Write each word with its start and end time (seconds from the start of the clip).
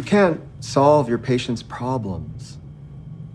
You 0.00 0.06
can't 0.06 0.40
solve 0.60 1.10
your 1.10 1.18
patient's 1.18 1.62
problems. 1.62 2.56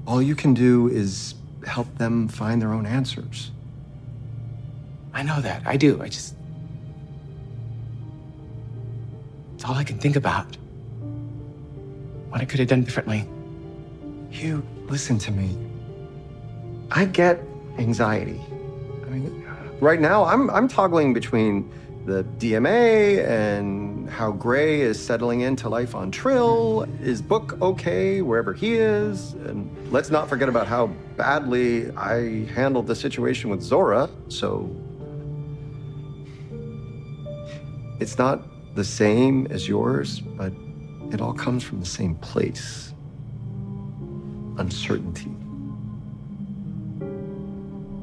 All 0.08 0.20
you 0.20 0.36
can 0.36 0.56
do 0.56 0.88
is 0.88 1.36
help 1.64 1.96
them 2.00 2.28
find 2.28 2.60
their 2.60 2.74
own 2.74 2.88
answers. 2.88 3.52
I 5.14 5.22
know 5.22 5.40
that. 5.42 5.62
I 5.68 5.78
do. 5.78 6.02
I 6.02 6.08
just. 6.10 6.34
It's 9.54 9.64
all 9.64 9.76
I 9.76 9.84
can 9.84 10.00
think 10.00 10.16
about. 10.16 10.58
What 12.30 12.42
I 12.42 12.46
could 12.46 12.60
have 12.60 12.70
done 12.70 12.84
differently. 12.84 13.28
Hugh, 14.32 14.66
listen 14.88 15.20
to 15.20 15.32
me. 15.32 15.56
I 16.90 17.06
get 17.06 17.44
anxiety. 17.78 18.42
I 19.06 19.10
mean, 19.12 19.48
right 19.82 20.02
now 20.02 20.26
I'm 20.26 20.50
I'm 20.50 20.68
toggling 20.68 21.14
between 21.14 21.72
the 22.08 22.24
DMA 22.40 23.24
and 23.24 23.85
how 24.08 24.32
Gray 24.32 24.82
is 24.82 25.04
settling 25.04 25.42
into 25.42 25.70
life 25.70 25.96
on 25.96 26.12
Trill. 26.12 26.84
Is 27.02 27.22
Book 27.22 27.58
okay 27.62 28.22
wherever 28.22 28.54
he 28.54 28.76
is? 28.76 29.34
And 29.34 29.70
let's 29.92 30.10
not 30.10 30.30
forget 30.30 30.50
about 30.50 30.68
how 30.68 30.88
badly 31.18 31.92
I 31.92 32.46
handled 32.54 32.88
the 32.88 32.96
situation 32.96 33.50
with 33.50 33.62
Zora. 33.62 34.10
So 34.30 34.70
it's 38.00 38.18
not 38.18 38.76
the 38.76 38.84
same 38.84 39.48
as 39.48 39.68
yours, 39.68 40.20
but 40.20 40.54
it 41.12 41.22
all 41.22 41.34
comes 41.34 41.64
from 41.64 41.80
the 41.80 41.86
same 41.86 42.16
place 42.16 42.94
uncertainty, 44.58 45.30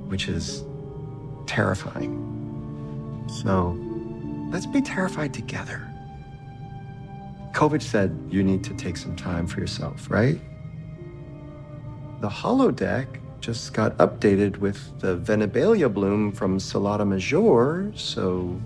which 0.09 0.29
is 0.29 0.65
terrifying. 1.47 2.19
So 3.43 3.79
let's 4.51 4.67
be 4.67 4.83
terrified 4.83 5.33
together. 5.33 5.92
Kovich 7.53 7.83
said 7.83 8.19
you 8.31 8.43
need 8.43 8.65
to 8.65 8.75
take 8.75 8.97
some 8.97 9.15
time 9.15 9.47
for 9.47 9.61
yourself, 9.61 10.11
right? 10.11 10.41
The 12.21 12.29
holodeck 12.29 13.07
just 13.41 13.73
got 13.75 13.97
updated 13.99 14.59
with 14.59 15.01
the 15.01 15.19
Venabalia 15.19 15.93
bloom 15.93 16.33
from 16.33 16.59
Salata 16.59 17.07
Major, 17.07 17.93
so 17.97 18.61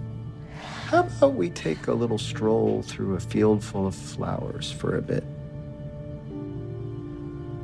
how 0.86 1.00
about 1.00 1.34
we 1.34 1.50
take 1.50 1.88
a 1.88 1.92
little 1.92 2.18
stroll 2.18 2.82
through 2.82 3.16
a 3.16 3.20
field 3.20 3.64
full 3.64 3.86
of 3.86 3.94
flowers 3.94 4.70
for 4.70 4.96
a 4.96 5.02
bit? 5.02 5.24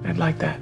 I'd 0.05 0.19
like 0.19 0.39
that. 0.39 0.61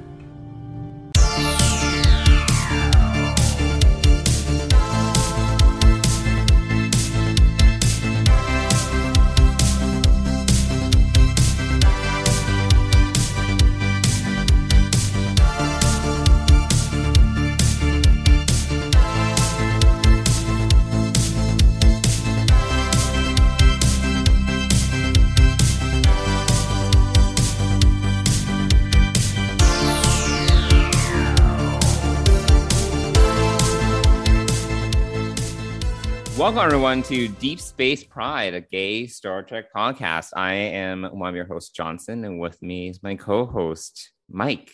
Welcome, 36.41 36.63
everyone, 36.63 37.03
to 37.03 37.27
Deep 37.27 37.61
Space 37.61 38.03
Pride, 38.03 38.55
a 38.55 38.61
gay 38.61 39.05
Star 39.05 39.43
Trek 39.43 39.65
podcast. 39.77 40.31
I 40.35 40.53
am 40.53 41.03
one 41.03 41.29
of 41.29 41.35
your 41.35 41.45
hosts, 41.45 41.69
Johnson, 41.69 42.25
and 42.25 42.39
with 42.39 42.59
me 42.63 42.89
is 42.89 43.03
my 43.03 43.15
co 43.15 43.45
host, 43.45 44.09
Mike. 44.27 44.71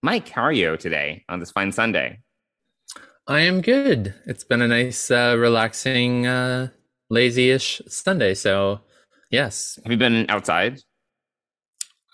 Mike, 0.00 0.28
how 0.28 0.42
are 0.42 0.52
you 0.52 0.76
today 0.76 1.24
on 1.28 1.40
this 1.40 1.50
fine 1.50 1.72
Sunday? 1.72 2.20
I 3.26 3.40
am 3.40 3.62
good. 3.62 4.14
It's 4.26 4.44
been 4.44 4.62
a 4.62 4.68
nice, 4.68 5.10
uh, 5.10 5.34
relaxing, 5.36 6.28
uh, 6.28 6.68
lazy 7.10 7.50
ish 7.50 7.82
Sunday. 7.88 8.34
So, 8.34 8.82
yes. 9.28 9.76
Have 9.82 9.90
you 9.90 9.98
been 9.98 10.24
outside? 10.28 10.78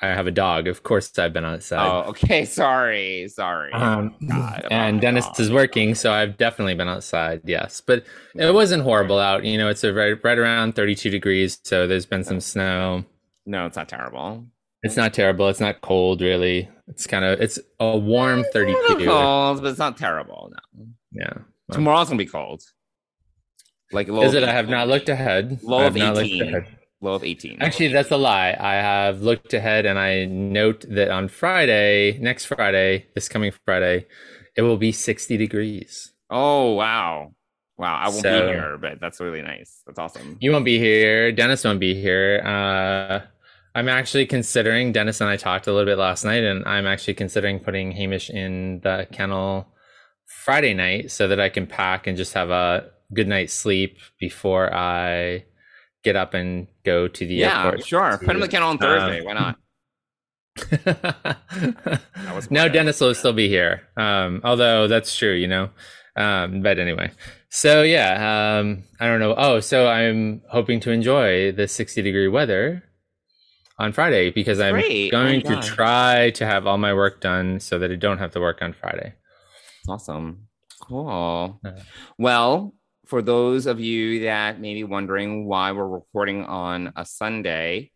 I 0.03 0.09
have 0.09 0.27
a 0.27 0.31
dog. 0.31 0.66
Of 0.66 0.82
course, 0.82 1.19
I've 1.19 1.32
been 1.32 1.44
outside. 1.44 1.87
Oh, 1.87 2.10
okay. 2.10 2.44
Sorry, 2.44 3.28
sorry. 3.28 3.72
Um, 3.72 4.15
God, 4.28 4.66
and 4.71 5.00
Dennis 5.00 5.27
is 5.38 5.50
working, 5.50 5.94
so 5.94 6.12
I've 6.12 6.37
definitely 6.37 6.75
been 6.75 6.88
outside. 6.88 7.43
Yes, 7.44 7.81
but 7.81 8.04
it 8.34 8.53
wasn't 8.53 8.83
horrible 8.83 9.19
out. 9.19 9.44
You 9.44 9.56
know, 9.56 9.69
it's 9.69 9.84
a 9.84 9.93
right, 9.94 10.22
right 10.22 10.38
around 10.38 10.75
32 10.75 11.10
degrees, 11.10 11.60
so 11.62 11.87
there's 11.87 12.06
been 12.06 12.25
some 12.25 12.41
snow. 12.41 13.04
No, 13.47 13.66
it's 13.66 13.77
not 13.77 13.88
terrible. 13.88 14.44
It's 14.83 14.97
not 14.97 15.15
terrible. 15.15 15.49
It's 15.49 15.60
not 15.60 15.81
cold, 15.81 16.21
really. 16.21 16.69
It's 16.88 17.06
kind 17.06 17.25
of 17.25 17.41
it's 17.41 17.59
a 17.81 17.97
warm 17.97 18.41
it's 18.41 18.50
32. 18.53 19.06
cold, 19.06 19.62
but 19.62 19.69
it's 19.69 19.78
not 19.78 19.97
terrible. 19.97 20.53
No. 20.53 20.87
Yeah. 21.12 21.33
Well, 21.69 21.77
Tomorrow's 21.77 22.09
gonna 22.09 22.19
be 22.19 22.27
cold. 22.27 22.62
Like 23.93 24.09
is 24.09 24.34
it? 24.34 24.43
I 24.43 24.53
have 24.53 24.69
not 24.69 24.88
looked 24.88 25.09
ahead. 25.09 25.60
Low 25.62 25.87
of 25.87 25.97
18 25.97 26.66
low 27.04 27.15
of 27.15 27.22
18. 27.22 27.59
Actually, 27.60 27.88
that's 27.88 28.10
a 28.10 28.16
lie. 28.16 28.56
I 28.59 28.75
have 28.75 29.22
looked 29.22 29.54
ahead 29.54 29.87
and 29.87 29.98
I 29.98 30.25
note 30.25 30.84
that 30.88 31.10
on 31.10 31.28
Friday, 31.28 32.19
next 32.19 32.47
Friday, 32.47 33.06
this 33.15 33.28
coming 33.28 33.53
Friday, 33.65 34.06
it 34.56 34.62
will 34.62 34.76
be 34.76 34.91
60 34.91 35.37
degrees. 35.37 36.12
Oh, 36.31 36.72
wow. 36.72 37.34
Wow. 37.76 37.97
I 37.97 38.09
won't 38.09 38.22
so, 38.22 38.47
be 38.47 38.53
here, 38.53 38.78
but 38.78 39.00
that's 39.00 39.20
really 39.20 39.42
nice. 39.42 39.82
That's 39.87 39.98
awesome. 39.98 40.38
You 40.41 40.50
won't 40.53 40.65
be 40.65 40.78
here. 40.78 41.31
Dennis 41.31 41.65
won't 41.65 41.81
be 41.81 41.94
here. 41.94 42.41
Uh, 42.44 43.21
I'm 43.76 43.88
actually 43.88 44.26
considering, 44.26 44.92
Dennis 44.92 45.21
and 45.21 45.28
I 45.28 45.36
talked 45.36 45.66
a 45.66 45.72
little 45.72 45.86
bit 45.86 45.98
last 45.98 46.25
night, 46.25 46.44
and 46.44 46.65
I'm 46.65 46.86
actually 46.86 47.15
considering 47.15 47.59
putting 47.59 47.92
Hamish 47.92 48.31
in 48.31 48.81
the 48.81 49.06
kennel 49.10 49.66
Friday 50.26 50.75
night 50.75 51.10
so 51.10 51.28
that 51.28 51.41
I 51.41 51.48
can 51.48 51.66
pack 51.66 52.06
and 52.06 52.16
just 52.16 52.34
have 52.34 52.50
a 52.50 52.91
good 53.12 53.28
night's 53.28 53.53
sleep 53.53 53.98
before 54.19 54.72
I 54.72 55.44
get 56.04 56.16
up 56.16 56.34
and 56.34 56.69
go 56.84 57.09
to 57.09 57.26
the 57.26 57.34
yeah, 57.34 57.65
airport. 57.65 57.87
sure. 57.87 58.19
Put 58.19 58.31
him 58.31 58.37
in 58.37 58.41
the 58.41 58.48
kennel 58.48 58.69
on 58.69 58.78
Thursday. 58.78 59.20
Um, 59.20 59.26
Why 59.26 59.32
not? 59.32 59.59
no, 62.50 62.69
Dennis 62.69 63.00
will 63.00 63.15
still 63.15 63.32
be 63.32 63.48
here. 63.48 63.82
Um, 63.97 64.41
although 64.44 64.87
that's 64.87 65.16
true, 65.16 65.32
you 65.32 65.48
know. 65.48 65.70
Um, 66.16 66.62
but 66.62 66.78
anyway, 66.78 67.10
so 67.48 67.82
yeah, 67.82 68.59
um, 68.60 68.84
I 69.00 69.06
don't 69.06 69.19
know. 69.19 69.34
Oh, 69.37 69.59
so 69.60 69.88
I'm 69.88 70.42
hoping 70.48 70.78
to 70.81 70.92
enjoy 70.92 71.50
the 71.50 71.66
60 71.66 72.03
degree 72.03 72.28
weather 72.28 72.84
on 73.78 73.92
Friday 73.92 74.31
because 74.31 74.60
I'm 74.60 74.75
Great. 74.75 75.10
going 75.10 75.42
oh 75.44 75.60
to 75.60 75.60
try 75.60 76.31
to 76.31 76.47
have 76.47 76.66
all 76.69 76.78
my 76.78 76.94
work 76.94 77.21
done 77.21 77.59
so 77.59 77.78
that 77.81 77.91
I 77.91 77.97
don't 77.97 78.19
have 78.19 78.31
to 78.32 78.41
work 78.41 78.62
on 78.62 78.75
Friday. 78.75 79.15
Awesome. 79.88 80.47
Cool. 80.81 81.59
Uh, 81.65 81.71
well, 82.19 82.75
for 83.04 83.22
those 83.22 83.66
of 83.66 83.81
you 83.81 84.20
that 84.20 84.60
may 84.60 84.75
be 84.75 84.84
wondering 84.84 85.47
why 85.47 85.72
we're 85.72 85.87
recording 85.87 86.44
on 86.44 86.92
a 86.97 87.04
Sunday, 87.04 87.91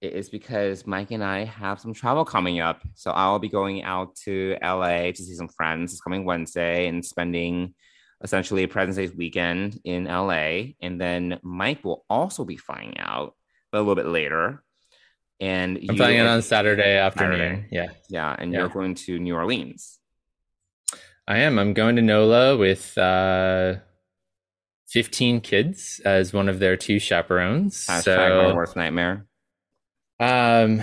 it 0.00 0.12
is 0.12 0.28
because 0.28 0.86
Mike 0.86 1.10
and 1.10 1.24
I 1.24 1.44
have 1.44 1.80
some 1.80 1.92
travel 1.92 2.24
coming 2.24 2.60
up. 2.60 2.82
So 2.94 3.10
I'll 3.10 3.38
be 3.38 3.48
going 3.48 3.82
out 3.82 4.14
to 4.24 4.56
LA 4.62 5.10
to 5.10 5.16
see 5.16 5.34
some 5.34 5.48
friends 5.48 5.92
this 5.92 6.00
coming 6.00 6.24
Wednesday 6.24 6.86
and 6.86 7.04
spending 7.04 7.74
essentially 8.22 8.64
a 8.64 8.68
President's 8.68 9.12
Day 9.12 9.16
weekend 9.16 9.80
in 9.84 10.04
LA. 10.04 10.74
And 10.80 11.00
then 11.00 11.38
Mike 11.42 11.84
will 11.84 12.04
also 12.08 12.44
be 12.44 12.56
flying 12.56 12.98
out, 12.98 13.34
but 13.70 13.78
a 13.78 13.80
little 13.80 13.96
bit 13.96 14.06
later. 14.06 14.62
And 15.40 15.78
I'm 15.88 15.96
flying 15.96 16.18
out 16.18 16.26
on 16.26 16.42
Saturday 16.42 16.96
afternoon. 16.96 17.38
Saturday. 17.38 17.68
Yeah. 17.70 17.88
Yeah. 18.08 18.36
And 18.36 18.52
yeah. 18.52 18.60
you're 18.60 18.68
going 18.68 18.94
to 18.96 19.18
New 19.18 19.36
Orleans. 19.36 19.98
I 21.28 21.38
am. 21.38 21.58
I'm 21.58 21.74
going 21.74 21.96
to 21.96 22.02
NOLA 22.02 22.56
with 22.56 22.96
uh 22.96 23.76
15 24.88 25.40
kids 25.42 26.00
as 26.04 26.32
one 26.32 26.48
of 26.48 26.58
their 26.58 26.76
two 26.76 26.98
chaperones. 26.98 27.86
Hashtag 27.86 28.02
so, 28.02 28.42
my 28.48 28.54
worst 28.54 28.76
nightmare. 28.76 29.26
Um, 30.20 30.80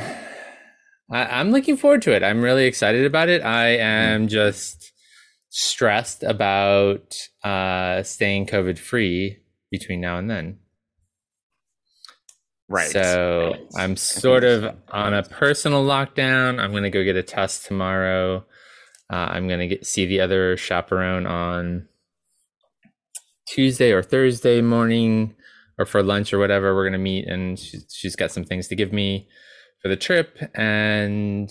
I, 1.12 1.42
am 1.42 1.52
looking 1.52 1.76
forward 1.76 2.02
to 2.04 2.16
it. 2.16 2.24
I'm 2.24 2.42
really 2.42 2.66
excited 2.66 3.06
about 3.06 3.30
it. 3.30 3.42
I 3.42 3.78
am 3.78 4.28
just 4.28 4.92
stressed 5.50 6.24
about 6.24 7.16
uh, 7.44 8.04
staying 8.04 8.46
COVID 8.48 8.78
free 8.78 9.40
between 9.72 10.02
now 10.02 10.18
and 10.18 10.30
then. 10.30 10.60
Right. 12.68 12.90
So 12.90 13.52
right. 13.54 13.66
I'm 13.76 13.96
sort 13.96 14.44
of 14.44 14.76
on 14.90 15.14
a 15.14 15.24
personal 15.24 15.86
lockdown. 15.86 16.60
I'm 16.60 16.72
going 16.72 16.84
to 16.84 16.90
go 16.90 17.04
get 17.04 17.16
a 17.16 17.24
test 17.24 17.66
tomorrow. 17.66 18.46
Uh, 19.12 19.16
I'm 19.16 19.48
going 19.48 19.60
to 19.60 19.68
get 19.68 19.86
see 19.86 20.06
the 20.06 20.22
other 20.22 20.58
chaperone 20.58 21.28
on 21.28 21.88
Tuesday 23.48 23.92
or 23.92 24.02
Thursday 24.04 24.62
morning 24.62 25.36
or 25.78 25.86
for 25.86 26.02
lunch 26.02 26.34
or 26.34 26.40
whatever. 26.40 26.76
We're 26.76 26.84
going 26.84 26.94
to 26.94 27.00
meet 27.00 27.28
and 27.28 27.58
she's, 27.60 27.86
she's 27.92 28.16
got 28.16 28.32
some 28.32 28.44
things 28.44 28.68
to 28.70 28.76
give 28.76 28.94
me 28.94 29.28
for 29.82 29.90
the 29.90 29.96
trip. 29.96 30.38
And 30.56 31.50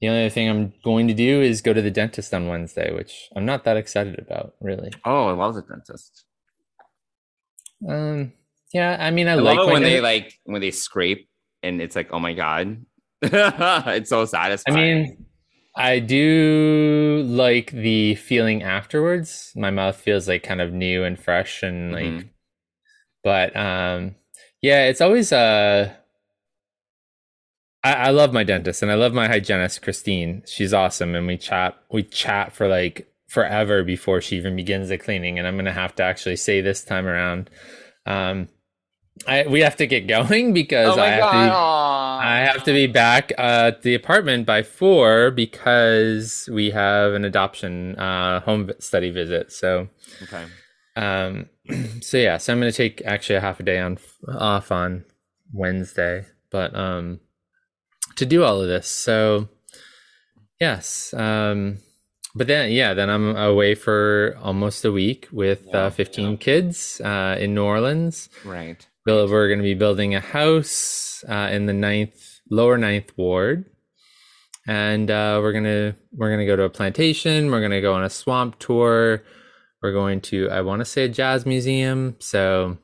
the 0.00 0.08
only 0.08 0.22
other 0.22 0.30
thing 0.30 0.48
I'm 0.48 0.72
going 0.84 1.08
to 1.08 1.14
do 1.14 1.40
is 1.40 1.60
go 1.60 1.72
to 1.72 1.82
the 1.82 1.90
dentist 1.90 2.32
on 2.32 2.48
Wednesday, 2.48 2.92
which 2.94 3.28
I'm 3.34 3.44
not 3.44 3.64
that 3.64 3.76
excited 3.76 4.18
about, 4.18 4.54
really. 4.60 4.92
Oh, 5.04 5.26
I 5.26 5.32
love 5.32 5.54
the 5.54 5.62
dentist. 5.62 6.24
Um, 7.88 8.32
yeah, 8.72 8.96
I 8.98 9.10
mean, 9.10 9.28
I, 9.28 9.32
I 9.32 9.34
like 9.36 9.58
love 9.58 9.68
it 9.68 9.72
when 9.72 9.82
they 9.82 10.00
like 10.00 10.34
when 10.44 10.60
they 10.60 10.70
scrape 10.70 11.28
and 11.62 11.80
it's 11.80 11.96
like, 11.96 12.08
oh 12.12 12.18
my 12.18 12.34
god, 12.34 12.84
it's 13.22 14.10
so 14.10 14.24
satisfying. 14.24 14.76
I 14.76 14.80
mean, 14.80 15.26
I 15.78 16.00
do 16.00 17.22
like 17.24 17.70
the 17.70 18.16
feeling 18.16 18.64
afterwards. 18.64 19.52
My 19.54 19.70
mouth 19.70 19.96
feels 19.96 20.26
like 20.26 20.42
kind 20.42 20.60
of 20.60 20.72
new 20.72 21.04
and 21.04 21.16
fresh 21.16 21.62
and 21.62 21.92
like 21.92 22.04
mm-hmm. 22.04 22.28
but 23.22 23.56
um 23.56 24.16
yeah, 24.60 24.86
it's 24.88 25.00
always 25.00 25.32
uh 25.32 25.94
I, 27.84 27.92
I 27.92 28.10
love 28.10 28.32
my 28.32 28.42
dentist 28.42 28.82
and 28.82 28.90
I 28.90 28.96
love 28.96 29.14
my 29.14 29.28
hygienist, 29.28 29.80
Christine. 29.82 30.42
She's 30.46 30.74
awesome 30.74 31.14
and 31.14 31.28
we 31.28 31.36
chat 31.36 31.78
we 31.92 32.02
chat 32.02 32.52
for 32.52 32.66
like 32.66 33.08
forever 33.28 33.84
before 33.84 34.20
she 34.20 34.36
even 34.36 34.56
begins 34.56 34.88
the 34.88 34.98
cleaning. 34.98 35.38
And 35.38 35.46
I'm 35.46 35.56
gonna 35.56 35.72
have 35.72 35.94
to 35.96 36.02
actually 36.02 36.36
say 36.36 36.60
this 36.60 36.82
time 36.82 37.06
around. 37.06 37.50
Um 38.04 38.48
I 39.26 39.46
we 39.46 39.60
have 39.60 39.76
to 39.76 39.86
get 39.86 40.06
going 40.06 40.52
because 40.62 40.96
oh 40.96 41.00
I 41.00 41.08
have 41.08 41.30
to 41.30 41.36
be, 41.36 41.50
I 41.50 42.38
have 42.52 42.64
to 42.64 42.72
be 42.72 42.86
back 42.86 43.32
at 43.38 43.82
the 43.82 43.94
apartment 43.94 44.46
by 44.46 44.62
four 44.62 45.30
because 45.30 46.48
we 46.52 46.70
have 46.70 47.14
an 47.14 47.24
adoption 47.24 47.96
uh, 47.96 48.40
home 48.40 48.70
study 48.78 49.10
visit. 49.10 49.52
So 49.52 49.88
okay. 50.22 50.46
Um, 50.96 51.48
so 52.00 52.16
yeah, 52.16 52.38
so 52.38 52.52
I'm 52.52 52.58
gonna 52.58 52.72
take 52.72 53.02
actually 53.04 53.36
a 53.36 53.40
half 53.40 53.60
a 53.60 53.62
day 53.62 53.78
on 53.78 53.98
off 54.28 54.72
on 54.72 55.04
Wednesday, 55.52 56.24
but 56.50 56.74
um, 56.74 57.20
to 58.16 58.26
do 58.26 58.44
all 58.44 58.60
of 58.60 58.68
this. 58.68 58.88
So 58.88 59.48
yes, 60.60 61.14
um, 61.14 61.78
but 62.34 62.46
then 62.46 62.72
yeah, 62.72 62.94
then 62.94 63.10
I'm 63.10 63.36
away 63.36 63.74
for 63.74 64.36
almost 64.42 64.84
a 64.84 64.92
week 64.92 65.28
with 65.32 65.66
uh, 65.68 65.70
wow. 65.72 65.86
uh, 65.86 65.90
15 65.90 66.30
yeah. 66.30 66.36
kids 66.36 67.00
uh, 67.00 67.36
in 67.38 67.54
New 67.54 67.64
Orleans. 67.64 68.28
Right. 68.44 68.86
We're 69.08 69.48
going 69.48 69.58
to 69.58 69.64
be 69.64 69.74
building 69.74 70.14
a 70.14 70.20
house 70.20 71.24
uh, 71.28 71.48
in 71.50 71.66
the 71.66 71.72
ninth, 71.72 72.40
lower 72.50 72.76
ninth 72.76 73.10
ward, 73.16 73.64
and 74.66 75.10
uh, 75.10 75.40
we're 75.42 75.54
gonna 75.54 75.96
we're 76.12 76.30
gonna 76.30 76.46
go 76.46 76.56
to 76.56 76.64
a 76.64 76.70
plantation. 76.70 77.50
We're 77.50 77.62
gonna 77.62 77.80
go 77.80 77.94
on 77.94 78.04
a 78.04 78.10
swamp 78.10 78.58
tour. 78.58 79.22
We're 79.82 79.92
going 79.92 80.20
to 80.22 80.50
I 80.50 80.60
want 80.60 80.80
to 80.80 80.84
say 80.84 81.04
a 81.04 81.08
jazz 81.08 81.46
museum. 81.46 82.16
So 82.18 82.76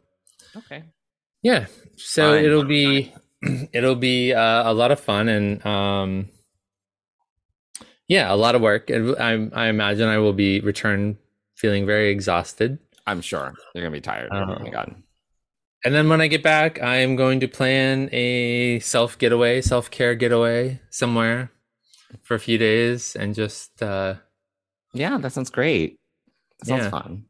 okay, 0.56 0.84
yeah. 1.42 1.66
So 1.96 2.32
Fine. 2.32 2.44
it'll 2.44 2.64
be 2.64 3.12
it'll 3.72 3.96
be 3.96 4.32
uh, 4.32 4.70
a 4.70 4.72
lot 4.72 4.92
of 4.92 5.00
fun 5.00 5.28
and 5.28 5.64
um, 5.66 6.30
yeah, 8.08 8.32
a 8.32 8.36
lot 8.36 8.54
of 8.54 8.62
work. 8.62 8.90
I 8.90 9.48
I 9.52 9.66
imagine 9.68 10.08
I 10.08 10.18
will 10.18 10.32
be 10.32 10.60
return 10.60 11.18
feeling 11.54 11.84
very 11.84 12.08
exhausted. 12.08 12.78
I'm 13.06 13.20
sure 13.20 13.52
you're 13.74 13.84
gonna 13.84 13.92
be 13.92 14.00
tired. 14.00 14.30
oh 14.32 14.46
my 14.58 14.70
god. 14.70 15.03
And 15.84 15.94
then 15.94 16.08
when 16.08 16.22
I 16.22 16.28
get 16.28 16.42
back, 16.42 16.82
I 16.82 16.96
am 16.96 17.14
going 17.14 17.40
to 17.40 17.48
plan 17.48 18.08
a 18.10 18.78
self 18.80 19.18
getaway, 19.18 19.60
self 19.60 19.90
care 19.90 20.14
getaway 20.14 20.80
somewhere 20.88 21.50
for 22.22 22.34
a 22.34 22.40
few 22.40 22.56
days 22.56 23.16
and 23.16 23.34
just 23.34 23.82
uh 23.82 24.14
yeah, 24.94 25.18
that 25.18 25.32
sounds 25.32 25.50
great. 25.50 25.98
That 26.60 26.66
sounds 26.66 26.84
yeah. 26.84 26.90
fun. 26.90 27.24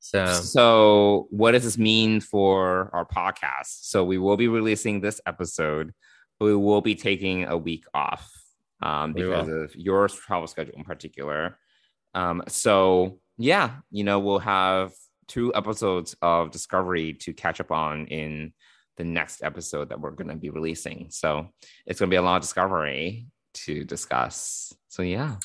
So 0.00 0.26
So 0.26 1.26
what 1.30 1.50
does 1.50 1.64
this 1.64 1.76
mean 1.76 2.20
for 2.20 2.88
our 2.94 3.04
podcast? 3.04 3.84
So 3.84 4.04
we 4.04 4.16
will 4.16 4.36
be 4.36 4.48
releasing 4.48 5.00
this 5.00 5.20
episode, 5.26 5.92
but 6.38 6.46
we 6.46 6.56
will 6.56 6.80
be 6.80 6.94
taking 6.94 7.44
a 7.44 7.58
week 7.58 7.84
off 7.92 8.32
um 8.80 9.12
because 9.12 9.48
of 9.48 9.74
your 9.76 10.08
travel 10.08 10.46
schedule 10.46 10.74
in 10.76 10.84
particular. 10.84 11.58
Um 12.14 12.42
so 12.48 13.18
yeah, 13.36 13.76
you 13.90 14.04
know, 14.04 14.18
we'll 14.18 14.38
have 14.38 14.92
two 15.28 15.52
episodes 15.54 16.16
of 16.22 16.50
Discovery 16.50 17.14
to 17.14 17.32
catch 17.32 17.60
up 17.60 17.70
on 17.70 18.06
in 18.06 18.52
the 18.96 19.04
next 19.04 19.42
episode 19.42 19.90
that 19.90 20.00
we're 20.00 20.10
going 20.10 20.28
to 20.28 20.34
be 20.34 20.50
releasing. 20.50 21.06
So 21.10 21.48
it's 21.86 22.00
going 22.00 22.10
to 22.10 22.12
be 22.12 22.16
a 22.16 22.22
lot 22.22 22.36
of 22.36 22.42
Discovery 22.42 23.26
to 23.54 23.84
discuss. 23.84 24.74
So 24.88 25.02
yeah. 25.02 25.36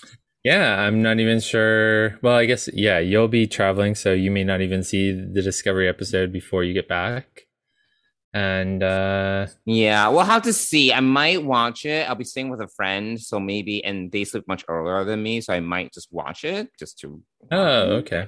Yeah, 0.43 0.77
I'm 0.77 1.01
not 1.01 1.19
even 1.19 1.39
sure. 1.39 2.19
Well, 2.21 2.35
I 2.35 2.45
guess 2.45 2.67
yeah, 2.73 2.99
you'll 2.99 3.29
be 3.29 3.47
traveling, 3.47 3.95
so 3.95 4.11
you 4.11 4.29
may 4.29 4.43
not 4.43 4.59
even 4.59 4.83
see 4.83 5.11
the 5.11 5.41
Discovery 5.41 5.87
episode 5.87 6.33
before 6.33 6.63
you 6.63 6.73
get 6.73 6.89
back. 6.89 7.43
And 8.33 8.81
uh 8.81 9.47
yeah, 9.65 10.09
we'll 10.09 10.23
have 10.23 10.41
to 10.43 10.53
see. 10.53 10.91
I 10.91 10.99
might 10.99 11.43
watch 11.43 11.85
it. 11.85 12.09
I'll 12.09 12.15
be 12.15 12.23
staying 12.23 12.49
with 12.49 12.61
a 12.61 12.67
friend, 12.67 13.21
so 13.21 13.39
maybe 13.39 13.85
and 13.85 14.11
they 14.11 14.23
sleep 14.23 14.45
much 14.47 14.65
earlier 14.67 15.05
than 15.05 15.21
me, 15.21 15.39
so 15.39 15.53
I 15.53 15.59
might 15.59 15.93
just 15.93 16.11
watch 16.11 16.43
it 16.43 16.69
just 16.77 16.99
to 16.99 17.21
Oh, 17.51 17.97
okay. 17.97 18.27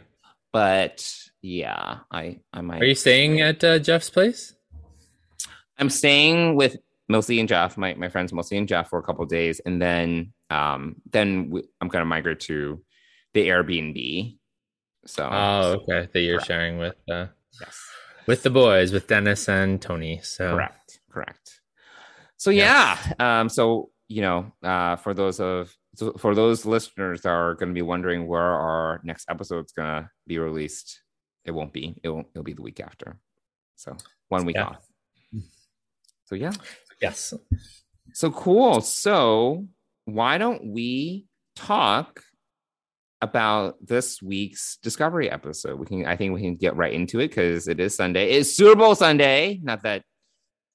But 0.55 1.05
yeah, 1.41 1.97
I 2.09 2.39
I 2.53 2.61
might. 2.61 2.81
Are 2.81 2.85
you 2.85 2.95
staying 2.95 3.41
at 3.41 3.61
uh, 3.61 3.77
Jeff's 3.77 4.09
place? 4.09 4.55
I'm 5.77 5.89
staying 5.89 6.55
with 6.55 6.77
Milsey 7.11 7.41
and 7.41 7.49
Jeff, 7.49 7.75
my 7.75 7.93
my 7.95 8.07
friends 8.07 8.31
Milsey 8.31 8.57
and 8.57 8.65
Jeff 8.65 8.89
for 8.89 8.97
a 8.97 9.03
couple 9.03 9.25
days, 9.25 9.59
and 9.65 9.81
then 9.81 10.31
um 10.49 10.95
then 11.11 11.49
we, 11.49 11.63
I'm 11.81 11.89
gonna 11.89 12.05
migrate 12.05 12.39
to 12.47 12.81
the 13.33 13.49
Airbnb. 13.49 14.37
So 15.05 15.27
oh 15.29 15.81
okay, 15.81 16.07
that 16.13 16.21
you're 16.21 16.35
correct. 16.37 16.47
sharing 16.47 16.77
with 16.77 16.95
uh, 17.11 17.25
yes 17.59 17.77
with 18.25 18.43
the 18.43 18.49
boys 18.49 18.93
with 18.93 19.07
Dennis 19.07 19.49
and 19.49 19.81
Tony. 19.81 20.21
So 20.23 20.51
correct, 20.51 21.01
correct. 21.11 21.59
So 22.37 22.49
yeah, 22.49 22.97
um, 23.19 23.49
so 23.49 23.89
you 24.07 24.21
know, 24.21 24.53
uh, 24.63 24.95
for 24.95 25.13
those 25.13 25.41
of 25.41 25.75
so 25.95 26.13
for 26.13 26.35
those 26.35 26.65
listeners 26.65 27.21
that 27.21 27.29
are 27.29 27.55
going 27.55 27.69
to 27.69 27.73
be 27.73 27.81
wondering 27.81 28.27
where 28.27 28.41
our 28.41 29.01
next 29.03 29.29
episode 29.29 29.65
is 29.65 29.71
going 29.71 29.87
to 29.87 30.09
be 30.27 30.37
released, 30.39 31.01
it 31.45 31.51
won't 31.51 31.73
be. 31.73 31.99
It 32.03 32.09
will 32.09 32.25
it'll 32.33 32.43
be 32.43 32.53
the 32.53 32.61
week 32.61 32.79
after. 32.79 33.17
So 33.75 33.95
one 34.29 34.45
week 34.45 34.55
yeah. 34.55 34.65
off. 34.65 34.85
So 36.25 36.35
yeah. 36.35 36.53
Yes. 37.01 37.33
So 38.13 38.31
cool. 38.31 38.81
So 38.81 39.67
why 40.05 40.37
don't 40.37 40.65
we 40.65 41.25
talk 41.55 42.21
about 43.21 43.75
this 43.85 44.21
week's 44.21 44.77
Discovery 44.77 45.29
episode? 45.29 45.79
We 45.79 45.85
can 45.85 46.05
I 46.05 46.15
think 46.15 46.33
we 46.33 46.41
can 46.41 46.55
get 46.55 46.75
right 46.75 46.93
into 46.93 47.19
it 47.19 47.29
because 47.29 47.67
it 47.67 47.79
is 47.79 47.95
Sunday. 47.95 48.31
It's 48.31 48.55
Super 48.55 48.75
Bowl 48.75 48.95
Sunday. 48.95 49.59
Not 49.63 49.83
that 49.83 50.03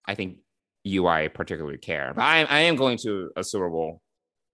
I 0.06 0.14
think 0.14 0.38
you 0.84 1.06
I 1.06 1.28
particularly 1.28 1.78
care, 1.78 2.12
but 2.14 2.22
I, 2.22 2.44
I 2.44 2.60
am 2.60 2.76
going 2.76 2.98
to 3.02 3.30
a 3.36 3.44
Super 3.44 3.68
Bowl 3.68 4.00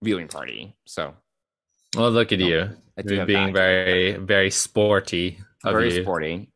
viewing 0.03 0.27
party. 0.27 0.75
So 0.85 1.13
well 1.95 2.11
look 2.11 2.31
at 2.31 2.39
you. 2.39 2.69
you 3.05 3.25
being 3.25 3.53
very, 3.53 4.17
very 4.17 4.51
sporty 4.51 5.39
very 5.63 5.95
you. 5.95 6.01
sporty. 6.01 6.51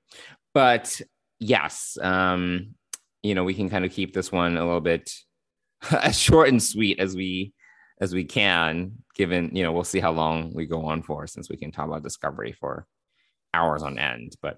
But 0.54 1.02
yes, 1.40 1.98
um, 2.02 2.76
you 3.24 3.36
know, 3.36 3.44
we 3.44 3.54
can 3.54 3.70
kind 3.70 3.86
of 3.86 3.92
keep 3.92 4.14
this 4.14 4.32
one 4.32 4.58
a 4.58 4.66
little 4.66 4.82
bit 4.82 5.12
as 5.92 6.20
short 6.20 6.50
and 6.50 6.62
sweet 6.62 7.00
as 7.00 7.16
we 7.16 7.54
as 8.00 8.16
we 8.16 8.24
can, 8.24 8.94
given, 9.16 9.56
you 9.56 9.62
know, 9.62 9.72
we'll 9.72 9.84
see 9.84 10.00
how 10.00 10.12
long 10.12 10.52
we 10.56 10.66
go 10.66 10.86
on 10.86 11.04
for 11.04 11.28
since 11.28 11.52
we 11.52 11.56
can 11.56 11.72
talk 11.72 11.86
about 11.86 12.02
discovery 12.02 12.52
for 12.52 12.88
hours 13.54 13.84
on 13.84 14.00
end. 14.00 14.36
But 14.42 14.58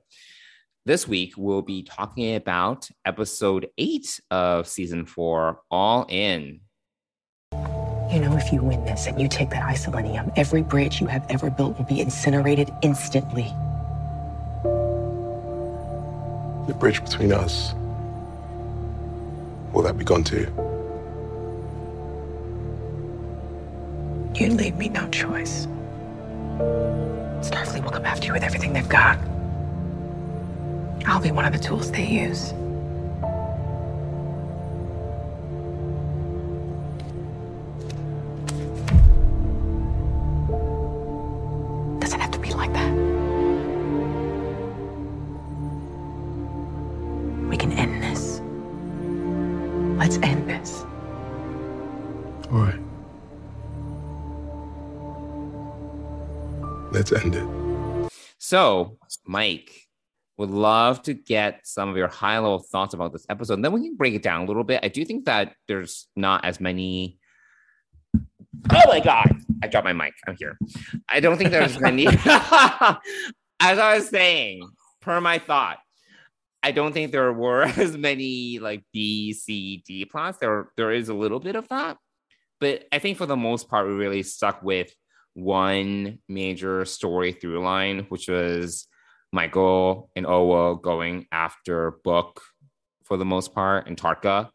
this 0.85 1.09
week 1.09 1.33
we'll 1.35 1.61
be 1.61 1.83
talking 1.83 2.35
about 2.35 2.87
episode 3.05 3.67
eight 3.77 4.17
of 4.31 4.65
season 4.65 5.05
four, 5.05 5.59
All 5.69 6.05
In. 6.07 6.61
You 8.13 8.19
know, 8.19 8.37
if 8.37 8.53
you 8.53 8.61
win 8.61 8.85
this 8.85 9.07
and 9.07 9.19
you 9.19 9.27
take 9.27 9.49
that 9.49 9.63
isolinium, 9.63 10.31
every 10.35 10.61
bridge 10.61 11.01
you 11.01 11.07
have 11.07 11.25
ever 11.31 11.49
built 11.49 11.79
will 11.79 11.85
be 11.85 11.99
incinerated 11.99 12.71
instantly. 12.83 13.51
The 16.67 16.75
bridge 16.75 17.03
between 17.03 17.33
us, 17.33 17.73
will 19.73 19.81
that 19.81 19.97
be 19.97 20.05
gone 20.05 20.23
too? 20.23 20.45
You 24.35 24.49
leave 24.49 24.77
me 24.77 24.89
no 24.89 25.07
choice. 25.09 25.65
Starfleet 27.41 27.83
will 27.83 27.89
come 27.89 28.05
after 28.05 28.27
you 28.27 28.33
with 28.33 28.43
everything 28.43 28.73
they've 28.73 28.87
got. 28.87 29.17
I'll 31.07 31.19
be 31.19 31.31
one 31.31 31.45
of 31.45 31.53
the 31.53 31.57
tools 31.57 31.91
they 31.91 32.05
use. 32.05 32.53
So, 58.53 58.99
Mike, 59.25 59.71
would 60.37 60.51
love 60.51 61.01
to 61.05 61.15
get 61.15 61.61
some 61.63 61.89
of 61.89 61.97
your 61.97 62.07
high 62.07 62.37
level 62.37 62.59
thoughts 62.59 62.93
about 62.93 63.11
this 63.11 63.25
episode. 63.27 63.55
And 63.55 63.65
then 63.65 63.71
we 63.71 63.81
can 63.81 63.95
break 63.95 64.13
it 64.13 64.21
down 64.21 64.43
a 64.43 64.45
little 64.45 64.63
bit. 64.63 64.81
I 64.83 64.89
do 64.89 65.03
think 65.03 65.25
that 65.25 65.55
there's 65.67 66.07
not 66.15 66.45
as 66.45 66.59
many. 66.59 67.17
Oh 68.15 68.83
my 68.87 68.99
God. 68.99 69.35
I 69.63 69.65
dropped 69.65 69.85
my 69.85 69.93
mic. 69.93 70.13
I'm 70.27 70.35
here. 70.37 70.59
I 71.09 71.19
don't 71.19 71.39
think 71.39 71.49
there's 71.49 71.79
many. 71.79 72.05
as 72.05 72.19
I 73.59 73.95
was 73.95 74.09
saying, 74.09 74.69
per 75.01 75.19
my 75.19 75.39
thought, 75.39 75.79
I 76.61 76.73
don't 76.73 76.93
think 76.93 77.11
there 77.11 77.33
were 77.33 77.63
as 77.77 77.97
many 77.97 78.59
like 78.59 78.83
B, 78.93 79.33
C, 79.33 79.81
D 79.83 80.05
plots. 80.05 80.37
There, 80.37 80.69
there 80.77 80.91
is 80.91 81.09
a 81.09 81.15
little 81.15 81.39
bit 81.39 81.55
of 81.55 81.69
that, 81.69 81.97
but 82.59 82.83
I 82.91 82.99
think 82.99 83.17
for 83.17 83.25
the 83.25 83.35
most 83.35 83.67
part, 83.67 83.87
we 83.87 83.93
really 83.93 84.21
stuck 84.21 84.61
with 84.61 84.93
one 85.33 86.19
major 86.27 86.85
story 86.85 87.31
through 87.31 87.63
line, 87.63 88.05
which 88.09 88.27
was 88.27 88.87
Michael 89.31 90.09
and 90.15 90.25
Owo 90.25 90.81
going 90.81 91.27
after 91.31 91.99
Book 92.03 92.41
for 93.03 93.17
the 93.17 93.25
most 93.25 93.53
part 93.53 93.87
and 93.87 93.97
Tarka. 93.97 94.49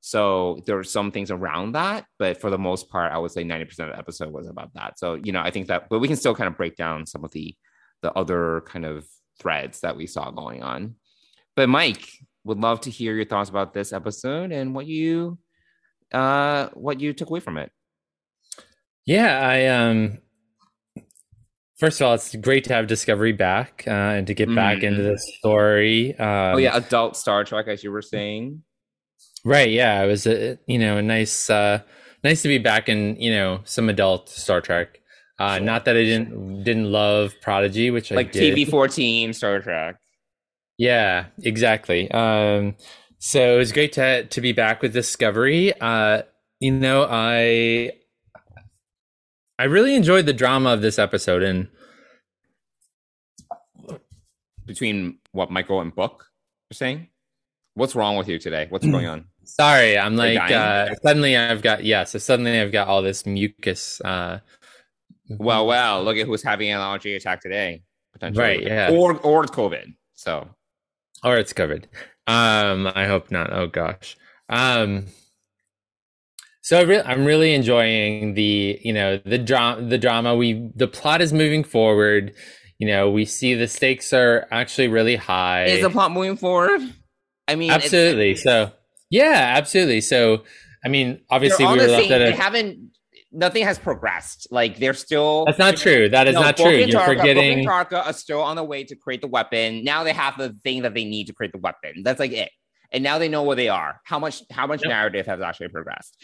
So 0.00 0.60
there 0.66 0.76
were 0.76 0.84
some 0.84 1.12
things 1.12 1.30
around 1.30 1.72
that, 1.72 2.06
but 2.18 2.40
for 2.40 2.50
the 2.50 2.58
most 2.58 2.88
part, 2.88 3.12
I 3.12 3.18
would 3.18 3.30
say 3.30 3.44
90% 3.44 3.62
of 3.62 3.76
the 3.76 3.98
episode 3.98 4.32
was 4.32 4.48
about 4.48 4.74
that. 4.74 4.98
So, 4.98 5.14
you 5.14 5.30
know, 5.32 5.40
I 5.40 5.50
think 5.50 5.68
that, 5.68 5.88
but 5.88 6.00
we 6.00 6.08
can 6.08 6.16
still 6.16 6.34
kind 6.34 6.48
of 6.48 6.56
break 6.56 6.76
down 6.76 7.06
some 7.06 7.24
of 7.24 7.30
the 7.30 7.54
the 8.02 8.12
other 8.14 8.62
kind 8.66 8.84
of 8.84 9.06
threads 9.38 9.80
that 9.80 9.96
we 9.96 10.08
saw 10.08 10.30
going 10.32 10.62
on. 10.62 10.96
But 11.54 11.68
Mike, 11.68 12.08
would 12.44 12.58
love 12.58 12.80
to 12.82 12.90
hear 12.90 13.14
your 13.14 13.24
thoughts 13.24 13.50
about 13.50 13.72
this 13.72 13.92
episode 13.92 14.52
and 14.52 14.74
what 14.74 14.86
you 14.86 15.38
uh 16.12 16.68
what 16.74 17.00
you 17.00 17.12
took 17.12 17.30
away 17.30 17.40
from 17.40 17.56
it. 17.56 17.70
Yeah, 19.06 19.38
I 19.40 19.66
um 19.66 20.18
first 21.82 22.00
of 22.00 22.06
all, 22.06 22.14
it's 22.14 22.34
great 22.36 22.62
to 22.64 22.74
have 22.74 22.86
Discovery 22.86 23.32
back 23.32 23.82
uh, 23.88 23.90
and 23.90 24.26
to 24.28 24.34
get 24.34 24.48
mm. 24.48 24.54
back 24.54 24.84
into 24.84 25.02
the 25.02 25.18
story. 25.18 26.16
Um, 26.16 26.54
oh 26.54 26.56
yeah, 26.58 26.76
adult 26.76 27.16
Star 27.16 27.42
Trek, 27.42 27.66
as 27.66 27.82
you 27.82 27.90
were 27.90 28.02
saying. 28.02 28.62
Right. 29.44 29.70
Yeah, 29.70 30.02
it 30.04 30.06
was 30.06 30.26
a 30.26 30.58
you 30.66 30.78
know 30.78 30.98
a 30.98 31.02
nice 31.02 31.50
uh, 31.50 31.80
nice 32.22 32.42
to 32.42 32.48
be 32.48 32.58
back 32.58 32.88
in 32.88 33.16
you 33.16 33.32
know 33.32 33.60
some 33.64 33.88
adult 33.88 34.28
Star 34.28 34.60
Trek. 34.60 35.00
Uh, 35.40 35.56
sure. 35.56 35.64
Not 35.64 35.84
that 35.86 35.96
I 35.96 36.04
didn't 36.04 36.62
didn't 36.62 36.92
love 36.92 37.34
Prodigy, 37.42 37.90
which 37.90 38.12
like 38.12 38.32
TV 38.32 38.68
fourteen 38.68 39.32
Star 39.32 39.60
Trek. 39.60 39.96
Yeah, 40.78 41.26
exactly. 41.42 42.10
Um, 42.12 42.76
so 43.18 43.54
it 43.54 43.58
was 43.58 43.72
great 43.72 43.92
to 43.94 44.24
to 44.24 44.40
be 44.40 44.52
back 44.52 44.82
with 44.82 44.92
Discovery. 44.92 45.72
Uh, 45.80 46.22
you 46.60 46.70
know, 46.70 47.08
I 47.10 47.90
I 49.58 49.64
really 49.64 49.94
enjoyed 49.94 50.26
the 50.26 50.32
drama 50.32 50.70
of 50.70 50.82
this 50.82 50.98
episode 50.98 51.42
and 51.42 51.68
between 54.64 55.18
what 55.32 55.50
Michael 55.50 55.80
and 55.80 55.94
Book 55.94 56.26
are 56.70 56.74
saying. 56.74 57.08
What's 57.74 57.94
wrong 57.94 58.16
with 58.16 58.28
you 58.28 58.38
today? 58.38 58.66
What's 58.68 58.86
going 58.86 59.06
on? 59.06 59.26
Sorry, 59.44 59.98
I'm 59.98 60.16
like 60.16 60.38
uh, 60.50 60.94
suddenly 61.02 61.36
I've 61.36 61.62
got 61.62 61.84
yeah, 61.84 62.04
so 62.04 62.18
suddenly 62.18 62.60
I've 62.60 62.72
got 62.72 62.88
all 62.88 63.02
this 63.02 63.24
mucus. 63.26 64.00
Uh, 64.02 64.40
well, 65.28 65.66
well, 65.66 66.04
look 66.04 66.16
at 66.16 66.26
who's 66.26 66.42
having 66.42 66.70
an 66.70 66.78
allergy 66.78 67.14
attack 67.14 67.40
today, 67.40 67.82
potentially. 68.12 68.44
Right, 68.44 68.62
yeah, 68.62 68.90
or 68.90 69.16
or 69.18 69.42
it's 69.42 69.52
COVID. 69.52 69.94
So, 70.14 70.48
or 71.24 71.38
it's 71.38 71.52
COVID. 71.52 71.84
Um, 72.26 72.92
I 72.94 73.06
hope 73.06 73.30
not. 73.30 73.52
Oh 73.52 73.66
gosh. 73.66 74.16
Um, 74.48 75.06
so 76.62 76.78
I 76.78 76.82
re- 76.82 77.02
I'm 77.04 77.24
really 77.24 77.54
enjoying 77.54 78.34
the 78.34 78.80
you 78.82 78.92
know 78.92 79.18
the 79.18 79.38
drama 79.38 79.82
the 79.82 79.98
drama 79.98 80.36
we 80.36 80.70
the 80.76 80.86
plot 80.86 81.20
is 81.20 81.32
moving 81.32 81.64
forward. 81.64 82.32
You 82.78 82.86
know 82.86 83.10
we 83.10 83.24
see 83.24 83.54
the 83.54 83.68
stakes 83.68 84.12
are 84.12 84.46
actually 84.50 84.88
really 84.88 85.16
high. 85.16 85.64
Is 85.64 85.82
the 85.82 85.90
plot 85.90 86.12
moving 86.12 86.36
forward? 86.36 86.80
I 87.48 87.56
mean, 87.56 87.72
absolutely. 87.72 88.36
So 88.36 88.70
yeah, 89.10 89.54
absolutely. 89.56 90.00
So 90.00 90.44
I 90.84 90.88
mean, 90.88 91.20
obviously 91.30 91.66
we 91.66 91.72
were 91.72 91.86
left 91.86 92.04
same, 92.04 92.12
at 92.12 92.22
a, 92.22 92.24
they 92.26 92.32
haven't. 92.32 92.90
Nothing 93.34 93.64
has 93.64 93.78
progressed. 93.78 94.46
Like 94.50 94.78
they're 94.78 94.94
still. 94.94 95.44
That's 95.46 95.58
not 95.58 95.76
true. 95.76 96.08
That 96.08 96.28
is 96.28 96.34
no, 96.34 96.42
not 96.42 96.56
true. 96.56 96.70
You're 96.70 97.00
Tarka, 97.00 97.16
forgetting. 97.16 97.66
Tarka 97.66 98.06
are 98.06 98.12
still 98.12 98.40
on 98.40 98.56
the 98.56 98.64
way 98.64 98.84
to 98.84 98.94
create 98.94 99.20
the 99.20 99.26
weapon. 99.26 99.82
Now 99.82 100.04
they 100.04 100.12
have 100.12 100.38
the 100.38 100.50
thing 100.62 100.82
that 100.82 100.94
they 100.94 101.04
need 101.04 101.26
to 101.26 101.32
create 101.32 101.52
the 101.52 101.58
weapon. 101.58 102.02
That's 102.04 102.20
like 102.20 102.32
it 102.32 102.50
and 102.92 103.02
now 103.02 103.18
they 103.18 103.28
know 103.28 103.42
where 103.42 103.56
they 103.56 103.68
are. 103.68 104.00
How 104.04 104.18
much 104.18 104.42
how 104.50 104.66
much 104.66 104.82
yep. 104.82 104.90
narrative 104.90 105.26
has 105.26 105.40
actually 105.40 105.68
progressed? 105.68 106.16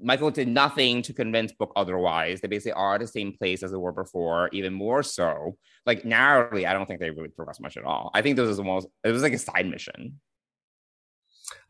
Michael 0.00 0.30
did 0.30 0.48
nothing 0.48 1.02
to 1.02 1.12
convince 1.12 1.52
Book 1.52 1.72
otherwise. 1.74 2.40
They 2.40 2.48
basically 2.48 2.72
are 2.72 2.98
the 2.98 3.06
same 3.06 3.32
place 3.32 3.62
as 3.62 3.70
they 3.70 3.76
were 3.76 3.92
before, 3.92 4.48
even 4.52 4.72
more 4.72 5.02
so. 5.02 5.56
Like 5.86 6.04
narrowly, 6.04 6.66
I 6.66 6.72
don't 6.74 6.86
think 6.86 7.00
they 7.00 7.10
really 7.10 7.28
progressed 7.28 7.60
much 7.60 7.76
at 7.76 7.84
all. 7.84 8.10
I 8.14 8.22
think 8.22 8.36
this 8.36 8.46
was 8.46 8.58
almost 8.58 8.88
it 9.04 9.10
was 9.10 9.22
like 9.22 9.32
a 9.32 9.38
side 9.38 9.68
mission. 9.68 10.20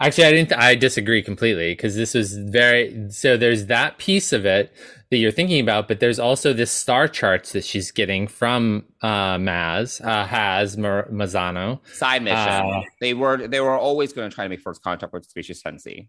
Actually, 0.00 0.24
I 0.24 0.32
didn't. 0.32 0.52
I 0.52 0.74
disagree 0.74 1.22
completely 1.22 1.72
because 1.72 1.96
this 1.96 2.14
was 2.14 2.36
very. 2.36 3.08
So 3.10 3.36
there's 3.36 3.66
that 3.66 3.98
piece 3.98 4.32
of 4.32 4.44
it 4.44 4.72
that 5.10 5.18
you're 5.18 5.30
thinking 5.30 5.60
about, 5.60 5.88
but 5.88 6.00
there's 6.00 6.18
also 6.18 6.52
this 6.52 6.72
star 6.72 7.06
charts 7.06 7.52
that 7.52 7.64
she's 7.64 7.90
getting 7.90 8.26
from 8.26 8.84
uh, 9.02 9.36
Maz, 9.36 10.04
uh, 10.04 10.26
Has 10.26 10.76
Mar- 10.76 11.08
Mazzano. 11.10 11.80
Side 11.94 12.22
mission. 12.22 12.38
Uh, 12.38 12.82
they 13.00 13.14
were 13.14 13.46
they 13.46 13.60
were 13.60 13.78
always 13.78 14.12
going 14.12 14.28
to 14.28 14.34
try 14.34 14.44
to 14.44 14.48
make 14.48 14.60
first 14.60 14.82
contact 14.82 15.12
with 15.12 15.24
Species 15.24 15.62
10C. 15.62 16.08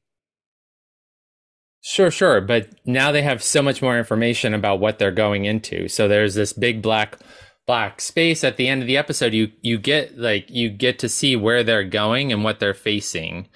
Sure, 1.82 2.10
sure, 2.10 2.40
but 2.40 2.70
now 2.86 3.12
they 3.12 3.22
have 3.22 3.44
so 3.44 3.62
much 3.62 3.82
more 3.82 3.98
information 3.98 4.54
about 4.54 4.80
what 4.80 5.00
they're 5.00 5.12
going 5.12 5.44
into. 5.44 5.90
So 5.90 6.08
there's 6.08 6.34
this 6.34 6.54
big 6.54 6.82
black 6.82 7.18
black 7.66 8.02
space 8.02 8.44
at 8.44 8.58
the 8.58 8.68
end 8.68 8.82
of 8.82 8.88
the 8.88 8.98
episode. 8.98 9.34
You 9.34 9.52
you 9.62 9.78
get 9.78 10.18
like 10.18 10.50
you 10.50 10.70
get 10.70 11.00
to 11.00 11.10
see 11.10 11.36
where 11.36 11.64
they're 11.64 11.84
going 11.84 12.32
and 12.32 12.44
what 12.44 12.60
they're 12.60 12.74
facing. 12.74 13.48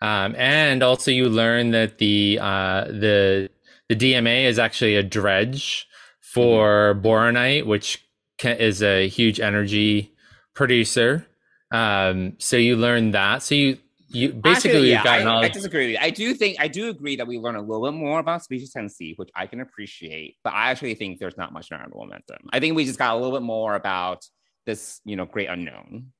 Um, 0.00 0.34
and 0.36 0.82
also 0.82 1.10
you 1.10 1.28
learn 1.28 1.70
that 1.70 1.98
the 1.98 2.38
uh, 2.40 2.84
the 2.84 3.50
the 3.88 3.96
DMA 3.96 4.44
is 4.44 4.58
actually 4.58 4.96
a 4.96 5.02
dredge 5.02 5.86
for 6.20 6.94
mm-hmm. 6.94 7.06
boronite, 7.06 7.66
which 7.66 8.04
can, 8.38 8.56
is 8.58 8.82
a 8.82 9.08
huge 9.08 9.40
energy 9.40 10.12
producer. 10.54 11.26
Um, 11.70 12.34
so 12.38 12.56
you 12.56 12.76
learn 12.76 13.12
that. 13.12 13.42
So 13.42 13.54
you 13.54 13.78
you 14.14 14.32
basically 14.32 14.90
yeah, 14.90 15.02
I, 15.04 15.44
I, 15.44 15.48
disagree 15.48 15.86
with 15.86 15.92
you. 15.92 15.98
I 16.00 16.10
do 16.10 16.34
think 16.34 16.56
I 16.60 16.68
do 16.68 16.88
agree 16.88 17.16
that 17.16 17.26
we 17.26 17.38
learn 17.38 17.56
a 17.56 17.60
little 17.60 17.84
bit 17.84 17.94
more 17.94 18.20
about 18.20 18.44
species 18.44 18.72
10C, 18.72 19.14
which 19.16 19.30
I 19.34 19.46
can 19.46 19.60
appreciate, 19.60 20.36
but 20.44 20.52
I 20.52 20.70
actually 20.70 20.94
think 20.94 21.18
there's 21.18 21.36
not 21.36 21.52
much 21.52 21.70
narrative 21.70 21.94
momentum. 21.94 22.48
I 22.52 22.60
think 22.60 22.76
we 22.76 22.84
just 22.84 22.98
got 22.98 23.14
a 23.14 23.18
little 23.18 23.32
bit 23.32 23.42
more 23.42 23.74
about 23.74 24.24
this, 24.66 25.00
you 25.04 25.16
know, 25.16 25.24
great 25.24 25.48
unknown. 25.48 26.12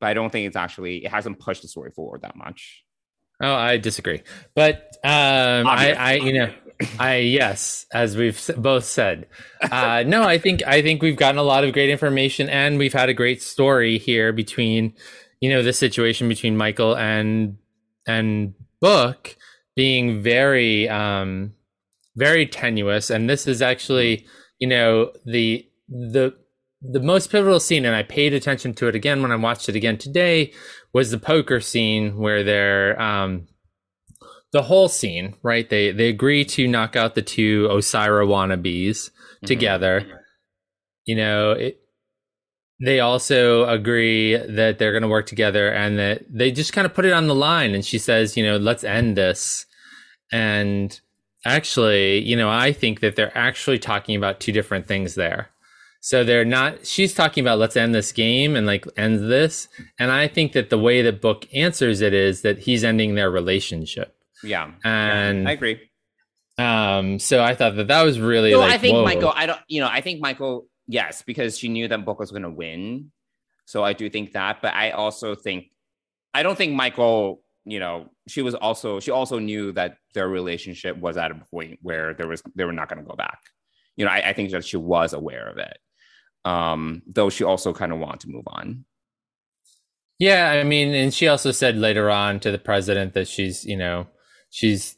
But 0.00 0.08
I 0.08 0.14
don't 0.14 0.30
think 0.30 0.46
it's 0.46 0.56
actually 0.56 1.04
it 1.04 1.10
hasn't 1.10 1.38
pushed 1.38 1.62
the 1.62 1.68
story 1.68 1.90
forward 1.90 2.22
that 2.22 2.36
much. 2.36 2.84
Oh, 3.40 3.54
I 3.54 3.78
disagree. 3.78 4.22
But 4.54 4.96
um, 5.02 5.66
I, 5.66 5.92
I, 5.92 6.12
you 6.14 6.32
know, 6.32 6.52
I 6.98 7.16
yes, 7.16 7.86
as 7.92 8.16
we've 8.16 8.50
both 8.56 8.84
said, 8.84 9.26
uh, 9.60 10.04
no, 10.06 10.22
I 10.22 10.38
think 10.38 10.62
I 10.66 10.82
think 10.82 11.02
we've 11.02 11.16
gotten 11.16 11.38
a 11.38 11.42
lot 11.42 11.64
of 11.64 11.72
great 11.72 11.90
information, 11.90 12.48
and 12.48 12.78
we've 12.78 12.92
had 12.92 13.08
a 13.08 13.14
great 13.14 13.42
story 13.42 13.98
here 13.98 14.32
between, 14.32 14.94
you 15.44 15.50
know, 15.50 15.62
the 15.62 15.74
situation 15.74 16.26
between 16.26 16.56
Michael 16.56 16.96
and 16.96 17.58
and 18.06 18.54
Book 18.80 19.36
being 19.76 20.22
very, 20.22 20.88
um, 20.88 21.52
very 22.16 22.46
tenuous, 22.46 23.10
and 23.10 23.28
this 23.28 23.46
is 23.46 23.60
actually, 23.60 24.26
you 24.58 24.66
know, 24.66 25.12
the 25.26 25.68
the 25.86 26.34
the 26.80 27.00
most 27.00 27.30
pivotal 27.30 27.60
scene, 27.60 27.84
and 27.84 27.94
I 27.94 28.04
paid 28.04 28.32
attention 28.32 28.72
to 28.76 28.88
it 28.88 28.94
again 28.94 29.20
when 29.20 29.32
I 29.32 29.36
watched 29.36 29.68
it 29.68 29.76
again 29.76 29.98
today, 29.98 30.50
was 30.94 31.10
the 31.10 31.18
poker 31.18 31.60
scene 31.60 32.16
where 32.16 32.42
they're 32.42 32.98
um, 32.98 33.46
the 34.50 34.62
whole 34.62 34.88
scene, 34.88 35.34
right? 35.42 35.68
They 35.68 35.92
they 35.92 36.08
agree 36.08 36.46
to 36.46 36.66
knock 36.66 36.96
out 36.96 37.14
the 37.14 37.20
two 37.20 37.68
Osyraa 37.68 38.26
wannabes 38.26 39.10
mm-hmm. 39.10 39.46
together. 39.46 40.22
You 41.04 41.16
know, 41.16 41.50
it, 41.50 41.83
they 42.84 43.00
also 43.00 43.66
agree 43.66 44.36
that 44.36 44.78
they're 44.78 44.92
going 44.92 45.02
to 45.02 45.08
work 45.08 45.26
together 45.26 45.72
and 45.72 45.98
that 45.98 46.22
they 46.28 46.50
just 46.50 46.74
kind 46.74 46.84
of 46.84 46.92
put 46.92 47.06
it 47.06 47.12
on 47.12 47.26
the 47.26 47.34
line. 47.34 47.74
And 47.74 47.84
she 47.84 47.98
says, 47.98 48.36
you 48.36 48.44
know, 48.44 48.58
let's 48.58 48.84
end 48.84 49.16
this. 49.16 49.64
And 50.30 51.00
actually, 51.46 52.18
you 52.18 52.36
know, 52.36 52.50
I 52.50 52.72
think 52.72 53.00
that 53.00 53.16
they're 53.16 53.36
actually 53.36 53.78
talking 53.78 54.16
about 54.16 54.38
two 54.38 54.52
different 54.52 54.86
things 54.86 55.14
there. 55.14 55.48
So 56.00 56.22
they're 56.24 56.44
not, 56.44 56.86
she's 56.86 57.14
talking 57.14 57.42
about 57.42 57.58
let's 57.58 57.76
end 57.76 57.94
this 57.94 58.12
game 58.12 58.54
and 58.54 58.66
like 58.66 58.86
end 58.98 59.30
this. 59.30 59.68
And 59.98 60.12
I 60.12 60.28
think 60.28 60.52
that 60.52 60.68
the 60.68 60.78
way 60.78 61.00
that 61.00 61.22
book 61.22 61.46
answers 61.54 62.02
it 62.02 62.12
is 62.12 62.42
that 62.42 62.58
he's 62.58 62.84
ending 62.84 63.14
their 63.14 63.30
relationship. 63.30 64.14
Yeah. 64.42 64.72
And 64.84 65.44
yeah, 65.44 65.48
I 65.48 65.52
agree. 65.52 65.80
Um, 66.58 67.18
so 67.18 67.42
I 67.42 67.54
thought 67.54 67.76
that 67.76 67.88
that 67.88 68.02
was 68.02 68.20
really 68.20 68.50
no, 68.50 68.58
like, 68.58 68.72
I 68.72 68.78
think 68.78 68.94
whoa. 68.94 69.04
Michael, 69.04 69.32
I 69.34 69.46
don't, 69.46 69.60
you 69.66 69.80
know, 69.80 69.88
I 69.88 70.02
think 70.02 70.20
Michael, 70.20 70.66
yes, 70.86 71.22
because 71.22 71.58
she 71.58 71.68
knew 71.68 71.88
that 71.88 72.04
book 72.04 72.18
was 72.18 72.30
going 72.30 72.42
to 72.42 72.50
win. 72.50 73.10
So 73.66 73.82
I 73.82 73.92
do 73.92 74.10
think 74.10 74.32
that, 74.32 74.60
but 74.60 74.74
I 74.74 74.90
also 74.90 75.34
think, 75.34 75.66
I 76.34 76.42
don't 76.42 76.56
think 76.56 76.74
Michael, 76.74 77.42
you 77.64 77.80
know, 77.80 78.10
she 78.28 78.42
was 78.42 78.54
also, 78.54 79.00
she 79.00 79.10
also 79.10 79.38
knew 79.38 79.72
that 79.72 79.96
their 80.12 80.28
relationship 80.28 80.96
was 80.98 81.16
at 81.16 81.30
a 81.30 81.42
point 81.50 81.78
where 81.82 82.14
there 82.14 82.28
was, 82.28 82.42
they 82.54 82.64
were 82.64 82.72
not 82.72 82.88
going 82.88 83.02
to 83.02 83.08
go 83.08 83.16
back. 83.16 83.38
You 83.96 84.04
know, 84.04 84.10
I, 84.10 84.30
I 84.30 84.32
think 84.32 84.50
that 84.50 84.64
she 84.64 84.76
was 84.76 85.12
aware 85.12 85.48
of 85.48 85.58
it 85.58 85.78
um, 86.44 87.02
though 87.06 87.30
she 87.30 87.44
also 87.44 87.72
kind 87.72 87.92
of 87.92 87.98
wanted 87.98 88.20
to 88.20 88.28
move 88.28 88.44
on. 88.46 88.84
Yeah, 90.18 90.50
I 90.50 90.62
mean, 90.62 90.94
and 90.94 91.12
she 91.12 91.26
also 91.26 91.50
said 91.50 91.76
later 91.76 92.10
on 92.10 92.38
to 92.40 92.50
the 92.50 92.58
president 92.58 93.14
that 93.14 93.26
she's, 93.26 93.64
you 93.64 93.76
know, 93.76 94.06
she's 94.50 94.96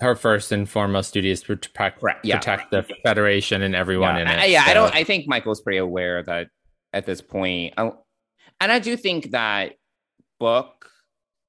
her 0.00 0.14
first 0.14 0.52
and 0.52 0.68
foremost 0.68 1.14
duty 1.14 1.30
is 1.30 1.40
to 1.40 1.56
protect, 1.56 2.02
right. 2.02 2.16
yeah. 2.22 2.36
protect 2.38 2.70
the 2.70 2.84
federation 3.02 3.62
and 3.62 3.74
everyone 3.74 4.16
yeah. 4.16 4.22
in 4.22 4.28
it. 4.28 4.38
I, 4.40 4.44
yeah, 4.46 4.64
so. 4.64 4.70
I 4.70 4.74
don't. 4.74 4.94
I 4.94 5.04
think 5.04 5.26
Michael's 5.26 5.60
pretty 5.60 5.78
aware 5.78 6.22
that 6.22 6.48
at 6.92 7.06
this 7.06 7.20
point, 7.20 7.74
I, 7.76 7.90
and 8.60 8.72
I 8.72 8.78
do 8.78 8.96
think 8.96 9.30
that 9.30 9.74
book 10.38 10.90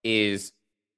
is 0.04 0.54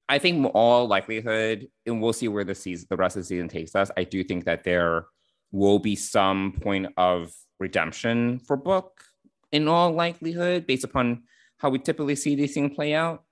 I 0.07 0.17
think 0.17 0.49
all 0.53 0.87
likelihood, 0.87 1.67
and 1.85 2.01
we'll 2.01 2.13
see 2.13 2.27
where 2.27 2.43
the 2.43 2.55
season, 2.55 2.87
the 2.89 2.97
rest 2.97 3.15
of 3.15 3.23
the 3.23 3.27
season 3.27 3.47
takes 3.47 3.75
us. 3.75 3.91
I 3.95 4.03
do 4.03 4.23
think 4.23 4.45
that 4.45 4.63
there 4.63 5.05
will 5.51 5.79
be 5.79 5.95
some 5.95 6.53
point 6.61 6.87
of 6.97 7.31
redemption 7.59 8.39
for 8.39 8.57
Book, 8.57 9.03
in 9.51 9.67
all 9.67 9.91
likelihood, 9.91 10.65
based 10.65 10.83
upon 10.83 11.23
how 11.57 11.69
we 11.69 11.79
typically 11.79 12.15
see 12.15 12.35
these 12.35 12.53
things 12.53 12.75
play 12.75 12.93
out. 12.93 13.23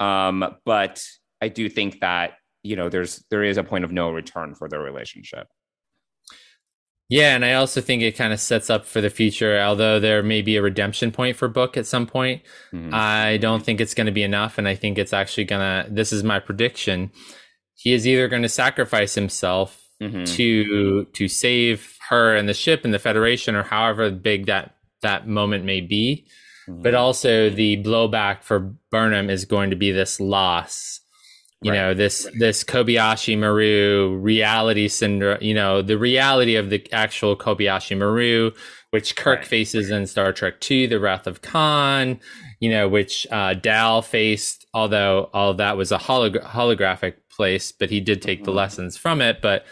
Um, 0.00 0.56
but 0.64 1.04
I 1.40 1.48
do 1.48 1.68
think 1.68 2.00
that 2.00 2.32
you 2.64 2.74
know 2.74 2.88
there's 2.88 3.24
there 3.30 3.44
is 3.44 3.56
a 3.56 3.62
point 3.62 3.84
of 3.84 3.92
no 3.92 4.10
return 4.10 4.54
for 4.54 4.68
their 4.68 4.80
relationship. 4.80 5.46
Yeah, 7.10 7.34
and 7.34 7.44
I 7.44 7.52
also 7.52 7.82
think 7.82 8.02
it 8.02 8.16
kind 8.16 8.32
of 8.32 8.40
sets 8.40 8.70
up 8.70 8.86
for 8.86 9.02
the 9.02 9.10
future. 9.10 9.60
Although 9.60 10.00
there 10.00 10.22
may 10.22 10.40
be 10.40 10.56
a 10.56 10.62
redemption 10.62 11.12
point 11.12 11.36
for 11.36 11.48
Book 11.48 11.76
at 11.76 11.86
some 11.86 12.06
point, 12.06 12.42
mm-hmm. 12.72 12.90
I 12.92 13.36
don't 13.36 13.62
think 13.62 13.80
it's 13.80 13.92
going 13.94 14.06
to 14.06 14.12
be 14.12 14.22
enough. 14.22 14.56
And 14.56 14.66
I 14.66 14.74
think 14.74 14.96
it's 14.96 15.12
actually 15.12 15.44
gonna. 15.44 15.86
This 15.88 16.12
is 16.12 16.24
my 16.24 16.40
prediction. 16.40 17.12
He 17.74 17.92
is 17.92 18.06
either 18.06 18.26
going 18.28 18.42
to 18.42 18.48
sacrifice 18.48 19.14
himself 19.14 19.86
mm-hmm. 20.02 20.24
to 20.24 21.04
to 21.04 21.28
save 21.28 21.98
her 22.08 22.34
and 22.34 22.48
the 22.48 22.54
ship 22.54 22.84
and 22.84 22.94
the 22.94 22.98
Federation, 22.98 23.54
or 23.54 23.64
however 23.64 24.10
big 24.10 24.46
that 24.46 24.74
that 25.02 25.28
moment 25.28 25.66
may 25.66 25.82
be. 25.82 26.26
Mm-hmm. 26.66 26.80
But 26.80 26.94
also 26.94 27.50
the 27.50 27.82
blowback 27.82 28.42
for 28.42 28.74
Burnham 28.90 29.28
is 29.28 29.44
going 29.44 29.68
to 29.68 29.76
be 29.76 29.92
this 29.92 30.18
loss 30.18 31.00
you 31.62 31.70
right. 31.70 31.78
know 31.78 31.94
this 31.94 32.26
right. 32.26 32.34
this 32.38 32.62
Kobayashi 32.64 33.38
Maru 33.38 34.18
reality 34.18 34.88
syndrome. 34.88 35.38
You 35.40 35.54
know 35.54 35.82
the 35.82 35.98
reality 35.98 36.56
of 36.56 36.70
the 36.70 36.86
actual 36.92 37.36
Kobayashi 37.36 37.96
Maru, 37.96 38.52
which 38.90 39.16
Kirk 39.16 39.40
right. 39.40 39.46
faces 39.46 39.90
in 39.90 40.06
Star 40.06 40.32
Trek 40.32 40.60
Two: 40.60 40.86
The 40.86 41.00
Wrath 41.00 41.26
of 41.26 41.42
Khan. 41.42 42.20
You 42.60 42.70
know 42.70 42.88
which 42.88 43.26
uh, 43.30 43.54
Dal 43.54 44.02
faced, 44.02 44.66
although 44.74 45.30
all 45.32 45.54
that 45.54 45.76
was 45.76 45.90
a 45.90 45.98
holog- 45.98 46.44
holographic 46.44 47.14
place, 47.30 47.72
but 47.72 47.90
he 47.90 48.00
did 48.00 48.20
take 48.20 48.40
mm-hmm. 48.40 48.46
the 48.46 48.52
lessons 48.52 48.96
from 48.96 49.20
it. 49.20 49.40
But 49.40 49.64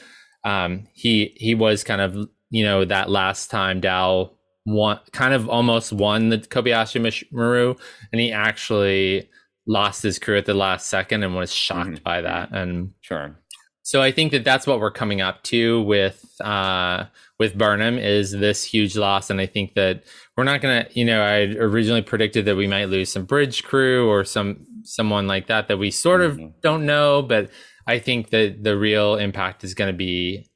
um, 0.45 0.87
he 0.95 1.35
he 1.37 1.55
was 1.55 1.85
kind 1.85 2.01
of 2.01 2.17
you 2.51 2.65
know 2.65 2.85
that 2.85 3.11
last 3.11 3.51
time 3.51 3.81
Dal 3.81 4.39
won, 4.67 4.99
kind 5.13 5.35
of 5.35 5.49
almost 5.49 5.93
won 5.93 6.31
the 6.31 6.39
Kobayashi 6.39 7.31
Maru, 7.33 7.75
and 8.13 8.21
he 8.21 8.33
actually 8.33 9.29
lost 9.67 10.03
his 10.03 10.19
crew 10.19 10.37
at 10.37 10.47
the 10.47 10.55
last 10.55 10.89
second 10.89 11.23
and 11.23 11.35
was 11.35 11.53
shocked 11.53 11.91
mm-hmm. 11.91 12.03
by 12.03 12.21
that. 12.21 12.51
And 12.53 12.93
sure. 13.01 13.39
So 13.83 14.01
I 14.01 14.13
think 14.13 14.31
that 14.33 14.45
that's 14.45 14.67
what 14.67 14.81
we're 14.81 14.93
coming 14.93 15.21
up 15.21 15.43
to 15.45 15.83
with 15.83 16.25
uh, 16.41 17.05
with 17.39 17.59
Burnham 17.59 17.99
is 17.99 18.31
this 18.31 18.65
huge 18.65 18.97
loss, 18.97 19.29
and 19.29 19.41
I 19.41 19.47
think 19.47 19.75
that 19.75 20.05
we're 20.37 20.45
not 20.45 20.61
gonna, 20.61 20.87
you 20.93 21.05
know, 21.05 21.21
I 21.21 21.41
originally 21.59 22.03
predicted 22.03 22.45
that 22.45 22.57
we 22.57 22.69
might 22.69 22.89
lose 22.89 23.11
some 23.13 23.25
bridge 23.25 23.65
crew 23.65 24.09
or 24.09 24.25
some 24.25 24.65
someone 24.85 25.27
like 25.27 25.49
that 25.49 25.67
that 25.67 25.79
we 25.79 25.91
sort 25.91 26.21
mm-hmm. 26.21 26.45
of 26.45 26.61
don't 26.61 26.87
know, 26.87 27.23
but 27.23 27.51
I 27.87 27.99
think 27.99 28.31
that 28.31 28.63
the 28.63 28.79
real 28.79 29.17
impact 29.17 29.65
is 29.65 29.75
going 29.75 29.93
to 29.93 29.97
be 29.97 30.49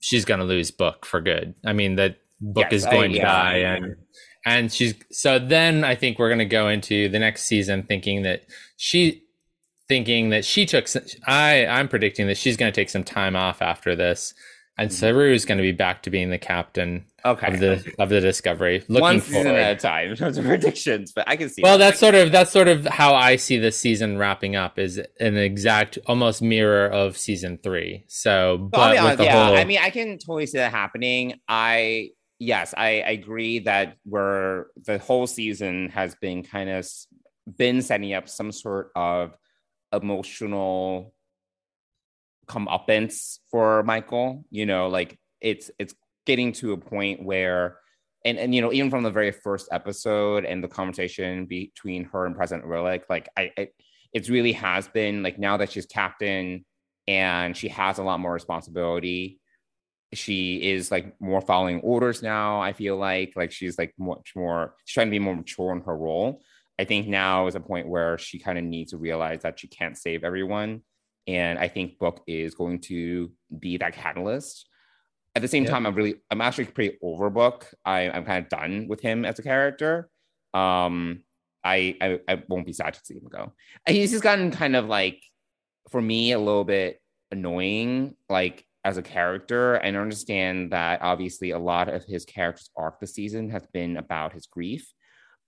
she's 0.00 0.26
going 0.26 0.40
to 0.40 0.46
lose 0.46 0.70
Book 0.70 1.06
for 1.06 1.22
good. 1.22 1.54
I 1.64 1.72
mean 1.72 1.96
that 1.96 2.18
Book 2.42 2.66
yes, 2.70 2.82
is 2.82 2.84
going 2.84 3.12
I, 3.12 3.14
to 3.14 3.16
yeah, 3.16 3.24
die, 3.24 3.56
and 3.56 3.96
and 4.46 4.72
she's 4.72 4.94
so 5.10 5.38
then 5.38 5.84
I 5.84 5.94
think 5.94 6.18
we're 6.18 6.28
going 6.28 6.38
to 6.38 6.46
go 6.46 6.68
into 6.68 7.10
the 7.10 7.18
next 7.18 7.42
season 7.42 7.82
thinking 7.82 8.22
that 8.22 8.46
she 8.78 9.24
thinking 9.88 10.30
that 10.30 10.44
she 10.46 10.64
took 10.64 10.88
I 11.26 11.66
I'm 11.66 11.88
predicting 11.88 12.28
that 12.28 12.38
she's 12.38 12.56
going 12.56 12.72
to 12.72 12.80
take 12.80 12.88
some 12.88 13.04
time 13.04 13.36
off 13.36 13.60
after 13.60 13.94
this 13.94 14.32
and 14.78 14.90
mm-hmm. 14.90 14.96
Saru 14.96 15.32
is 15.32 15.44
going 15.44 15.58
to 15.58 15.62
be 15.62 15.72
back 15.72 16.02
to 16.02 16.10
being 16.10 16.30
the 16.30 16.38
captain 16.38 17.06
okay. 17.24 17.52
of 17.52 17.60
the 17.60 17.94
of 17.98 18.10
the 18.10 18.20
Discovery. 18.20 18.84
Looking 18.88 19.00
One 19.00 19.20
season 19.20 19.44
forward. 19.44 19.58
at 19.58 19.76
a 19.76 19.80
time 19.80 20.10
in 20.10 20.16
terms 20.16 20.36
of 20.36 20.44
predictions, 20.46 21.12
but 21.12 21.24
I 21.26 21.36
can 21.36 21.48
see. 21.48 21.62
Well, 21.62 21.78
that. 21.78 21.86
that's 21.86 22.00
sort 22.00 22.14
of 22.14 22.30
that's 22.30 22.52
sort 22.52 22.68
of 22.68 22.84
how 22.84 23.14
I 23.14 23.36
see 23.36 23.58
this 23.58 23.78
season 23.78 24.18
wrapping 24.18 24.54
up 24.54 24.78
is 24.78 25.00
an 25.18 25.36
exact 25.36 25.98
almost 26.06 26.42
mirror 26.42 26.86
of 26.86 27.16
season 27.16 27.58
three. 27.62 28.04
So, 28.08 28.58
but 28.70 28.98
honest, 28.98 29.22
yeah, 29.22 29.46
whole... 29.46 29.56
I 29.56 29.64
mean, 29.64 29.78
I 29.80 29.90
can 29.90 30.18
totally 30.18 30.46
see 30.46 30.58
that 30.58 30.72
happening. 30.72 31.40
I 31.48 32.10
yes, 32.38 32.74
I, 32.76 33.00
I 33.00 33.10
agree 33.10 33.60
that 33.60 33.96
we're 34.04 34.66
the 34.84 34.98
whole 34.98 35.26
season 35.26 35.90
has 35.90 36.14
been 36.16 36.42
kind 36.42 36.70
of 36.70 36.88
been 37.56 37.82
setting 37.82 38.12
up 38.12 38.28
some 38.28 38.52
sort 38.52 38.90
of 38.94 39.36
emotional 39.92 41.14
comeuppance 42.46 43.38
for 43.50 43.82
Michael. 43.82 44.44
You 44.50 44.66
know, 44.66 44.88
like 44.88 45.18
it's 45.40 45.70
it's 45.78 45.94
getting 46.26 46.52
to 46.52 46.72
a 46.72 46.76
point 46.76 47.24
where 47.24 47.78
and 48.24 48.38
and 48.38 48.54
you 48.54 48.60
know, 48.60 48.72
even 48.72 48.90
from 48.90 49.04
the 49.04 49.10
very 49.10 49.32
first 49.32 49.68
episode 49.70 50.44
and 50.44 50.62
the 50.62 50.68
conversation 50.68 51.46
between 51.46 52.04
her 52.04 52.26
and 52.26 52.36
President 52.36 52.68
Rillak, 52.68 53.02
like 53.08 53.28
I, 53.36 53.52
I 53.56 53.68
it 54.12 54.28
really 54.28 54.52
has 54.52 54.88
been 54.88 55.22
like 55.22 55.38
now 55.38 55.56
that 55.58 55.72
she's 55.72 55.86
captain 55.86 56.64
and 57.06 57.56
she 57.56 57.68
has 57.68 57.98
a 57.98 58.02
lot 58.02 58.18
more 58.18 58.32
responsibility 58.32 59.38
she 60.12 60.70
is 60.70 60.90
like 60.90 61.20
more 61.20 61.40
following 61.40 61.80
orders 61.80 62.22
now 62.22 62.60
i 62.60 62.72
feel 62.72 62.96
like 62.96 63.32
like 63.36 63.50
she's 63.50 63.78
like 63.78 63.92
much 63.98 64.32
more 64.36 64.74
she's 64.84 64.94
trying 64.94 65.08
to 65.08 65.10
be 65.10 65.18
more 65.18 65.36
mature 65.36 65.72
in 65.72 65.80
her 65.80 65.96
role. 65.96 66.42
I 66.78 66.84
think 66.84 67.08
now 67.08 67.46
is 67.46 67.54
a 67.54 67.60
point 67.60 67.88
where 67.88 68.18
she 68.18 68.38
kind 68.38 68.58
of 68.58 68.64
needs 68.64 68.90
to 68.90 68.98
realize 68.98 69.40
that 69.42 69.58
she 69.58 69.66
can't 69.66 69.96
save 69.96 70.24
everyone 70.24 70.82
and 71.26 71.58
i 71.58 71.68
think 71.68 71.98
book 71.98 72.22
is 72.26 72.54
going 72.54 72.80
to 72.80 73.32
be 73.58 73.78
that 73.78 73.94
catalyst. 73.94 74.68
At 75.34 75.42
the 75.42 75.48
same 75.48 75.64
yeah. 75.64 75.70
time 75.70 75.86
i'm 75.86 75.94
really 75.94 76.16
i'm 76.30 76.40
actually 76.40 76.66
pretty 76.66 76.98
over 77.02 77.30
book. 77.30 77.66
I, 77.84 78.10
i'm 78.10 78.24
kind 78.24 78.44
of 78.44 78.50
done 78.50 78.88
with 78.88 79.00
him 79.00 79.24
as 79.24 79.38
a 79.38 79.42
character. 79.42 80.08
Um 80.54 81.22
I, 81.64 81.96
I 82.00 82.20
i 82.28 82.42
won't 82.46 82.66
be 82.66 82.72
sad 82.72 82.94
to 82.94 83.00
see 83.02 83.14
him 83.14 83.28
go. 83.30 83.52
He's 83.88 84.10
just 84.12 84.22
gotten 84.22 84.50
kind 84.50 84.76
of 84.76 84.86
like 84.86 85.20
for 85.90 86.00
me 86.00 86.32
a 86.32 86.38
little 86.38 86.64
bit 86.64 87.00
annoying 87.32 88.14
like 88.28 88.65
as 88.86 88.96
a 88.96 89.02
character 89.02 89.74
and 89.74 89.96
understand 89.96 90.70
that 90.70 91.02
obviously 91.02 91.50
a 91.50 91.58
lot 91.58 91.88
of 91.88 92.04
his 92.04 92.24
character's 92.24 92.70
arc 92.76 93.00
this 93.00 93.14
season 93.14 93.50
has 93.50 93.66
been 93.72 93.96
about 93.96 94.32
his 94.32 94.46
grief. 94.46 94.92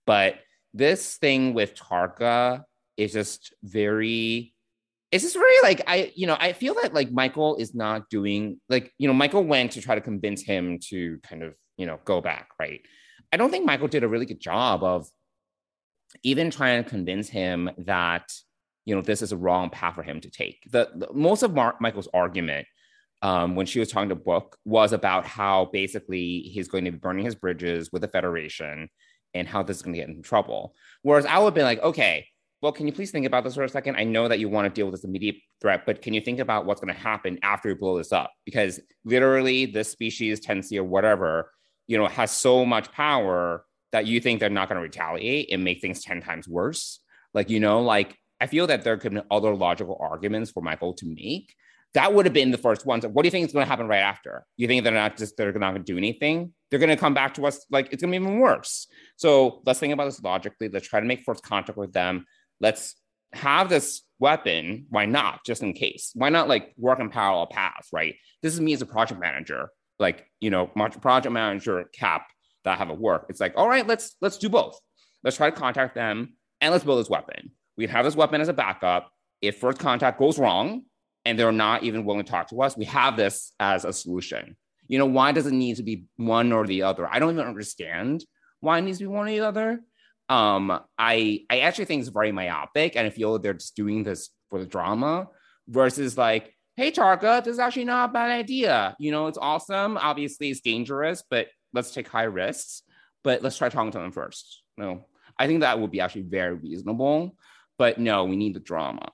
But 0.05 0.35
this 0.73 1.15
thing 1.15 1.53
with 1.53 1.73
Tarka 1.73 2.63
is 2.97 3.13
just 3.13 3.53
very 3.63 4.53
it's 5.09 5.23
just 5.23 5.37
very 5.37 5.55
like 5.63 5.81
I, 5.87 6.11
you 6.15 6.27
know, 6.27 6.35
I 6.37 6.51
feel 6.51 6.73
that 6.81 6.93
like 6.93 7.13
Michael 7.13 7.55
is 7.55 7.73
not 7.73 8.09
doing 8.09 8.59
like, 8.67 8.93
you 8.97 9.07
know, 9.07 9.13
Michael 9.13 9.45
went 9.45 9.71
to 9.71 9.81
try 9.81 9.95
to 9.95 10.01
convince 10.01 10.43
him 10.43 10.77
to 10.89 11.17
kind 11.23 11.41
of, 11.41 11.55
you 11.77 11.85
know, 11.85 11.97
go 12.03 12.19
back, 12.19 12.49
right? 12.59 12.81
I 13.31 13.37
don't 13.37 13.51
think 13.51 13.65
Michael 13.65 13.87
did 13.87 14.03
a 14.03 14.07
really 14.09 14.25
good 14.25 14.41
job 14.41 14.83
of 14.83 15.07
even 16.23 16.51
trying 16.51 16.83
to 16.83 16.89
convince 16.89 17.29
him 17.29 17.69
that, 17.77 18.29
you 18.83 18.93
know, 18.93 19.01
this 19.01 19.21
is 19.21 19.31
a 19.31 19.37
wrong 19.37 19.69
path 19.69 19.95
for 19.95 20.03
him 20.03 20.19
to 20.19 20.29
take. 20.29 20.67
The, 20.69 20.89
the 20.93 21.07
most 21.13 21.41
of 21.41 21.53
Mar- 21.53 21.77
Michael's 21.79 22.09
argument 22.13 22.67
um, 23.21 23.55
when 23.55 23.65
she 23.65 23.79
was 23.79 23.91
talking 23.91 24.09
to 24.09 24.15
Book 24.15 24.57
was 24.65 24.93
about 24.93 25.25
how 25.25 25.69
basically 25.71 26.39
he's 26.39 26.67
going 26.67 26.85
to 26.85 26.91
be 26.91 26.97
burning 26.97 27.25
his 27.25 27.35
bridges 27.35 27.91
with 27.91 28.01
the 28.01 28.07
Federation 28.07 28.89
and 29.33 29.47
how 29.47 29.63
this 29.63 29.77
is 29.77 29.83
going 29.83 29.93
to 29.93 29.99
get 29.99 30.09
in 30.09 30.21
trouble. 30.21 30.73
Whereas 31.01 31.25
I 31.25 31.39
would 31.39 31.53
be 31.53 31.61
like, 31.61 31.81
okay, 31.83 32.27
well, 32.61 32.71
can 32.71 32.87
you 32.87 32.93
please 32.93 33.11
think 33.11 33.25
about 33.25 33.43
this 33.43 33.55
for 33.55 33.63
a 33.63 33.69
second? 33.69 33.95
I 33.95 34.03
know 34.03 34.27
that 34.27 34.39
you 34.39 34.49
want 34.49 34.65
to 34.65 34.73
deal 34.73 34.85
with 34.85 34.95
this 34.95 35.05
immediate 35.05 35.37
threat, 35.61 35.85
but 35.85 36.01
can 36.01 36.13
you 36.13 36.21
think 36.21 36.39
about 36.39 36.65
what's 36.65 36.81
going 36.81 36.93
to 36.93 36.99
happen 36.99 37.39
after 37.41 37.69
you 37.69 37.75
blow 37.75 37.97
this 37.97 38.11
up? 38.11 38.31
Because 38.45 38.79
literally, 39.05 39.65
this 39.65 39.89
species, 39.89 40.45
10C, 40.45 40.77
or 40.77 40.83
whatever, 40.83 41.51
you 41.87 41.97
know, 41.97 42.07
has 42.07 42.31
so 42.31 42.65
much 42.65 42.91
power 42.91 43.63
that 43.91 44.05
you 44.05 44.19
think 44.19 44.39
they're 44.39 44.49
not 44.49 44.67
going 44.67 44.77
to 44.77 44.83
retaliate 44.83 45.51
and 45.51 45.63
make 45.63 45.81
things 45.81 46.03
10 46.03 46.21
times 46.21 46.47
worse. 46.47 46.99
Like, 47.33 47.49
you 47.49 47.59
know, 47.59 47.81
like 47.81 48.15
I 48.41 48.47
feel 48.47 48.67
that 48.67 48.83
there 48.83 48.97
could 48.97 49.13
be 49.13 49.21
other 49.31 49.55
logical 49.55 49.97
arguments 49.99 50.51
for 50.51 50.61
Michael 50.61 50.93
to 50.95 51.05
make 51.05 51.53
that 51.93 52.13
would 52.13 52.25
have 52.25 52.33
been 52.33 52.51
the 52.51 52.57
first 52.57 52.85
ones. 52.85 53.05
What 53.05 53.23
do 53.23 53.27
you 53.27 53.31
think 53.31 53.47
is 53.47 53.53
going 53.53 53.65
to 53.65 53.69
happen 53.69 53.87
right 53.87 53.99
after? 53.99 54.45
You 54.57 54.67
think 54.67 54.83
they're 54.83 54.93
not 54.93 55.17
just 55.17 55.37
they're 55.37 55.51
not 55.51 55.71
going 55.71 55.83
to 55.83 55.91
do 55.91 55.97
anything? 55.97 56.53
They're 56.69 56.79
going 56.79 56.89
to 56.89 56.97
come 56.97 57.13
back 57.13 57.33
to 57.35 57.47
us 57.47 57.65
like 57.71 57.91
it's 57.91 58.03
going 58.03 58.13
to 58.13 58.19
be 58.19 58.23
even 58.23 58.39
worse. 58.39 58.87
So 59.15 59.61
let's 59.65 59.79
think 59.79 59.93
about 59.93 60.05
this 60.05 60.21
logically. 60.21 60.69
Let's 60.69 60.87
try 60.87 60.99
to 60.99 61.05
make 61.05 61.23
first 61.23 61.43
contact 61.43 61.77
with 61.77 61.93
them. 61.93 62.25
Let's 62.59 62.95
have 63.33 63.69
this 63.69 64.03
weapon. 64.19 64.85
Why 64.89 65.05
not? 65.05 65.43
Just 65.45 65.63
in 65.63 65.73
case. 65.73 66.11
Why 66.13 66.29
not 66.29 66.47
like 66.47 66.73
work 66.77 66.99
in 66.99 67.09
parallel 67.09 67.47
paths? 67.47 67.89
Right. 67.91 68.15
This 68.43 68.53
is 68.53 68.61
me 68.61 68.73
as 68.73 68.81
a 68.81 68.85
project 68.85 69.19
manager. 69.19 69.69
Like 69.97 70.27
you 70.39 70.51
know, 70.51 70.67
project 70.67 71.33
manager 71.33 71.85
cap 71.93 72.27
that 72.65 72.77
have 72.77 72.89
at 72.89 72.99
work. 72.99 73.25
It's 73.29 73.39
like 73.39 73.53
all 73.55 73.67
right, 73.67 73.85
let's 73.85 74.15
let's 74.21 74.37
do 74.37 74.47
both. 74.47 74.79
Let's 75.23 75.37
try 75.37 75.49
to 75.49 75.55
contact 75.55 75.95
them 75.95 76.35
and 76.61 76.71
let's 76.71 76.83
build 76.83 76.99
this 76.99 77.09
weapon. 77.09 77.51
We 77.77 77.87
have 77.87 78.05
this 78.05 78.15
weapon 78.15 78.41
as 78.41 78.47
a 78.47 78.53
backup. 78.53 79.11
If 79.41 79.57
first 79.57 79.79
contact 79.79 80.19
goes 80.19 80.37
wrong, 80.37 80.83
and 81.25 81.37
they're 81.37 81.51
not 81.51 81.83
even 81.83 82.05
willing 82.05 82.23
to 82.23 82.31
talk 82.31 82.49
to 82.49 82.61
us, 82.61 82.77
we 82.77 82.85
have 82.85 83.17
this 83.17 83.53
as 83.59 83.85
a 83.85 83.93
solution. 83.93 84.55
You 84.87 84.97
know, 84.97 85.05
why 85.05 85.31
does 85.31 85.45
it 85.45 85.53
need 85.53 85.75
to 85.77 85.83
be 85.83 86.05
one 86.17 86.51
or 86.51 86.65
the 86.65 86.83
other? 86.83 87.07
I 87.07 87.19
don't 87.19 87.33
even 87.33 87.45
understand 87.45 88.25
why 88.59 88.79
it 88.79 88.81
needs 88.81 88.97
to 88.97 89.03
be 89.03 89.07
one 89.07 89.27
or 89.27 89.31
the 89.31 89.41
other. 89.41 89.81
Um, 90.29 90.79
I 90.97 91.45
I 91.49 91.59
actually 91.61 91.85
think 91.85 92.01
it's 92.01 92.09
very 92.09 92.31
myopic, 92.31 92.95
and 92.95 93.05
I 93.07 93.09
feel 93.09 93.37
they're 93.37 93.53
just 93.53 93.75
doing 93.75 94.03
this 94.03 94.29
for 94.49 94.59
the 94.59 94.65
drama 94.65 95.27
versus 95.67 96.17
like, 96.17 96.55
hey 96.75 96.91
Tarka, 96.91 97.43
this 97.43 97.53
is 97.53 97.59
actually 97.59 97.85
not 97.85 98.09
a 98.09 98.13
bad 98.13 98.31
idea. 98.31 98.95
You 98.99 99.11
know, 99.11 99.27
it's 99.27 99.37
awesome. 99.37 99.97
Obviously, 99.97 100.49
it's 100.49 100.61
dangerous, 100.61 101.23
but 101.29 101.47
let's 101.73 101.91
take 101.91 102.07
high 102.07 102.23
risks. 102.23 102.83
But 103.23 103.41
let's 103.43 103.57
try 103.57 103.69
talking 103.69 103.91
to 103.91 103.99
them 103.99 104.11
first. 104.11 104.61
No, 104.77 105.05
I 105.37 105.47
think 105.47 105.61
that 105.61 105.79
would 105.79 105.91
be 105.91 105.99
actually 105.99 106.23
very 106.23 106.55
reasonable. 106.55 107.35
but 107.77 107.97
no, 107.97 108.25
we 108.25 108.35
need 108.35 108.53
the 108.53 108.59
drama. 108.59 109.09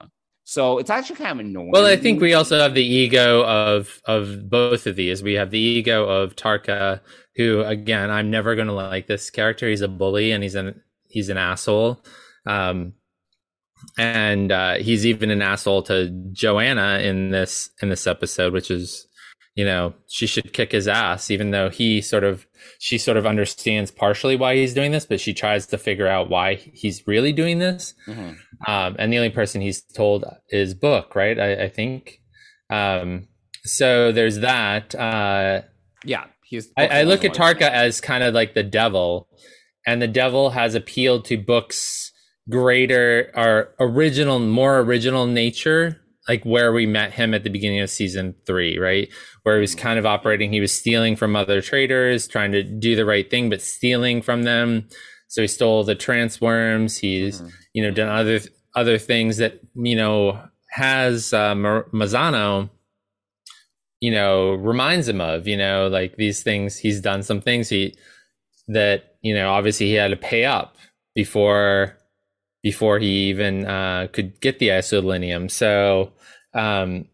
So 0.48 0.78
it's 0.78 0.92
actually 0.92 1.16
kind 1.16 1.40
of 1.40 1.46
annoying. 1.46 1.72
Well, 1.72 1.88
I 1.88 1.98
think 1.98 2.22
we 2.22 2.36
also 2.36 2.60
have 2.60 2.76
the 2.76 2.86
ego 2.86 3.44
of 3.44 4.00
of 4.06 4.48
both 4.48 4.86
of 4.86 4.96
these. 4.96 5.24
We 5.24 5.34
have 5.34 5.50
the 5.50 5.60
ego 5.60 6.08
of 6.08 6.36
Tarka, 6.36 7.02
who 7.36 7.64
again, 7.64 8.12
I'm 8.12 8.30
never 8.30 8.54
going 8.54 8.68
to 8.68 8.74
like 8.74 9.08
this 9.08 9.32
character. 9.32 9.68
He's 9.68 9.82
a 9.82 9.88
bully 9.88 10.32
and 10.32 10.44
he's 10.44 10.54
an 10.54 10.82
he's 11.08 11.30
an 11.30 11.38
asshole. 11.38 12.00
Um, 12.46 12.94
and 13.98 14.52
uh, 14.52 14.76
he's 14.76 15.06
even 15.06 15.32
an 15.32 15.42
asshole 15.42 15.82
to 15.84 16.10
Joanna 16.32 17.00
in 17.00 17.32
this 17.32 17.72
in 17.82 17.90
this 17.90 18.06
episode, 18.08 18.54
which 18.54 18.70
is, 18.70 19.08
you 19.56 19.64
know, 19.64 19.94
she 20.08 20.28
should 20.28 20.52
kick 20.52 20.74
his 20.74 20.88
ass, 20.88 21.32
even 21.32 21.52
though 21.52 21.70
he 21.70 22.02
sort 22.02 22.26
of 22.26 22.46
she 22.78 22.98
sort 22.98 23.16
of 23.16 23.26
understands 23.26 23.90
partially 23.90 24.36
why 24.36 24.56
he's 24.58 24.74
doing 24.74 24.92
this, 24.92 25.06
but 25.06 25.22
she 25.22 25.34
tries 25.34 25.66
to 25.68 25.78
figure 25.78 26.08
out 26.08 26.30
why 26.30 26.56
he's 26.56 27.08
really 27.08 27.32
doing 27.32 27.60
this. 27.60 27.94
Mm-hmm. 28.06 28.34
Um, 28.70 28.96
and 29.00 29.14
the 29.14 29.18
only 29.18 29.30
person 29.30 29.62
he's 29.62 29.82
told 29.82 30.26
is 30.50 30.74
Book, 30.74 31.16
right? 31.16 31.40
I, 31.40 31.64
I 31.64 31.70
think. 31.70 32.20
Um, 32.70 33.30
so 33.64 34.12
there's 34.12 34.40
that. 34.40 34.94
Uh, 34.94 35.62
yeah, 36.04 36.26
he's. 36.44 36.70
I, 36.78 36.88
I 36.88 37.04
look 37.04 37.24
at 37.24 37.34
Tarka 37.34 37.70
as 37.70 38.02
kind 38.02 38.26
of 38.26 38.34
like 38.34 38.56
the 38.56 38.64
devil, 38.64 39.30
and 39.88 40.02
the 40.02 40.08
devil 40.08 40.50
has 40.50 40.76
appealed 40.76 41.24
to 41.26 41.38
Book's 41.38 42.12
greater 42.50 43.32
or 43.34 43.74
original, 43.80 44.40
more 44.40 44.80
original 44.80 45.28
nature 45.28 46.02
like 46.28 46.44
where 46.44 46.74
we 46.74 46.86
met 46.86 47.14
him 47.14 47.34
at 47.34 47.44
the 47.44 47.50
beginning 47.50 47.82
of 47.82 47.90
season 47.90 48.36
three, 48.46 48.78
right? 48.80 49.10
Where 49.44 49.56
he 49.56 49.62
was 49.62 49.76
kind 49.76 50.00
of 50.00 50.06
operating, 50.06 50.52
he 50.52 50.62
was 50.62 50.74
stealing 50.74 51.16
from 51.16 51.36
other 51.36 51.62
traders, 51.62 52.28
trying 52.28 52.52
to 52.54 52.64
do 52.64 52.96
the 52.96 53.06
right 53.06 53.30
thing, 53.30 53.50
but 53.50 53.62
stealing 53.62 54.22
from 54.22 54.44
them. 54.44 54.88
So 55.28 55.42
he 55.42 55.48
stole 55.48 55.84
the 55.84 55.96
trance 55.96 56.42
worms. 56.42 56.98
He's, 56.98 57.42
mm-hmm. 57.42 57.50
you 57.74 57.84
know, 57.84 57.92
done 57.92 58.10
other 58.10 58.40
other 58.76 58.98
things 58.98 59.38
that 59.38 59.60
you 59.76 59.96
know 59.96 60.42
has 60.70 61.34
uh, 61.34 61.54
Mazzano, 61.54 62.70
you 64.02 64.12
know, 64.12 64.54
reminds 64.54 65.08
him 65.08 65.22
of. 65.22 65.48
You 65.48 65.58
know, 65.58 65.88
like 65.88 66.16
these 66.18 66.44
things. 66.44 66.78
He's 66.78 67.02
done 67.02 67.24
some 67.24 67.42
things 67.42 67.70
he 67.70 67.96
that 68.68 69.16
you 69.22 69.34
know. 69.34 69.52
Obviously, 69.52 69.88
he 69.88 69.94
had 69.94 70.10
to 70.10 70.18
pay 70.18 70.46
up 70.46 70.78
before 71.16 71.98
before 72.66 72.98
he 72.98 73.30
even 73.30 73.64
uh, 73.68 74.08
could 74.12 74.42
get 74.42 74.58
the 74.58 74.70
isodelinium. 74.70 75.52
So, 75.52 76.12
um, 76.56 77.06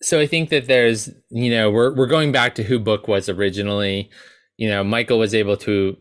so 0.00 0.20
I 0.20 0.28
think 0.28 0.50
that 0.50 0.68
there's, 0.68 1.10
you 1.30 1.50
know, 1.50 1.72
we're 1.72 1.92
we're 1.92 2.06
going 2.06 2.30
back 2.30 2.54
to 2.54 2.62
who 2.62 2.78
Book 2.78 3.08
was 3.08 3.28
originally. 3.28 4.10
You 4.58 4.68
know, 4.68 4.84
Michael 4.84 5.18
was 5.18 5.34
able 5.34 5.56
to 5.56 5.96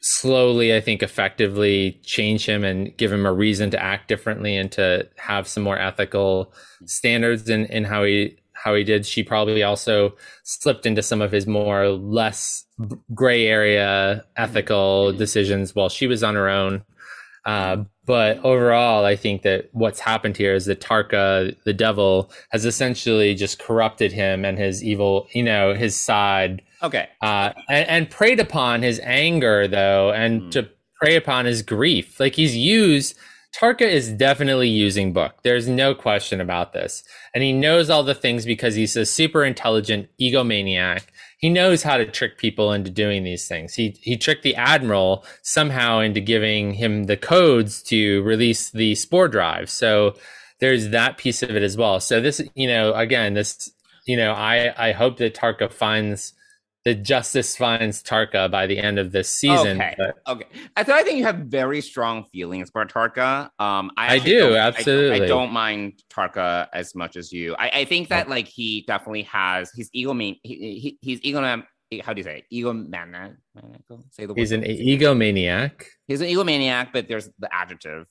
slowly, 0.00 0.74
I 0.74 0.80
think, 0.80 1.00
effectively 1.00 2.00
change 2.02 2.44
him 2.44 2.64
and 2.64 2.96
give 2.96 3.12
him 3.12 3.24
a 3.24 3.32
reason 3.32 3.70
to 3.70 3.80
act 3.80 4.08
differently 4.08 4.56
and 4.56 4.72
to 4.72 5.08
have 5.16 5.46
some 5.46 5.62
more 5.62 5.78
ethical 5.78 6.52
standards 6.86 7.48
in, 7.48 7.66
in 7.66 7.84
how 7.84 8.02
he 8.02 8.36
how 8.52 8.74
he 8.74 8.82
did. 8.82 9.06
She 9.06 9.22
probably 9.22 9.62
also 9.62 10.16
slipped 10.42 10.86
into 10.86 11.02
some 11.02 11.22
of 11.22 11.30
his 11.30 11.46
more 11.46 11.86
less 11.90 12.64
gray 13.14 13.46
area 13.46 14.24
ethical 14.36 15.12
decisions 15.12 15.76
while 15.76 15.88
she 15.88 16.08
was 16.08 16.24
on 16.24 16.34
her 16.34 16.48
own. 16.48 16.82
Uh, 17.44 17.84
but 18.06 18.38
overall, 18.44 19.04
I 19.04 19.16
think 19.16 19.42
that 19.42 19.68
what's 19.72 20.00
happened 20.00 20.36
here 20.36 20.54
is 20.54 20.66
that 20.66 20.80
Tarka, 20.80 21.54
the 21.64 21.72
devil, 21.72 22.32
has 22.50 22.64
essentially 22.64 23.34
just 23.34 23.58
corrupted 23.58 24.12
him 24.12 24.44
and 24.44 24.58
his 24.58 24.82
evil, 24.82 25.28
you 25.32 25.42
know, 25.42 25.74
his 25.74 25.94
side. 25.94 26.62
Okay. 26.82 27.08
Uh, 27.20 27.52
and, 27.68 27.88
and 27.88 28.10
preyed 28.10 28.40
upon 28.40 28.82
his 28.82 29.00
anger, 29.04 29.68
though, 29.68 30.12
and 30.12 30.42
mm. 30.42 30.50
to 30.50 30.68
prey 31.00 31.16
upon 31.16 31.44
his 31.44 31.62
grief. 31.62 32.18
Like 32.18 32.34
he's 32.34 32.56
used. 32.56 33.16
Tarka 33.56 33.82
is 33.82 34.10
definitely 34.10 34.68
using 34.68 35.12
Book. 35.12 35.34
There's 35.42 35.68
no 35.68 35.94
question 35.94 36.40
about 36.40 36.72
this. 36.72 37.02
And 37.34 37.42
he 37.42 37.52
knows 37.52 37.90
all 37.90 38.04
the 38.04 38.14
things 38.14 38.44
because 38.44 38.76
he's 38.76 38.96
a 38.96 39.04
super 39.04 39.44
intelligent 39.44 40.08
egomaniac 40.20 41.02
he 41.40 41.48
knows 41.48 41.82
how 41.82 41.96
to 41.96 42.04
trick 42.04 42.36
people 42.36 42.70
into 42.70 42.90
doing 42.90 43.24
these 43.24 43.48
things. 43.48 43.74
He 43.74 43.96
he 44.02 44.16
tricked 44.16 44.42
the 44.42 44.54
admiral 44.56 45.24
somehow 45.42 46.00
into 46.00 46.20
giving 46.20 46.74
him 46.74 47.04
the 47.04 47.16
codes 47.16 47.82
to 47.84 48.22
release 48.22 48.70
the 48.70 48.94
spore 48.94 49.26
drive. 49.26 49.70
So 49.70 50.14
there's 50.60 50.90
that 50.90 51.16
piece 51.16 51.42
of 51.42 51.56
it 51.56 51.62
as 51.62 51.78
well. 51.78 51.98
So 51.98 52.20
this, 52.20 52.42
you 52.54 52.68
know, 52.68 52.92
again, 52.92 53.32
this, 53.32 53.70
you 54.06 54.18
know, 54.18 54.32
I 54.32 54.74
I 54.76 54.92
hope 54.92 55.16
that 55.16 55.34
Tarka 55.34 55.72
finds 55.72 56.34
the 56.84 56.94
justice 56.94 57.56
finds 57.56 58.02
Tarka 58.02 58.50
by 58.50 58.66
the 58.66 58.78
end 58.78 58.98
of 58.98 59.12
this 59.12 59.30
season. 59.30 59.80
Okay. 59.80 59.94
But... 59.98 60.16
Okay. 60.26 60.46
I 60.76 60.80
I 60.80 61.02
think 61.02 61.18
you 61.18 61.24
have 61.24 61.36
very 61.36 61.80
strong 61.80 62.24
feelings 62.32 62.70
for 62.70 62.84
Tarka. 62.86 63.50
Um, 63.58 63.90
I, 63.96 64.14
I 64.14 64.18
do 64.18 64.56
absolutely. 64.56 65.20
I, 65.20 65.24
I, 65.24 65.26
don't 65.26 65.52
mind 65.52 66.02
Tarka 66.10 66.68
as 66.72 66.94
much 66.94 67.16
as 67.16 67.32
you. 67.32 67.54
I, 67.58 67.70
I 67.80 67.84
think 67.84 68.08
that 68.08 68.28
like 68.28 68.48
he 68.48 68.84
definitely 68.86 69.22
has 69.24 69.70
his 69.74 69.90
ego. 69.92 70.14
Mean 70.14 70.36
he, 70.42 70.78
he, 70.80 70.98
he's 71.02 71.20
ego. 71.22 71.40
How 72.02 72.12
do 72.12 72.20
you 72.20 72.24
say 72.24 72.44
it? 72.50 72.54
egomaniac? 72.54 73.36
Say 74.12 74.24
the 74.24 74.28
word. 74.28 74.38
He's 74.38 74.52
an 74.52 74.62
egomaniac. 74.62 75.84
He's 76.06 76.20
an 76.20 76.28
egomaniac, 76.28 76.92
but 76.92 77.08
there's 77.08 77.28
the 77.38 77.52
adjective. 77.52 78.06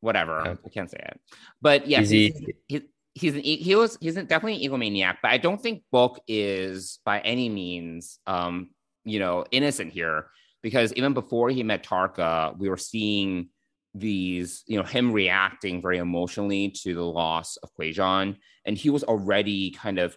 Whatever. 0.00 0.40
Okay. 0.40 0.60
I 0.66 0.68
can't 0.68 0.90
say 0.90 0.98
it. 0.98 1.20
But 1.60 1.86
yes, 1.86 2.10
he's, 2.10 2.36
he's, 2.36 2.54
he's 2.66 2.80
an 3.20 3.40
he 3.40 3.74
was 3.74 3.98
he's 4.00 4.14
definitely 4.14 4.64
an 4.64 4.72
egomaniac, 4.72 5.18
but 5.22 5.30
I 5.30 5.38
don't 5.38 5.60
think 5.60 5.82
Book 5.90 6.20
is 6.26 6.98
by 7.04 7.20
any 7.20 7.48
means 7.48 8.18
um 8.26 8.70
you 9.04 9.18
know 9.18 9.44
innocent 9.50 9.92
here 9.92 10.26
because 10.62 10.92
even 10.94 11.12
before 11.12 11.50
he 11.50 11.62
met 11.62 11.84
Tarka, 11.84 12.56
we 12.58 12.68
were 12.68 12.76
seeing 12.76 13.48
these 13.94 14.62
you 14.66 14.78
know 14.78 14.84
him 14.84 15.12
reacting 15.12 15.82
very 15.82 15.98
emotionally 15.98 16.70
to 16.70 16.94
the 16.94 17.04
loss 17.04 17.58
of 17.58 17.70
Kwejian, 17.78 18.36
and 18.64 18.78
he 18.78 18.90
was 18.90 19.04
already 19.04 19.70
kind 19.72 19.98
of 19.98 20.16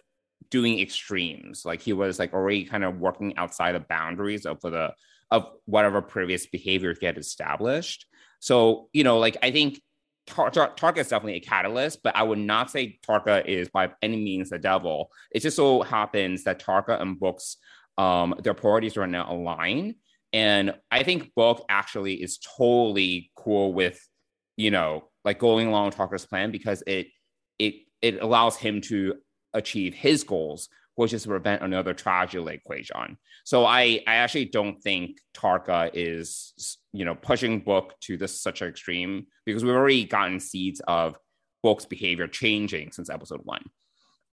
doing 0.50 0.80
extremes. 0.80 1.64
Like 1.64 1.82
he 1.82 1.92
was 1.92 2.18
like 2.18 2.32
already 2.32 2.64
kind 2.64 2.84
of 2.84 2.98
working 2.98 3.36
outside 3.36 3.74
the 3.74 3.80
boundaries 3.80 4.46
of 4.46 4.60
the 4.60 4.94
of 5.30 5.50
whatever 5.66 6.00
previous 6.00 6.46
behavior 6.46 6.94
he 6.98 7.04
had 7.04 7.18
established. 7.18 8.06
So 8.40 8.88
you 8.92 9.04
know 9.04 9.18
like 9.18 9.36
i 9.42 9.50
think 9.50 9.80
Tar- 10.26 10.50
Tar- 10.50 10.74
Tarka 10.74 10.98
is 10.98 11.08
definitely 11.08 11.36
a 11.36 11.40
catalyst, 11.40 12.02
but 12.02 12.16
I 12.16 12.22
would 12.22 12.38
not 12.38 12.70
say 12.70 12.98
Tarka 13.06 13.44
is 13.46 13.68
by 13.68 13.90
any 14.02 14.16
means 14.16 14.50
the 14.50 14.58
devil. 14.58 15.10
It 15.30 15.40
just 15.40 15.56
so 15.56 15.82
happens 15.82 16.44
that 16.44 16.60
Tarka 16.60 17.00
and 17.00 17.18
Books, 17.18 17.56
um, 17.96 18.34
their 18.42 18.54
priorities 18.54 18.96
are 18.96 19.06
now 19.06 19.32
aligned. 19.32 19.94
And 20.32 20.74
I 20.90 21.02
think 21.02 21.34
Book 21.34 21.64
actually 21.68 22.14
is 22.14 22.38
totally 22.38 23.30
cool 23.36 23.72
with, 23.72 23.98
you 24.56 24.70
know, 24.70 25.08
like 25.24 25.38
going 25.38 25.68
along 25.68 25.86
with 25.86 25.96
Tarka's 25.96 26.26
plan 26.26 26.50
because 26.50 26.82
it 26.86 27.08
it 27.58 27.74
it 28.02 28.20
allows 28.20 28.56
him 28.56 28.80
to 28.82 29.14
achieve 29.54 29.94
his 29.94 30.24
goals, 30.24 30.68
which 30.96 31.12
is 31.12 31.22
to 31.22 31.28
prevent 31.28 31.62
another 31.62 31.94
tragedy 31.94 32.60
Kwejian. 32.68 33.16
So 33.44 33.64
I 33.64 34.02
I 34.06 34.16
actually 34.16 34.46
don't 34.46 34.82
think 34.82 35.18
Tarka 35.34 35.90
is 35.94 36.78
you 36.92 37.04
know 37.04 37.14
pushing 37.14 37.60
Book 37.60 37.94
to 38.02 38.16
this 38.16 38.40
such 38.40 38.60
an 38.62 38.68
extreme 38.68 39.26
because 39.44 39.64
we've 39.64 39.74
already 39.74 40.04
gotten 40.04 40.40
seeds 40.40 40.80
of 40.88 41.16
Book's 41.62 41.86
behavior 41.86 42.26
changing 42.26 42.92
since 42.92 43.08
episode 43.08 43.40
one. 43.44 43.64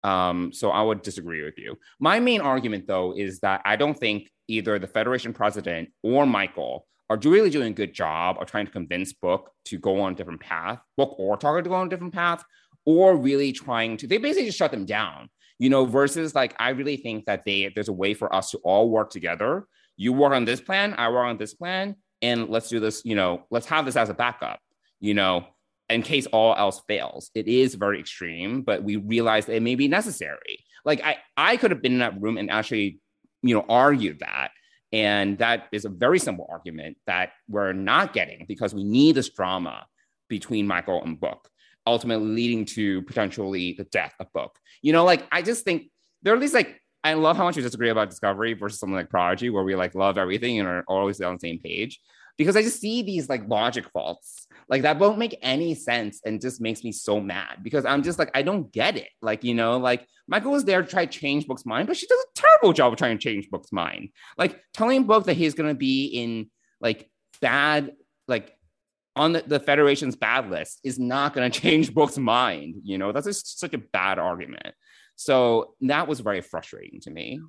Um, 0.04 0.52
so 0.52 0.70
I 0.70 0.82
would 0.82 1.02
disagree 1.02 1.44
with 1.44 1.58
you. 1.58 1.76
My 2.00 2.18
main 2.18 2.40
argument 2.40 2.86
though 2.86 3.14
is 3.16 3.40
that 3.40 3.60
I 3.64 3.76
don't 3.76 3.98
think 3.98 4.30
either 4.48 4.78
the 4.78 4.86
Federation 4.86 5.32
president 5.32 5.90
or 6.02 6.26
Michael 6.26 6.86
are 7.10 7.18
really 7.24 7.50
doing 7.50 7.68
a 7.68 7.74
good 7.74 7.92
job 7.92 8.38
of 8.40 8.46
trying 8.46 8.66
to 8.66 8.72
convince 8.72 9.12
Book 9.12 9.50
to 9.66 9.78
go 9.78 10.00
on 10.00 10.12
a 10.12 10.16
different 10.16 10.40
path, 10.40 10.80
Book 10.96 11.14
or 11.18 11.36
Tarka 11.36 11.62
to 11.62 11.68
go 11.68 11.74
on 11.74 11.86
a 11.88 11.90
different 11.90 12.14
path, 12.14 12.42
or 12.86 13.16
really 13.16 13.52
trying 13.52 13.96
to. 13.98 14.06
They 14.06 14.18
basically 14.18 14.46
just 14.46 14.58
shut 14.58 14.70
them 14.70 14.86
down 14.86 15.28
you 15.62 15.70
know, 15.70 15.84
versus 15.84 16.34
like 16.34 16.56
I 16.58 16.70
really 16.70 16.96
think 16.96 17.26
that 17.26 17.44
they 17.44 17.70
there's 17.72 17.88
a 17.88 17.92
way 17.92 18.14
for 18.14 18.34
us 18.34 18.50
to 18.50 18.58
all 18.64 18.90
work 18.90 19.10
together. 19.10 19.68
You 19.96 20.12
work 20.12 20.32
on 20.32 20.44
this 20.44 20.60
plan, 20.60 20.92
I 20.98 21.08
work 21.08 21.24
on 21.24 21.38
this 21.38 21.54
plan, 21.54 21.94
and 22.20 22.48
let's 22.48 22.68
do 22.68 22.80
this, 22.80 23.02
you 23.04 23.14
know, 23.14 23.44
let's 23.48 23.66
have 23.66 23.84
this 23.84 23.94
as 23.94 24.08
a 24.08 24.14
backup, 24.14 24.58
you 24.98 25.14
know, 25.14 25.46
in 25.88 26.02
case 26.02 26.26
all 26.26 26.56
else 26.56 26.82
fails. 26.88 27.30
It 27.36 27.46
is 27.46 27.76
very 27.76 28.00
extreme, 28.00 28.62
but 28.62 28.82
we 28.82 28.96
realize 28.96 29.48
it 29.48 29.62
may 29.62 29.76
be 29.76 29.86
necessary. 29.86 30.64
Like 30.84 31.00
I 31.04 31.18
I 31.36 31.56
could 31.56 31.70
have 31.70 31.80
been 31.80 31.92
in 31.92 31.98
that 32.00 32.20
room 32.20 32.38
and 32.38 32.50
actually, 32.50 32.98
you 33.44 33.54
know, 33.54 33.64
argued 33.68 34.18
that. 34.18 34.50
And 34.92 35.38
that 35.38 35.68
is 35.70 35.84
a 35.84 35.90
very 35.90 36.18
simple 36.18 36.48
argument 36.50 36.96
that 37.06 37.34
we're 37.48 37.72
not 37.72 38.12
getting 38.12 38.46
because 38.48 38.74
we 38.74 38.82
need 38.82 39.14
this 39.14 39.28
drama 39.28 39.86
between 40.28 40.66
Michael 40.66 41.04
and 41.04 41.20
Book 41.20 41.48
ultimately 41.86 42.28
leading 42.28 42.64
to 42.64 43.02
potentially 43.02 43.74
the 43.76 43.84
death 43.84 44.14
of 44.20 44.32
Book. 44.32 44.58
You 44.82 44.92
know, 44.92 45.04
like 45.04 45.26
I 45.32 45.42
just 45.42 45.64
think 45.64 45.90
there 46.22 46.32
are 46.32 46.36
at 46.36 46.42
least 46.42 46.54
like 46.54 46.80
I 47.04 47.14
love 47.14 47.36
how 47.36 47.44
much 47.44 47.56
we 47.56 47.62
disagree 47.62 47.90
about 47.90 48.10
Discovery 48.10 48.54
versus 48.54 48.78
something 48.78 48.94
like 48.94 49.10
Prodigy, 49.10 49.50
where 49.50 49.64
we 49.64 49.74
like 49.74 49.94
love 49.94 50.18
everything 50.18 50.60
and 50.60 50.68
are 50.68 50.84
always 50.86 51.20
on 51.20 51.34
the 51.34 51.40
same 51.40 51.58
page. 51.58 52.00
Because 52.38 52.56
I 52.56 52.62
just 52.62 52.80
see 52.80 53.02
these 53.02 53.28
like 53.28 53.46
logic 53.46 53.86
faults, 53.90 54.46
like 54.68 54.82
that 54.82 54.98
won't 54.98 55.18
make 55.18 55.36
any 55.42 55.74
sense 55.74 56.20
and 56.24 56.40
just 56.40 56.62
makes 56.62 56.82
me 56.82 56.90
so 56.90 57.20
mad 57.20 57.58
because 57.62 57.84
I'm 57.84 58.02
just 58.02 58.18
like, 58.18 58.30
I 58.34 58.40
don't 58.40 58.72
get 58.72 58.96
it. 58.96 59.08
Like, 59.20 59.44
you 59.44 59.54
know, 59.54 59.76
like 59.76 60.06
Michael 60.26 60.52
was 60.52 60.64
there 60.64 60.80
to 60.80 60.88
try 60.88 61.04
to 61.04 61.18
change 61.18 61.46
Book's 61.46 61.66
mind, 61.66 61.88
but 61.88 61.96
she 61.96 62.06
does 62.06 62.18
a 62.18 62.40
terrible 62.40 62.72
job 62.72 62.92
of 62.92 62.98
trying 62.98 63.18
to 63.18 63.22
change 63.22 63.50
Book's 63.50 63.70
mind. 63.70 64.08
Like 64.38 64.58
telling 64.72 65.04
Book 65.04 65.26
that 65.26 65.36
he's 65.36 65.54
going 65.54 65.68
to 65.68 65.74
be 65.74 66.06
in 66.06 66.50
like 66.80 67.10
bad, 67.42 67.92
like 68.28 68.56
on 69.16 69.32
the, 69.32 69.44
the 69.46 69.60
Federation's 69.60 70.16
bad 70.16 70.50
list 70.50 70.80
is 70.84 70.98
not 70.98 71.34
going 71.34 71.50
to 71.50 71.60
change 71.60 71.94
Book's 71.94 72.18
mind. 72.18 72.76
You 72.82 72.98
know, 72.98 73.12
that's 73.12 73.26
just 73.26 73.58
such 73.60 73.74
a 73.74 73.78
bad 73.78 74.18
argument. 74.18 74.74
So 75.16 75.74
that 75.82 76.08
was 76.08 76.20
very 76.20 76.40
frustrating 76.40 77.00
to 77.02 77.10
me. 77.10 77.40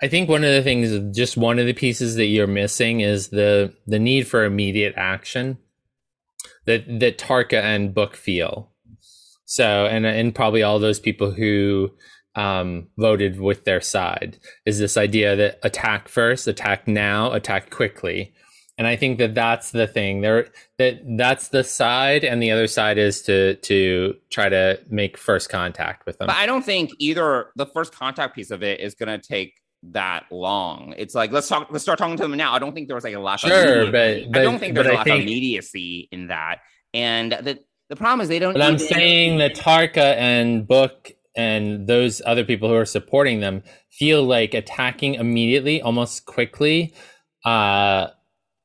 I 0.00 0.08
think 0.08 0.28
one 0.28 0.42
of 0.42 0.52
the 0.52 0.62
things, 0.62 1.16
just 1.16 1.36
one 1.36 1.58
of 1.58 1.66
the 1.66 1.72
pieces 1.72 2.16
that 2.16 2.26
you're 2.26 2.48
missing 2.48 3.00
is 3.00 3.28
the 3.28 3.72
the 3.86 4.00
need 4.00 4.26
for 4.26 4.44
immediate 4.44 4.94
action 4.96 5.58
that 6.66 6.84
that 7.00 7.18
Tarka 7.18 7.62
and 7.62 7.94
Book 7.94 8.16
feel. 8.16 8.72
So, 9.44 9.86
and 9.86 10.04
and 10.04 10.34
probably 10.34 10.62
all 10.62 10.80
those 10.80 10.98
people 10.98 11.30
who 11.30 11.92
um, 12.34 12.88
voted 12.96 13.40
with 13.40 13.64
their 13.64 13.80
side 13.80 14.38
is 14.64 14.78
this 14.78 14.96
idea 14.96 15.36
that 15.36 15.58
attack 15.62 16.08
first, 16.08 16.48
attack 16.48 16.88
now, 16.88 17.32
attack 17.32 17.70
quickly. 17.70 18.34
And 18.78 18.86
I 18.86 18.96
think 18.96 19.18
that 19.18 19.34
that's 19.34 19.70
the 19.70 19.86
thing 19.86 20.22
there 20.22 20.48
that 20.78 21.00
that's 21.16 21.48
the 21.48 21.62
side 21.62 22.24
and 22.24 22.42
the 22.42 22.50
other 22.50 22.66
side 22.66 22.98
is 22.98 23.22
to 23.22 23.56
to 23.56 24.14
try 24.30 24.48
to 24.48 24.80
make 24.88 25.18
first 25.18 25.50
contact 25.50 26.06
with 26.06 26.18
them. 26.18 26.26
But 26.26 26.36
I 26.36 26.46
don't 26.46 26.64
think 26.64 26.90
either 26.98 27.48
the 27.54 27.66
first 27.66 27.94
contact 27.94 28.34
piece 28.34 28.50
of 28.50 28.62
it 28.62 28.80
is 28.80 28.94
going 28.94 29.08
to 29.08 29.18
take 29.18 29.60
that 29.90 30.24
long. 30.30 30.94
It's 30.96 31.14
like 31.14 31.32
let's 31.32 31.48
talk 31.48 31.68
let's 31.70 31.82
start 31.82 31.98
talking 31.98 32.16
to 32.16 32.22
them 32.22 32.36
now. 32.36 32.54
I 32.54 32.58
don't 32.58 32.72
think 32.72 32.88
there 32.88 32.94
was 32.94 33.04
like 33.04 33.14
a 33.14 33.20
lack 33.20 33.40
sure, 33.40 33.82
of 33.82 33.92
but, 33.92 34.32
but 34.32 34.40
I 34.40 34.44
don't 34.44 34.58
think 34.58 34.74
there's 34.74 34.86
a 34.86 34.92
lack 34.94 35.04
think, 35.04 35.16
of 35.16 35.22
immediacy 35.22 36.08
in 36.10 36.28
that. 36.28 36.60
And 36.94 37.32
the 37.32 37.58
the 37.88 37.96
problem 37.96 38.22
is 38.22 38.28
they 38.28 38.38
don't 38.38 38.54
But 38.54 38.62
I'm 38.62 38.78
saying 38.78 39.38
that 39.38 39.54
Tarka 39.54 40.16
and 40.16 40.66
Book 40.66 41.12
and 41.36 41.86
those 41.86 42.22
other 42.24 42.44
people 42.44 42.68
who 42.68 42.74
are 42.74 42.84
supporting 42.84 43.40
them 43.40 43.62
feel 43.90 44.22
like 44.22 44.54
attacking 44.54 45.14
immediately, 45.14 45.82
almost 45.82 46.26
quickly, 46.26 46.94
uh, 47.44 48.08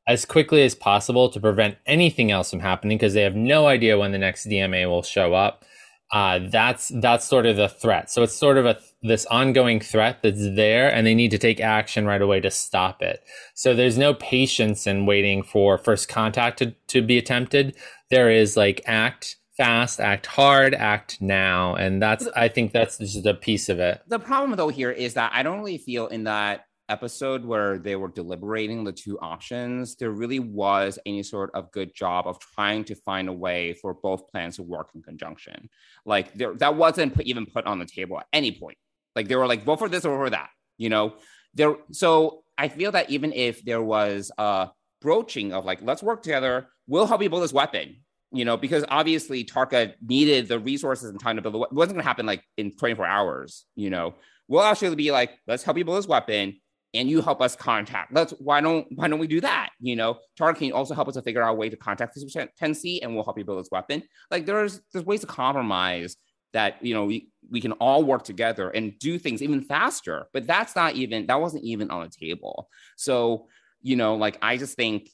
as 0.08 0.26
quickly 0.26 0.64
as 0.64 0.74
possible 0.74 1.30
to 1.30 1.40
prevent 1.40 1.78
anything 1.86 2.32
else 2.32 2.50
from 2.50 2.62
happening 2.62 2.98
because 2.98 3.14
they 3.14 3.22
have 3.22 3.36
no 3.36 3.68
idea 3.68 3.98
when 3.98 4.12
the 4.12 4.18
next 4.18 4.48
DMA 4.48 4.88
will 4.90 5.04
show 5.04 5.34
up. 5.34 5.66
Uh, 6.14 6.40
that's 6.50 6.90
that's 7.02 7.26
sort 7.26 7.46
of 7.46 7.58
the 7.58 7.68
threat. 7.68 8.10
So 8.10 8.24
it's 8.24 8.34
sort 8.34 8.58
of 8.58 8.66
a 8.66 8.80
this 9.04 9.26
ongoing 9.26 9.82
threat 9.82 10.20
that's 10.24 10.56
there, 10.56 10.92
and 10.92 11.06
they 11.06 11.14
need 11.14 11.32
to 11.32 11.38
take 11.38 11.60
action 11.60 12.06
right 12.06 12.22
away 12.22 12.40
to 12.40 12.50
stop 12.50 13.02
it. 13.02 13.22
So 13.56 13.74
there's 13.74 13.98
no 13.98 14.14
patience 14.14 14.88
in 14.88 15.06
waiting 15.06 15.44
for 15.44 15.78
first 15.78 16.08
contact 16.08 16.60
to, 16.60 16.72
to 16.88 17.02
be 17.02 17.18
attempted. 17.18 17.76
There 18.10 18.32
is 18.32 18.56
like 18.56 18.82
act 18.86 19.36
fast, 19.58 20.00
act 20.00 20.28
hard, 20.28 20.76
act 20.76 21.20
now. 21.20 21.76
And 21.76 22.02
that's, 22.02 22.28
I 22.36 22.48
think 22.48 22.72
that's 22.72 23.00
just 23.00 23.26
a 23.26 23.34
piece 23.34 23.70
of 23.70 23.80
it. 23.80 24.02
The 24.08 24.20
problem 24.20 24.56
though 24.56 24.70
here 24.70 24.92
is 24.92 25.16
that 25.16 25.32
I 25.34 25.44
don't 25.44 25.58
really 25.58 25.80
feel 25.80 26.08
in 26.08 26.26
that 26.26 26.67
episode 26.90 27.46
where 27.46 27.78
they 27.78 27.96
were 27.96 28.08
deliberating 28.08 28.84
the 28.84 28.92
two 28.92 29.20
options, 29.20 29.96
there 29.96 30.12
really 30.12 30.40
was 30.40 30.98
any 31.06 31.24
sort 31.24 31.52
of 31.54 31.72
good 31.72 31.94
job 31.94 32.28
of 32.28 32.40
trying 32.40 32.84
to 32.86 32.96
find 32.96 33.28
a 33.28 33.34
way 33.34 33.74
for 33.74 33.94
both 33.94 34.30
plans 34.30 34.56
to 34.58 34.64
work 34.64 34.90
in 34.96 35.02
conjunction. 35.02 35.70
Like 36.06 36.34
there, 36.34 36.54
that 36.56 36.76
wasn't 36.76 37.14
put, 37.14 37.26
even 37.26 37.46
put 37.46 37.66
on 37.66 37.80
the 37.80 37.86
table 37.86 38.20
at 38.20 38.28
any 38.32 38.52
point. 38.52 38.78
Like 39.16 39.28
they 39.28 39.36
were 39.36 39.48
like, 39.48 39.64
vote 39.64 39.80
for 39.80 39.90
this 39.90 40.06
or 40.06 40.18
for 40.18 40.30
that, 40.30 40.50
you 40.78 40.90
know? 40.90 41.16
There, 41.54 41.76
so 41.92 42.44
I 42.58 42.68
feel 42.68 42.92
that 42.92 43.10
even 43.10 43.34
if 43.34 43.64
there 43.64 43.82
was 43.82 44.32
a 44.38 44.70
broaching 45.02 45.54
of 45.54 45.66
like, 45.66 45.80
let's 45.82 46.04
work 46.04 46.22
together, 46.22 46.70
we'll 46.88 47.08
help 47.08 47.22
you 47.22 47.30
build 47.30 47.44
this 47.44 47.54
weapon 47.54 47.98
you 48.32 48.44
know, 48.44 48.58
because 48.58 48.84
obviously 48.90 49.46
Tarka 49.46 49.94
needed 50.06 50.50
the 50.50 50.60
resources 50.60 51.10
and 51.10 51.18
time 51.18 51.38
to 51.38 51.42
build 51.42 51.56
it. 51.56 51.72
wasn't 51.72 51.96
going 51.96 52.04
to 52.04 52.08
happen 52.08 52.26
like 52.26 52.44
in 52.58 52.76
24 52.76 53.06
hours, 53.06 53.66
you 53.76 53.90
know. 53.90 54.16
We'll 54.50 54.64
actually 54.64 54.96
be 54.96 55.12
like, 55.12 55.32
let's 55.48 55.64
help 55.64 55.78
you 55.78 55.86
build 55.86 55.98
this 55.98 56.08
weapon 56.08 56.60
and 56.94 57.10
you 57.10 57.22
help 57.22 57.42
us 57.42 57.56
contact. 57.56 58.14
Let's 58.14 58.32
why 58.40 58.62
don't 58.62 58.88
why 58.96 59.08
don't 59.08 59.20
we 59.20 59.28
do 59.28 59.42
that? 59.42 59.70
You 59.80 59.96
know, 59.96 60.20
Tarka 60.40 60.58
can 60.58 60.72
also 60.72 60.94
help 60.94 61.08
us 61.08 61.16
to 61.16 61.22
figure 61.22 61.44
out 61.44 61.52
a 61.52 61.54
way 61.54 61.70
to 61.70 61.78
contact 61.78 62.16
this 62.16 62.36
10C 62.36 63.00
and 63.02 63.14
we'll 63.14 63.24
help 63.24 63.38
you 63.38 63.46
build 63.46 63.60
this 63.60 63.72
weapon. 63.72 64.04
Like 64.32 64.46
there's 64.46 64.82
there's 64.94 65.06
ways 65.06 65.22
to 65.22 65.28
compromise 65.28 66.16
that 66.54 66.84
you 66.84 66.94
know 66.94 67.06
we, 67.06 67.30
we 67.52 67.62
can 67.62 67.74
all 67.74 68.04
work 68.04 68.24
together 68.24 68.70
and 68.70 68.98
do 69.00 69.20
things 69.20 69.44
even 69.44 69.62
faster. 69.62 70.28
But 70.34 70.48
that's 70.48 70.76
not 70.76 70.96
even 70.96 71.28
that 71.28 71.42
wasn't 71.42 71.66
even 71.66 71.92
on 71.92 72.04
the 72.04 72.10
table. 72.10 72.70
So, 72.96 73.48
you 73.82 73.96
know, 73.96 74.16
like 74.16 74.38
I 74.42 74.58
just 74.58 74.76
think 74.76 75.10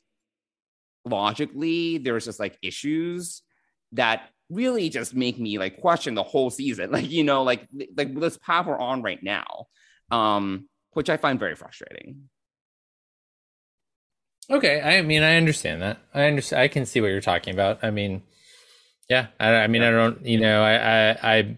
logically 1.06 1.98
there's 1.98 2.26
just 2.26 2.40
like 2.40 2.58
issues 2.62 3.42
that 3.94 4.30
really 4.50 4.90
just 4.90 5.14
make 5.16 5.40
me 5.40 5.58
like 5.58 5.82
question 5.82 6.16
the 6.16 6.24
whole 6.24 6.50
season 6.50 6.92
like 6.94 7.10
you 7.10 7.24
know 7.24 7.44
like 7.44 7.68
like 7.98 8.18
this 8.18 8.38
path 8.38 8.66
we're 8.66 8.78
on 8.78 9.02
right 9.02 9.22
now 9.24 9.66
um 10.12 10.68
which 10.94 11.10
i 11.10 11.18
find 11.18 11.40
very 11.40 11.56
frustrating 11.56 12.24
okay 14.50 14.82
i 14.82 15.02
mean 15.02 15.24
i 15.24 15.36
understand 15.36 15.82
that 15.82 15.98
i 16.14 16.24
understand 16.24 16.62
i 16.62 16.68
can 16.68 16.86
see 16.86 17.02
what 17.02 17.08
you're 17.08 17.22
talking 17.22 17.54
about 17.54 17.84
i 17.84 17.90
mean 17.90 18.22
yeah 19.10 19.28
i, 19.40 19.50
I 19.50 19.68
mean 19.68 19.84
i 19.84 19.92
don't 19.92 20.26
you 20.26 20.40
know 20.40 20.62
I, 20.64 20.74
I 20.74 21.38
i 21.38 21.58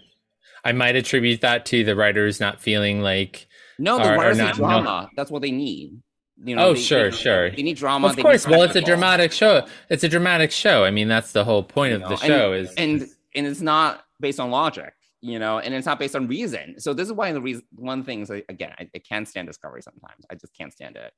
i 0.66 0.72
might 0.72 0.96
attribute 0.96 1.42
that 1.42 1.66
to 1.68 1.84
the 1.84 1.96
writers 1.96 2.40
not 2.40 2.62
feeling 2.62 3.02
like 3.02 3.48
no 3.80 3.98
the 3.98 4.04
writers 4.04 4.38
need 4.38 4.54
drama 4.54 4.84
no. 4.84 5.10
that's 5.16 5.32
what 5.32 5.42
they 5.42 5.52
need 5.52 6.02
you 6.44 6.56
know, 6.56 6.68
oh, 6.68 6.74
they, 6.74 6.80
sure, 6.82 7.12
they, 7.12 7.16
sure. 7.16 7.52
They 7.52 7.64
need 7.64 7.78
drama. 7.78 8.08
Of 8.08 8.18
course. 8.18 8.48
Well, 8.48 8.64
it's 8.64 8.76
a 8.76 8.82
dramatic 8.82 9.32
show. 9.32 9.66
It's 9.90 10.04
a 10.04 10.10
dramatic 10.10 10.52
show. 10.52 10.84
I 10.84 10.92
mean, 10.92 11.08
that's 11.08 11.32
the 11.32 11.46
whole 11.46 11.64
point 11.64 11.92
you 11.92 11.96
of 11.96 12.02
know, 12.02 12.10
the 12.10 12.18
show 12.18 12.54
and, 12.54 12.66
is 12.66 12.74
and 12.76 13.10
and 13.36 13.48
it's 13.48 13.62
not 13.62 14.06
based 14.20 14.40
on 14.40 14.52
logic, 14.52 14.94
you 15.26 15.40
know, 15.40 15.58
and 15.58 15.74
it's 15.74 15.88
not 15.88 15.98
based 15.98 16.16
on 16.16 16.28
reason. 16.28 16.80
So 16.80 16.94
this 16.94 17.08
is 17.08 17.14
why 17.14 17.32
the 17.32 17.42
reason 17.42 17.64
one 17.74 18.04
thing 18.04 18.22
is 18.22 18.30
again, 18.30 18.74
I, 18.78 18.88
I 18.96 19.00
can't 19.00 19.28
stand 19.28 19.48
Discovery 19.48 19.82
sometimes. 19.82 20.24
I 20.30 20.36
just 20.36 20.56
can't 20.56 20.72
stand 20.72 20.98
it. 20.98 21.12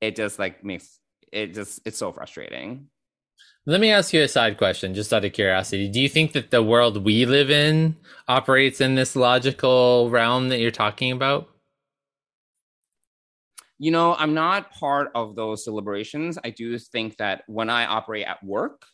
It 0.00 0.16
just 0.16 0.38
like 0.38 0.64
makes 0.64 0.98
it 1.30 1.52
just 1.52 1.80
it's 1.84 1.98
so 1.98 2.10
frustrating. 2.10 2.86
Let 3.66 3.80
me 3.80 3.90
ask 3.90 4.14
you 4.14 4.22
a 4.22 4.28
side 4.28 4.56
question, 4.56 4.94
just 4.94 5.12
out 5.12 5.26
of 5.26 5.34
curiosity. 5.34 5.88
Do 5.88 6.00
you 6.00 6.08
think 6.08 6.32
that 6.32 6.50
the 6.50 6.62
world 6.62 7.04
we 7.04 7.26
live 7.26 7.50
in 7.50 7.96
operates 8.28 8.80
in 8.80 8.94
this 8.94 9.14
logical 9.14 10.08
realm 10.08 10.48
that 10.48 10.60
you're 10.60 10.70
talking 10.70 11.12
about? 11.12 11.50
You 13.78 13.90
know, 13.90 14.14
I'm 14.14 14.32
not 14.32 14.72
part 14.72 15.10
of 15.14 15.36
those 15.36 15.64
deliberations. 15.64 16.38
I 16.42 16.50
do 16.50 16.78
think 16.78 17.18
that 17.18 17.44
when 17.46 17.68
I 17.68 17.84
operate 17.84 18.26
at 18.26 18.42
work, 18.42 18.86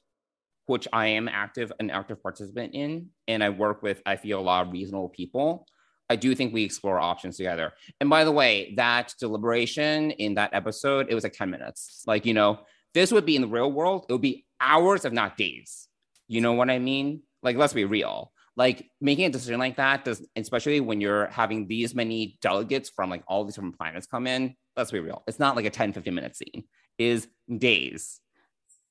which 0.66 0.86
I 0.92 1.08
am 1.08 1.28
active 1.28 1.72
an 1.80 1.90
active 1.90 2.22
participant 2.22 2.74
in, 2.74 3.08
and 3.28 3.42
I 3.42 3.50
work 3.50 3.82
with, 3.82 4.02
I 4.06 4.16
feel 4.16 4.40
a 4.40 4.42
lot 4.42 4.66
of 4.66 4.72
reasonable 4.72 5.08
people. 5.08 5.66
I 6.08 6.16
do 6.16 6.34
think 6.34 6.54
we 6.54 6.62
explore 6.62 7.00
options 7.00 7.36
together. 7.36 7.72
And 8.00 8.08
by 8.08 8.24
the 8.24 8.32
way, 8.32 8.74
that 8.76 9.14
deliberation 9.18 10.12
in 10.12 10.34
that 10.34 10.50
episode, 10.52 11.06
it 11.08 11.14
was 11.14 11.24
like 11.24 11.32
10 11.32 11.50
minutes. 11.50 12.04
Like, 12.06 12.24
you 12.24 12.34
know, 12.34 12.60
this 12.94 13.10
would 13.10 13.26
be 13.26 13.34
in 13.34 13.42
the 13.42 13.48
real 13.48 13.70
world, 13.72 14.06
it 14.08 14.12
would 14.12 14.22
be 14.22 14.46
hours, 14.60 15.04
if 15.04 15.12
not 15.12 15.36
days. 15.36 15.88
You 16.28 16.40
know 16.40 16.52
what 16.52 16.70
I 16.70 16.78
mean? 16.78 17.22
Like, 17.42 17.56
let's 17.56 17.72
be 17.72 17.84
real 17.84 18.32
like 18.56 18.90
making 19.00 19.26
a 19.26 19.30
decision 19.30 19.58
like 19.58 19.76
that 19.76 20.04
does 20.04 20.26
especially 20.34 20.80
when 20.80 21.00
you're 21.00 21.26
having 21.26 21.66
these 21.68 21.94
many 21.94 22.38
delegates 22.40 22.88
from 22.88 23.10
like 23.10 23.22
all 23.28 23.44
these 23.44 23.54
different 23.54 23.78
planets 23.78 24.06
come 24.06 24.26
in 24.26 24.54
let's 24.76 24.90
be 24.90 24.98
real 24.98 25.22
it's 25.26 25.38
not 25.38 25.54
like 25.54 25.66
a 25.66 25.70
10 25.70 25.92
15 25.92 26.14
minute 26.14 26.36
scene 26.36 26.64
is 26.98 27.28
days 27.58 28.20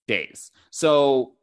days 0.07 0.51
so 0.71 1.33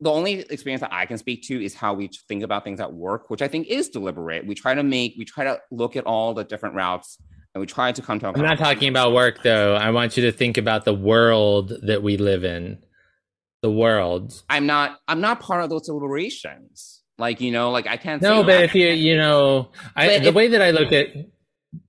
the 0.00 0.10
only 0.10 0.40
experience 0.50 0.80
that 0.80 0.92
i 0.92 1.06
can 1.06 1.18
speak 1.18 1.42
to 1.42 1.62
is 1.62 1.74
how 1.74 1.94
we 1.94 2.10
think 2.28 2.42
about 2.42 2.64
things 2.64 2.80
at 2.80 2.92
work 2.92 3.30
which 3.30 3.42
i 3.42 3.48
think 3.48 3.66
is 3.68 3.88
deliberate. 3.88 4.46
We 4.46 4.54
try 4.54 4.74
to 4.74 4.82
make 4.82 5.14
we 5.18 5.24
try 5.24 5.44
to 5.44 5.60
look 5.70 5.96
at 5.96 6.04
all 6.04 6.34
the 6.34 6.44
different 6.44 6.74
routes 6.74 7.18
and 7.54 7.60
we 7.60 7.66
try 7.66 7.92
to 7.92 8.02
come 8.02 8.18
to 8.20 8.28
i'm 8.28 8.40
not 8.40 8.58
talking 8.58 8.88
about 8.88 9.12
work 9.12 9.42
though. 9.42 9.74
I 9.74 9.90
want 9.90 10.16
you 10.16 10.24
to 10.24 10.32
think 10.32 10.58
about 10.58 10.84
the 10.84 10.94
world 10.94 11.72
that 11.82 12.02
we 12.02 12.16
live 12.16 12.44
in. 12.44 12.78
The 13.62 13.70
world. 13.70 14.42
I'm 14.50 14.66
not 14.66 15.00
i'm 15.08 15.20
not 15.20 15.40
part 15.40 15.64
of 15.64 15.70
those 15.70 15.86
deliberations. 15.86 17.02
Like 17.18 17.40
you 17.40 17.50
know, 17.50 17.70
like 17.70 17.86
I 17.86 17.96
can't. 17.96 18.20
No, 18.20 18.44
but 18.44 18.62
if 18.62 18.74
you 18.74 18.88
you 18.88 19.16
know, 19.16 19.70
I, 19.94 20.18
the 20.18 20.28
if, 20.28 20.34
way 20.34 20.48
that 20.48 20.60
I 20.60 20.70
look 20.70 20.92
at 20.92 21.08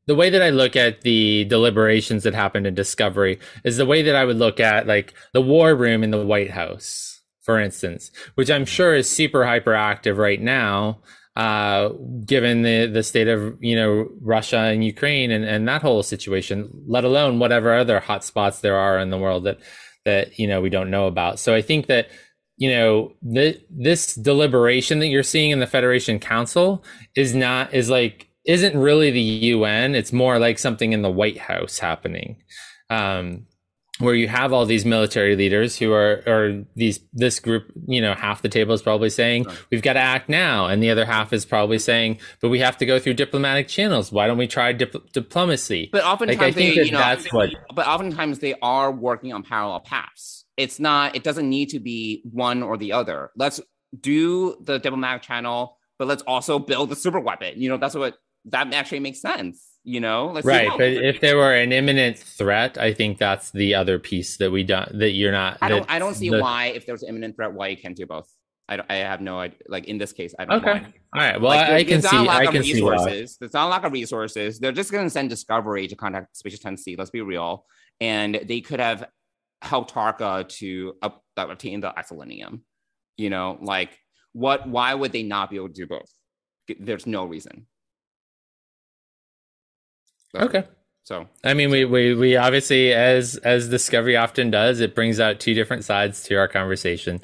the 0.06 0.15
way 0.15 0.30
that 0.30 0.41
I 0.41 0.52
look 0.52 0.76
at 0.78 1.02
the 1.02 1.43
deliberations 1.46 2.24
that 2.24 2.34
happened 2.34 2.65
in 2.65 2.76
Discovery 2.76 3.39
is 3.65 3.76
the 3.76 3.86
way 3.86 4.04
that 4.04 4.15
I 4.15 4.24
would 4.24 4.38
look 4.38 4.60
at 4.60 4.88
like 4.88 5.13
the 5.34 5.41
war 5.41 5.76
room 5.76 6.04
in 6.04 6.12
the 6.12 6.26
White 6.26 6.52
House, 6.52 7.16
for 7.48 7.58
instance, 7.58 8.12
which 8.36 8.52
I'm 8.52 8.66
sure 8.66 8.94
is 8.94 9.10
super 9.10 9.40
hyperactive 9.40 10.18
right 10.18 10.42
now, 10.42 11.00
uh, 11.38 11.92
given 12.26 12.64
the 12.64 12.88
the 12.88 13.04
state 13.04 13.30
of 13.30 13.56
you 13.62 13.74
know 13.74 14.10
Russia 14.20 14.58
and 14.58 14.84
Ukraine 14.84 15.32
and, 15.32 15.46
and 15.46 15.66
that 15.66 15.82
whole 15.82 16.04
situation, 16.04 16.70
let 16.88 17.06
alone 17.06 17.40
whatever 17.40 17.74
other 17.74 18.02
hotspots 18.02 18.60
there 18.60 18.76
are 18.76 19.00
in 19.00 19.12
the 19.12 19.18
world 19.18 19.46
that 19.46 19.60
that 20.04 20.38
you 20.38 20.46
know 20.46 20.60
we 20.60 20.70
don't 20.70 20.92
know 20.92 21.08
about. 21.08 21.40
So 21.40 21.56
I 21.56 21.62
think 21.62 21.88
that 21.88 22.10
you 22.58 22.70
know 22.70 23.14
the, 23.22 23.58
this 23.70 24.14
deliberation 24.16 25.00
that 25.00 25.08
you're 25.08 25.24
seeing 25.24 25.52
in 25.52 25.62
the 25.62 25.68
federation 25.68 26.20
council 26.20 26.84
is 27.16 27.34
not 27.34 27.74
is 27.74 27.90
like 27.90 28.28
isn't 28.46 28.78
really 28.78 29.12
the 29.12 29.54
un 29.54 29.96
it's 29.96 30.12
more 30.12 30.38
like 30.38 30.60
something 30.60 30.92
in 30.92 31.02
the 31.02 31.10
white 31.10 31.38
house 31.38 31.80
happening 31.80 32.42
um 32.90 33.46
where 34.00 34.14
you 34.14 34.28
have 34.28 34.54
all 34.54 34.66
these 34.66 34.86
military 34.86 35.36
leaders 35.36 35.78
who 35.78 35.92
are 35.92 36.24
or 36.28 36.64
these 36.76 37.00
this 37.14 37.40
group 37.40 37.72
you 37.88 38.02
know 38.02 38.14
half 38.14 38.42
the 38.42 38.50
table 38.50 38.74
is 38.74 38.82
probably 38.82 39.10
saying 39.10 39.44
right. 39.44 39.58
we've 39.72 39.82
got 39.82 39.94
to 39.94 40.00
act 40.00 40.30
now 40.30 40.66
and 40.68 40.84
the 40.84 40.90
other 40.90 41.06
half 41.06 41.34
is 41.34 41.46
probably 41.46 41.80
saying 41.80 42.20
but 42.42 42.50
we 42.50 42.60
have 42.60 42.78
to 42.78 42.86
go 42.86 43.00
through 43.00 43.14
diplomatic 43.14 43.68
channels. 43.68 44.12
Why 44.12 44.28
don't 44.28 44.38
we 44.38 44.48
try 44.48 44.74
dip- 44.74 45.12
diplomacy? 45.12 45.90
But 45.92 46.04
oftentimes 46.04 46.40
like, 46.40 46.56
they, 46.56 46.74
you 46.74 46.92
know, 46.92 47.00
that's 47.00 47.32
what 47.32 47.50
but 47.74 47.88
oftentimes 47.88 48.40
they 48.40 48.56
are 48.62 48.92
working 48.92 49.34
on 49.34 49.44
parallel 49.44 49.80
paths. 49.80 50.46
It's 50.58 50.80
not 50.80 51.16
it 51.16 51.24
doesn't 51.24 51.50
need 51.50 51.70
to 51.70 51.80
be 51.80 52.22
one 52.32 52.64
or 52.64 52.78
the 52.78 52.94
other. 52.94 53.32
Let's 53.36 53.60
do 54.00 54.58
the 54.62 54.80
diplomatic 54.80 55.22
channel 55.24 55.78
but 55.98 56.08
let's 56.08 56.22
also 56.24 56.60
build 56.60 56.90
the 56.90 56.96
super 56.96 57.20
weapon. 57.20 57.54
You 57.60 57.70
know 57.70 57.78
that's 57.78 57.96
what 57.96 58.18
that 58.46 58.74
actually 58.74 59.00
makes 59.00 59.22
sense 59.22 59.66
you 59.88 60.02
know 60.02 60.32
Let's 60.34 60.45
right 60.45 60.69
but 60.78 60.91
if 60.91 61.21
there 61.21 61.38
were 61.38 61.54
an 61.54 61.71
imminent 61.71 62.19
threat 62.19 62.78
i 62.78 62.93
think 62.93 63.17
that's 63.17 63.52
the 63.52 63.73
other 63.73 63.97
piece 63.97 64.36
that 64.36 64.52
we 64.52 64.63
don't 64.63 65.00
that 65.00 65.12
you're 65.12 65.32
not 65.32 65.58
i 65.62 65.69
don't 65.69 65.89
i 65.89 65.97
don't 65.97 66.15
see 66.15 66.30
the, 66.30 66.41
why 66.41 66.65
if 66.67 66.86
there's 66.86 67.04
an 67.04 67.10
imminent 67.10 67.38
threat 67.38 67.54
why 67.54 67.69
you 67.69 67.78
can't 67.78 67.95
do 67.95 68.06
both 68.06 68.30
I, 68.69 68.76
don't, 68.76 68.91
I 68.91 68.95
have 68.95 69.21
no 69.21 69.39
idea. 69.39 69.60
Like 69.69 69.86
in 69.86 69.97
this 69.97 70.12
case, 70.12 70.36
I 70.38 70.43
don't. 70.43 70.62
Okay. 70.62 70.82
Mind. 70.82 70.93
All 71.15 71.21
right. 71.21 71.39
Well, 71.39 71.52
like, 71.52 71.69
I, 71.69 71.76
I 71.78 71.84
can 71.86 72.02
see. 72.02 72.17
I 72.17 72.47
can 72.47 72.63
see 72.63 72.82
why. 72.82 73.06
There's 73.06 73.54
not 73.54 73.67
a 73.67 73.69
lack 73.69 73.86
of 73.86 73.93
resources. 73.93 74.60
They're 74.60 74.73
just 74.73 74.91
going 74.91 75.06
to 75.06 75.10
send 75.10 75.30
Discovery 75.30 75.88
to 75.88 75.95
contact 75.95 76.36
Species 76.36 76.60
10C. 76.60 76.97
Let's 76.97 77.10
be 77.10 77.21
real. 77.21 77.65
And 78.02 78.41
they 78.43 78.60
could 78.60 78.82
have 78.82 79.08
helped 79.62 79.93
Tarka 79.93 80.50
to 80.50 80.95
up, 81.02 81.23
obtain 81.38 81.80
the 81.80 81.91
isolinium. 81.91 82.60
You 83.15 83.30
know, 83.30 83.58
like 83.62 83.97
what? 84.34 84.67
Why 84.67 84.93
would 84.93 85.13
they 85.13 85.23
not 85.23 85.50
be 85.50 85.56
able 85.56 85.69
to 85.69 85.73
do 85.73 85.88
both? 85.88 86.12
There's 86.78 87.08
no 87.08 87.23
reason. 87.23 87.67
Okay. 90.36 90.63
So 91.04 91.28
I 91.44 91.54
mean, 91.54 91.70
we, 91.70 91.86
we 91.86 92.13
we 92.16 92.36
obviously, 92.36 92.94
as 92.94 93.38
as 93.38 93.70
Discovery 93.70 94.18
often 94.18 94.52
does, 94.52 94.82
it 94.82 94.94
brings 94.94 95.22
out 95.22 95.40
two 95.40 95.54
different 95.54 95.86
sides 95.86 96.24
to 96.24 96.36
our 96.36 96.50
conversation. 96.50 97.22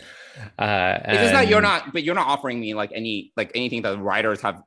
Uh, 0.57 0.99
it's 1.03 1.19
just 1.19 1.33
that 1.33 1.47
you're 1.49 1.61
not, 1.61 1.91
but 1.91 2.03
you're 2.03 2.15
not 2.15 2.27
offering 2.27 2.61
me 2.61 2.73
like 2.75 2.91
any 2.95 3.33
like 3.35 3.51
anything 3.55 3.81
that 3.81 3.99
writers 3.99 4.41
have 4.41 4.61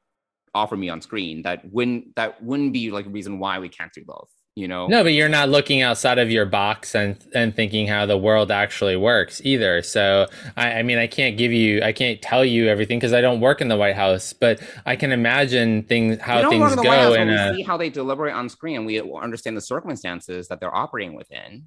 offered 0.54 0.78
me 0.78 0.88
on 0.88 1.00
screen 1.00 1.42
that 1.42 1.62
wouldn't 1.70 2.14
that 2.16 2.42
wouldn't 2.42 2.72
be 2.72 2.90
like 2.90 3.06
a 3.06 3.08
reason 3.08 3.38
why 3.38 3.58
we 3.58 3.68
can't 3.68 3.92
do 3.92 4.02
both 4.04 4.30
you 4.56 4.66
know? 4.66 4.88
No 4.88 5.04
but 5.04 5.12
you're 5.12 5.28
not 5.28 5.48
looking 5.48 5.82
outside 5.82 6.18
of 6.18 6.30
your 6.30 6.46
box 6.46 6.94
and 6.94 7.16
and 7.34 7.54
thinking 7.54 7.86
how 7.86 8.06
the 8.06 8.18
world 8.18 8.50
actually 8.50 8.96
works 8.96 9.40
either. 9.44 9.82
So 9.82 10.26
i, 10.56 10.72
I 10.78 10.82
mean 10.82 10.98
i 10.98 11.06
can't 11.06 11.36
give 11.36 11.52
you 11.52 11.82
i 11.82 11.92
can't 11.92 12.20
tell 12.20 12.44
you 12.44 12.68
everything 12.68 12.98
because 12.98 13.12
i 13.12 13.20
don't 13.20 13.40
work 13.40 13.60
in 13.60 13.68
the 13.68 13.76
white 13.76 13.96
house 13.96 14.32
but 14.32 14.60
i 14.84 14.96
can 14.96 15.12
imagine 15.12 15.82
things 15.84 16.20
how 16.20 16.48
things 16.48 16.74
go 16.76 17.14
and 17.14 17.30
we 17.30 17.58
see 17.58 17.62
how 17.62 17.76
they 17.76 17.90
deliberate 17.90 18.34
on 18.34 18.48
screen 18.48 18.84
we 18.84 19.00
understand 19.00 19.56
the 19.56 19.60
circumstances 19.60 20.48
that 20.48 20.60
they're 20.60 20.74
operating 20.74 21.14
within 21.14 21.66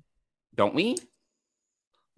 don't 0.56 0.74
we 0.74 0.96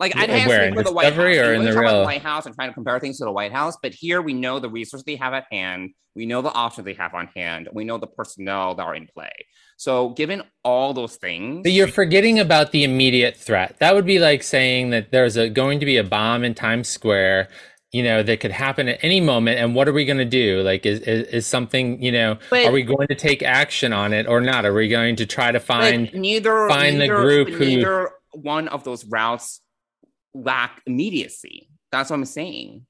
like 0.02 0.18
I'd 0.18 0.30
have 0.30 0.48
Where, 0.48 0.74
for 0.74 0.84
the 0.84 0.92
White 0.92 1.14
House. 1.14 1.18
Or 1.18 1.54
in 1.54 1.64
the 1.64 1.80
real 1.80 2.00
the 2.00 2.04
White 2.04 2.24
House 2.24 2.46
and 2.46 2.56
trying 2.56 2.70
to 2.70 2.74
compare 2.74 3.00
things 3.00 3.20
to 3.20 3.26
the 3.26 3.32
White 3.32 3.54
House, 3.54 3.78
but 3.82 3.94
here 3.94 4.22
we 4.22 4.34
know 4.34 4.60
the 4.60 4.70
resources 4.70 5.06
they 5.06 5.16
have 5.16 5.34
at 5.34 5.46
hand, 5.52 5.92
we 6.16 6.26
know 6.26 6.42
the 6.42 6.52
options 6.52 6.86
they 6.86 6.96
have 6.96 7.14
on 7.14 7.28
hand, 7.36 7.70
we 7.72 7.86
know 7.86 7.98
the 7.98 8.08
personnel 8.08 8.76
that 8.76 8.84
are 8.84 8.96
in 8.96 9.08
play. 9.14 9.32
So, 9.78 10.10
given 10.10 10.44
all 10.64 10.94
those 10.94 11.16
things, 11.16 11.62
but 11.64 11.72
you're 11.72 11.88
forgetting 11.88 12.40
about 12.40 12.72
the 12.72 12.84
immediate 12.84 13.38
threat. 13.38 13.78
That 13.80 13.96
would 13.96 14.06
be 14.06 14.20
like 14.20 14.44
saying 14.44 14.90
that 14.90 15.12
there's 15.12 15.38
a 15.38 15.50
going 15.50 15.80
to 15.80 15.86
be 15.86 15.98
a 15.98 16.04
bomb 16.04 16.44
in 16.44 16.56
Times 16.56 16.90
Square 16.90 17.50
you 17.92 18.04
know 18.04 18.24
that 18.24 18.40
could 18.40 18.52
happen 18.52 18.88
at 18.88 19.04
any 19.04 19.20
moment. 19.20 19.60
And 19.60 19.76
what 19.76 19.88
are 19.88 19.94
we 19.94 20.06
going 20.06 20.18
to 20.18 20.26
do? 20.26 20.62
Like 20.62 20.86
is, 20.86 21.02
is, 21.02 21.28
is 21.28 21.48
something 21.48 22.02
you 22.02 22.12
know 22.12 22.38
but, 22.50 22.66
are 22.66 22.72
we 22.72 22.84
going 22.84 23.08
to 23.10 23.16
take 23.16 23.44
action 23.44 23.92
on 23.92 24.14
it 24.14 24.28
or 24.28 24.40
not? 24.40 24.66
Are 24.66 24.74
we 24.74 24.88
going 24.88 25.18
to 25.18 25.26
try 25.26 25.52
to 25.52 25.60
find 25.60 26.12
neither 26.14 26.70
find 26.70 27.00
neither, 27.00 27.14
the 27.14 27.22
group 27.22 27.50
who 27.50 27.66
neither 27.66 28.12
one 28.32 28.70
of 28.70 28.84
those 28.84 29.06
routes 29.06 29.60
lack 30.34 30.82
immediacy. 30.86 31.70
That's 31.91 32.10
what 32.10 32.17
I'm 32.17 32.26
saying. 32.26 32.86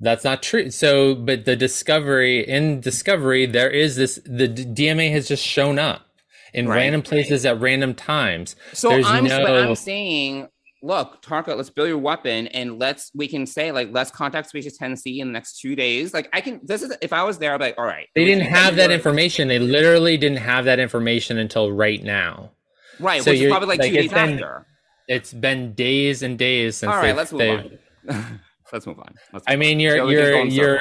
That's 0.00 0.24
not 0.24 0.42
true. 0.42 0.70
So, 0.70 1.14
but 1.14 1.44
the 1.44 1.56
discovery 1.56 2.46
in 2.46 2.80
discovery, 2.80 3.46
there 3.46 3.70
is 3.70 3.96
this. 3.96 4.20
The 4.24 4.48
DMA 4.48 5.10
has 5.12 5.26
just 5.26 5.44
shown 5.44 5.78
up 5.78 6.06
in 6.54 6.68
right. 6.68 6.76
random 6.76 7.02
places 7.02 7.44
at 7.44 7.60
random 7.60 7.94
times. 7.94 8.54
So 8.72 8.90
There's 8.90 9.06
I'm, 9.06 9.24
no... 9.24 9.44
I'm 9.44 9.74
saying, 9.74 10.48
look, 10.82 11.20
Tarka, 11.22 11.56
let's 11.56 11.70
build 11.70 11.88
your 11.88 11.98
weapon, 11.98 12.46
and 12.48 12.78
let's 12.78 13.10
we 13.12 13.26
can 13.26 13.44
say 13.44 13.72
like 13.72 13.88
let's 13.90 14.12
contact 14.12 14.50
Species 14.50 14.78
10C 14.78 15.18
in 15.18 15.28
the 15.28 15.32
next 15.32 15.60
two 15.60 15.74
days. 15.74 16.14
Like 16.14 16.28
I 16.32 16.40
can. 16.42 16.60
This 16.62 16.82
is 16.82 16.96
if 17.02 17.12
I 17.12 17.24
was 17.24 17.38
there, 17.38 17.54
I'd 17.54 17.58
be 17.58 17.64
like, 17.64 17.78
all 17.78 17.84
right. 17.84 18.06
They 18.14 18.24
didn't 18.24 18.46
have 18.46 18.76
that 18.76 18.92
information. 18.92 19.48
They 19.48 19.58
literally 19.58 20.16
didn't 20.16 20.38
have 20.38 20.64
that 20.66 20.78
information 20.78 21.38
until 21.38 21.72
right 21.72 22.02
now. 22.02 22.52
Right, 23.00 23.22
so 23.22 23.30
which 23.30 23.40
is 23.40 23.50
probably 23.50 23.68
like, 23.68 23.78
like 23.80 23.90
two 23.90 23.96
days 23.96 24.12
after 24.12 24.66
it's 25.08 25.32
been 25.32 25.72
days 25.74 26.22
and 26.22 26.38
days 26.38 26.76
since. 26.76 26.92
All 26.92 26.98
right, 26.98 27.16
let's 27.16 27.32
move 27.32 27.78
on. 28.08 28.40
let's 28.72 28.86
move 28.86 28.98
on. 28.98 29.14
Let's 29.32 29.32
move 29.32 29.42
I 29.46 29.56
mean, 29.56 29.80
you're 29.80 30.10
you're 30.10 30.44
you're. 30.44 30.80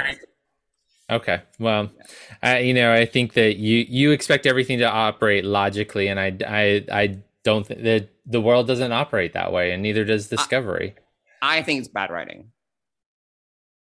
Okay, 1.09 1.41
well, 1.57 1.89
yeah. 2.43 2.57
you 2.57 2.73
know, 2.73 2.93
I 2.93 3.05
think 3.05 3.33
that 3.33 3.55
you 3.55 3.85
you 3.87 4.11
expect 4.11 4.45
everything 4.45 4.79
to 4.79 4.89
operate 4.89 5.45
logically, 5.45 6.09
and 6.09 6.19
I 6.19 6.37
I 6.45 6.85
I 6.91 7.17
don't 7.43 7.65
think 7.65 7.81
that 7.83 8.09
the 8.25 8.41
world 8.41 8.67
doesn't 8.67 8.91
operate 8.91 9.33
that 9.33 9.53
way, 9.53 9.71
and 9.71 9.81
neither 9.81 10.03
does 10.03 10.27
Discovery. 10.27 10.95
I, 11.41 11.59
I 11.59 11.63
think 11.63 11.79
it's 11.79 11.87
bad 11.87 12.11
writing. 12.11 12.51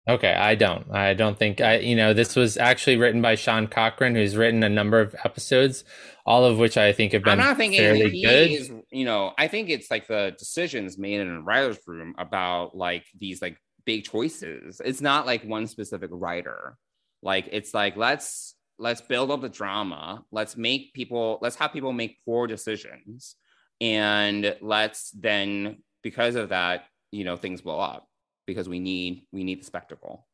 Okay, 0.07 0.33
I 0.33 0.55
don't. 0.55 0.89
I 0.91 1.13
don't 1.13 1.37
think 1.37 1.59
I. 1.59 1.79
You 1.79 1.95
know, 1.95 2.13
this 2.13 2.35
was 2.35 2.57
actually 2.57 2.97
written 2.97 3.21
by 3.21 3.35
Sean 3.35 3.67
Cochran, 3.67 4.15
who's 4.15 4.37
written 4.37 4.63
a 4.63 4.69
number 4.69 4.99
of 5.01 5.15
episodes 5.25 5.83
all 6.27 6.43
of 6.43 6.59
which 6.59 6.77
I 6.77 6.91
think 6.91 7.13
have 7.13 7.23
been 7.23 7.39
I'm 7.39 7.45
not 7.45 7.57
thinking 7.57 7.79
fairly 7.79 8.09
he 8.09 8.21
good. 8.21 8.51
Is, 8.51 8.71
you 8.91 9.05
know, 9.05 9.33
I 9.37 9.47
think 9.47 9.69
it's 9.69 9.89
like 9.89 10.07
the 10.07 10.35
decisions 10.37 10.97
made 10.97 11.21
in 11.21 11.29
a 11.29 11.41
writer's 11.41 11.79
room 11.87 12.13
about 12.17 12.75
like 12.75 13.05
these 13.17 13.41
like 13.41 13.57
big 13.85 14.03
choices. 14.03 14.81
It's 14.83 14.99
not 14.99 15.25
like 15.25 15.43
one 15.45 15.67
specific 15.67 16.09
writer. 16.11 16.77
Like 17.23 17.47
it's 17.53 17.73
like 17.73 17.95
let's 17.95 18.55
let's 18.77 18.99
build 18.99 19.31
up 19.31 19.39
the 19.39 19.47
drama. 19.47 20.25
Let's 20.31 20.57
make 20.57 20.93
people 20.93 21.39
let's 21.41 21.55
have 21.55 21.71
people 21.71 21.93
make 21.93 22.17
poor 22.25 22.45
decisions, 22.45 23.37
and 23.79 24.53
let's 24.59 25.11
then 25.11 25.77
because 26.03 26.35
of 26.35 26.49
that, 26.49 26.83
you 27.11 27.23
know, 27.23 27.37
things 27.37 27.61
blow 27.61 27.79
up 27.79 28.05
because 28.47 28.67
we 28.67 28.79
need 28.79 29.27
we 29.31 29.43
need 29.43 29.61
the 29.61 29.65
spectacle. 29.65 30.25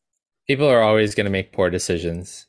People 0.48 0.68
are 0.68 0.82
always 0.82 1.16
going 1.16 1.26
to 1.26 1.32
make 1.32 1.52
poor 1.52 1.70
decisions. 1.70 2.48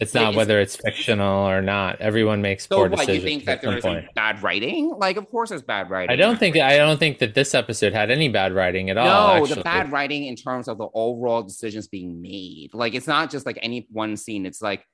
It's 0.00 0.14
not 0.14 0.34
whether 0.34 0.58
it's 0.58 0.76
fictional 0.76 1.46
or 1.46 1.60
not. 1.60 2.00
Everyone 2.00 2.40
makes 2.40 2.66
so 2.66 2.74
poor 2.74 2.88
what, 2.88 3.00
decisions. 3.00 3.22
You 3.22 3.28
think 3.28 3.44
that 3.44 3.60
there's 3.60 3.84
bad 4.14 4.42
writing? 4.42 4.94
Like, 4.96 5.18
of 5.18 5.28
course, 5.30 5.50
there's 5.50 5.62
bad 5.62 5.90
writing. 5.90 6.10
I 6.10 6.16
don't 6.16 6.38
think 6.38 6.56
I 6.56 6.78
don't 6.78 6.98
think 6.98 7.18
that 7.18 7.34
this 7.34 7.54
episode 7.54 7.92
had 7.92 8.10
any 8.10 8.28
bad 8.28 8.54
writing 8.54 8.88
at 8.88 8.96
no, 8.96 9.02
all. 9.02 9.40
No, 9.40 9.46
the 9.46 9.62
bad 9.62 9.92
writing 9.92 10.24
in 10.24 10.36
terms 10.36 10.68
of 10.68 10.78
the 10.78 10.88
overall 10.94 11.42
decisions 11.42 11.86
being 11.86 12.22
made. 12.22 12.70
Like, 12.72 12.94
it's 12.94 13.06
not 13.06 13.30
just 13.30 13.44
like 13.44 13.58
any 13.60 13.86
one 13.90 14.16
scene. 14.16 14.46
It's 14.46 14.62
like, 14.62 14.86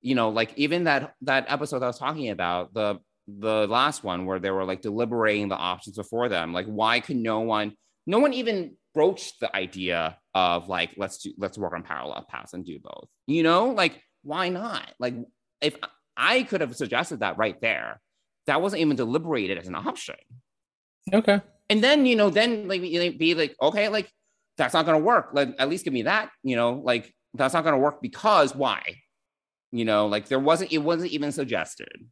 you 0.00 0.14
know, 0.14 0.28
like 0.28 0.52
even 0.56 0.84
that 0.84 1.14
that 1.22 1.46
episode 1.48 1.82
I 1.82 1.88
was 1.88 1.98
talking 1.98 2.30
about, 2.30 2.72
the 2.72 3.00
the 3.26 3.66
last 3.66 4.04
one 4.04 4.26
where 4.26 4.38
they 4.38 4.52
were 4.52 4.64
like 4.64 4.80
deliberating 4.80 5.48
the 5.48 5.56
options 5.56 5.96
before 5.96 6.28
them. 6.28 6.52
Like, 6.52 6.66
why 6.66 7.00
could 7.00 7.16
no 7.16 7.40
one? 7.40 7.72
No 8.06 8.20
one 8.20 8.32
even 8.32 8.76
broached 8.94 9.40
the 9.40 9.54
idea 9.54 10.18
of 10.34 10.68
like 10.68 10.90
let's 10.96 11.18
do 11.18 11.32
let's 11.38 11.58
work 11.58 11.72
on 11.74 11.82
parallel 11.82 12.26
paths 12.28 12.52
and 12.52 12.64
do 12.64 12.78
both. 12.78 13.08
You 13.26 13.42
know, 13.42 13.70
like 13.70 14.02
why 14.22 14.48
not? 14.48 14.92
Like, 14.98 15.14
if 15.60 15.76
I 16.16 16.42
could 16.44 16.60
have 16.60 16.74
suggested 16.76 17.20
that 17.20 17.38
right 17.38 17.60
there, 17.60 18.00
that 18.46 18.62
wasn't 18.62 18.82
even 18.82 18.96
deliberated 18.96 19.58
as 19.58 19.68
an 19.68 19.74
option. 19.74 20.16
Okay. 21.12 21.40
And 21.68 21.82
then, 21.82 22.06
you 22.06 22.16
know, 22.16 22.30
then 22.30 22.68
like 22.68 22.80
be 22.80 23.34
like, 23.34 23.54
okay, 23.60 23.88
like 23.88 24.10
that's 24.56 24.74
not 24.74 24.86
going 24.86 24.98
to 24.98 25.04
work. 25.04 25.30
Like, 25.32 25.54
at 25.58 25.68
least 25.68 25.84
give 25.84 25.92
me 25.92 26.02
that, 26.02 26.30
you 26.42 26.56
know, 26.56 26.80
like 26.84 27.12
that's 27.34 27.54
not 27.54 27.64
going 27.64 27.74
to 27.74 27.78
work 27.78 28.02
because 28.02 28.54
why? 28.54 28.96
You 29.70 29.84
know, 29.84 30.06
like 30.06 30.28
there 30.28 30.38
wasn't, 30.38 30.72
it 30.72 30.78
wasn't 30.78 31.12
even 31.12 31.32
suggested. 31.32 32.06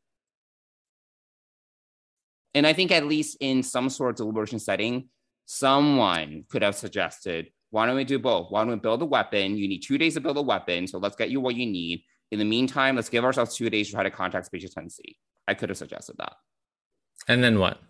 And 2.55 2.67
I 2.67 2.73
think 2.73 2.91
at 2.91 3.07
least 3.07 3.37
in 3.41 3.63
some 3.63 3.91
sort 3.91 4.11
of 4.11 4.17
deliberation 4.17 4.59
setting, 4.59 5.09
someone 5.51 6.45
could 6.49 6.63
have 6.63 6.77
suggested 6.77 7.51
why 7.71 7.85
don't 7.85 7.97
we 7.97 8.05
do 8.05 8.19
both? 8.19 8.51
Why 8.51 8.61
don't 8.61 8.71
we 8.71 8.77
build 8.77 9.03
a 9.03 9.05
weapon? 9.05 9.57
You 9.57 9.69
need 9.69 9.81
two 9.81 9.99
days 9.99 10.15
to 10.15 10.21
build 10.21 10.37
a 10.37 10.43
weapon. 10.43 10.87
So 10.87 10.99
let's 10.99 11.17
get 11.17 11.31
you 11.31 11.41
what 11.41 11.55
you 11.57 11.67
need. 11.67 12.05
In 12.31 12.39
the 12.39 12.45
meantime, 12.45 12.97
let's 12.97 13.09
give 13.09 13.25
ourselves 13.25 13.57
two 13.57 13.71
days 13.71 13.89
to 13.89 13.95
try 13.95 14.03
to 14.03 14.11
contact 14.11 14.47
Species 14.47 14.75
10C. 14.75 14.99
I 15.47 15.55
could 15.55 15.69
have 15.69 15.79
suggested 15.79 16.17
that. 16.19 16.35
And 17.29 17.43
then 17.43 17.59
what? 17.59 17.81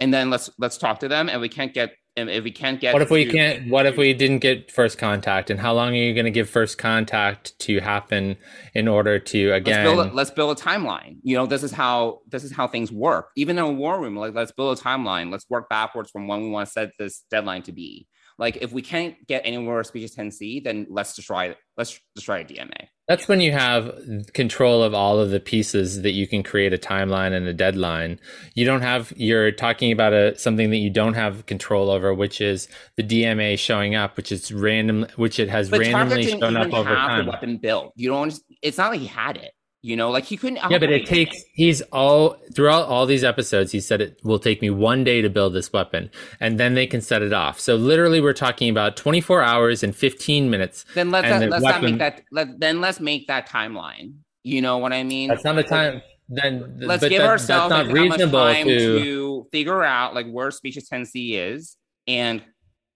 And 0.00 0.12
then 0.12 0.30
let's 0.30 0.50
let's 0.58 0.78
talk 0.78 1.00
to 1.00 1.08
them. 1.08 1.28
And 1.28 1.40
we 1.40 1.48
can't 1.48 1.74
get 1.74 1.92
and 2.16 2.28
if 2.28 2.44
we 2.44 2.50
can't 2.50 2.80
get 2.80 2.92
what 2.92 3.02
if 3.02 3.10
we 3.10 3.24
to, 3.24 3.30
can't 3.30 3.70
what 3.70 3.86
if 3.86 3.96
we 3.96 4.12
didn't 4.12 4.40
get 4.40 4.70
first 4.70 4.98
contact? 4.98 5.50
And 5.50 5.58
how 5.58 5.72
long 5.72 5.90
are 5.90 5.96
you 5.96 6.12
going 6.12 6.26
to 6.26 6.30
give 6.30 6.48
first 6.48 6.76
contact 6.76 7.58
to 7.60 7.80
happen 7.80 8.36
in 8.74 8.86
order 8.86 9.18
to 9.18 9.52
again 9.52 9.86
let's 9.86 9.96
build, 9.96 10.06
a, 10.06 10.14
let's 10.14 10.30
build 10.30 10.58
a 10.58 10.60
timeline. 10.60 11.16
You 11.22 11.36
know 11.36 11.46
this 11.46 11.62
is 11.62 11.72
how 11.72 12.20
this 12.28 12.44
is 12.44 12.52
how 12.52 12.68
things 12.68 12.92
work. 12.92 13.30
Even 13.36 13.58
in 13.58 13.64
a 13.64 13.72
war 13.72 14.00
room 14.00 14.16
like 14.16 14.34
let's 14.34 14.52
build 14.52 14.78
a 14.78 14.80
timeline. 14.80 15.30
Let's 15.30 15.48
work 15.48 15.68
backwards 15.68 16.10
from 16.10 16.28
when 16.28 16.42
we 16.42 16.50
want 16.50 16.66
to 16.66 16.72
set 16.72 16.90
this 16.98 17.24
deadline 17.30 17.62
to 17.62 17.72
be 17.72 18.06
Like 18.42 18.58
if 18.60 18.72
we 18.72 18.82
can't 18.82 19.14
get 19.28 19.42
any 19.44 19.56
anywhere 19.56 19.84
species 19.84 20.16
10C, 20.16 20.64
then 20.64 20.88
let's 20.90 21.14
destroy 21.14 21.54
let's 21.76 22.00
destroy 22.16 22.40
a 22.40 22.44
DMA. 22.44 22.88
That's 23.06 23.28
when 23.28 23.40
you 23.40 23.52
have 23.52 23.96
control 24.34 24.82
of 24.82 24.94
all 24.94 25.20
of 25.20 25.30
the 25.30 25.38
pieces 25.38 26.02
that 26.02 26.10
you 26.10 26.26
can 26.26 26.42
create 26.42 26.74
a 26.74 26.76
timeline 26.76 27.34
and 27.34 27.46
a 27.46 27.54
deadline. 27.54 28.18
You 28.54 28.64
don't 28.64 28.80
have 28.80 29.12
you're 29.16 29.52
talking 29.52 29.92
about 29.92 30.12
a 30.12 30.36
something 30.36 30.70
that 30.70 30.78
you 30.78 30.90
don't 30.90 31.14
have 31.14 31.46
control 31.46 31.88
over, 31.88 32.12
which 32.12 32.40
is 32.40 32.66
the 32.96 33.04
DMA 33.04 33.56
showing 33.60 33.94
up, 33.94 34.16
which 34.16 34.32
is 34.32 34.50
random, 34.50 35.06
which 35.14 35.38
it 35.38 35.48
has 35.48 35.70
But 35.70 35.78
randomly 35.78 36.26
shown 36.26 36.56
up 36.56 36.72
over 36.74 36.88
have 36.88 36.98
time. 36.98 37.26
the 37.26 37.30
weapon 37.30 37.58
built. 37.58 37.92
You 37.94 38.08
don't. 38.08 38.36
It's 38.60 38.78
not 38.78 38.90
like 38.90 38.98
he 38.98 39.06
had 39.06 39.36
it. 39.36 39.52
You 39.84 39.96
know, 39.96 40.10
like 40.10 40.24
he 40.24 40.36
couldn't. 40.36 40.60
Yeah, 40.70 40.78
but 40.78 40.90
it 40.90 41.06
takes 41.06 41.42
he's 41.52 41.82
all 41.92 42.36
throughout 42.54 42.86
all 42.86 43.04
these 43.04 43.24
episodes, 43.24 43.72
he 43.72 43.80
said 43.80 44.00
it 44.00 44.20
will 44.22 44.38
take 44.38 44.62
me 44.62 44.70
one 44.70 45.02
day 45.02 45.20
to 45.20 45.28
build 45.28 45.54
this 45.54 45.72
weapon, 45.72 46.08
and 46.38 46.58
then 46.58 46.74
they 46.74 46.86
can 46.86 47.00
set 47.00 47.20
it 47.20 47.32
off. 47.32 47.58
So 47.58 47.74
literally 47.74 48.20
we're 48.20 48.32
talking 48.32 48.70
about 48.70 48.96
24 48.96 49.42
hours 49.42 49.82
and 49.82 49.94
15 49.94 50.48
minutes. 50.48 50.84
Then 50.94 51.10
let's 51.10 51.26
the 51.28 51.48
let's 51.48 51.64
not 51.64 51.82
make 51.82 51.98
that. 51.98 52.22
Let, 52.30 52.60
then 52.60 52.80
let's 52.80 53.00
make 53.00 53.26
that 53.26 53.48
timeline. 53.48 54.14
You 54.44 54.62
know 54.62 54.78
what 54.78 54.92
I 54.92 55.02
mean? 55.02 55.28
That's 55.28 55.44
not 55.44 55.56
the 55.56 55.64
time 55.64 56.00
then 56.32 56.74
let's 56.78 57.06
give 57.06 57.20
that- 57.20 57.28
ourselves 57.28 57.70
not 57.70 57.86
reasonable 57.86 58.38
time 58.38 58.66
to, 58.66 58.98
to... 58.98 59.46
figure 59.52 59.82
out 59.82 60.14
like 60.14 60.26
where 60.30 60.50
species 60.50 60.88
10c 60.88 61.34
is 61.34 61.76
and 62.06 62.42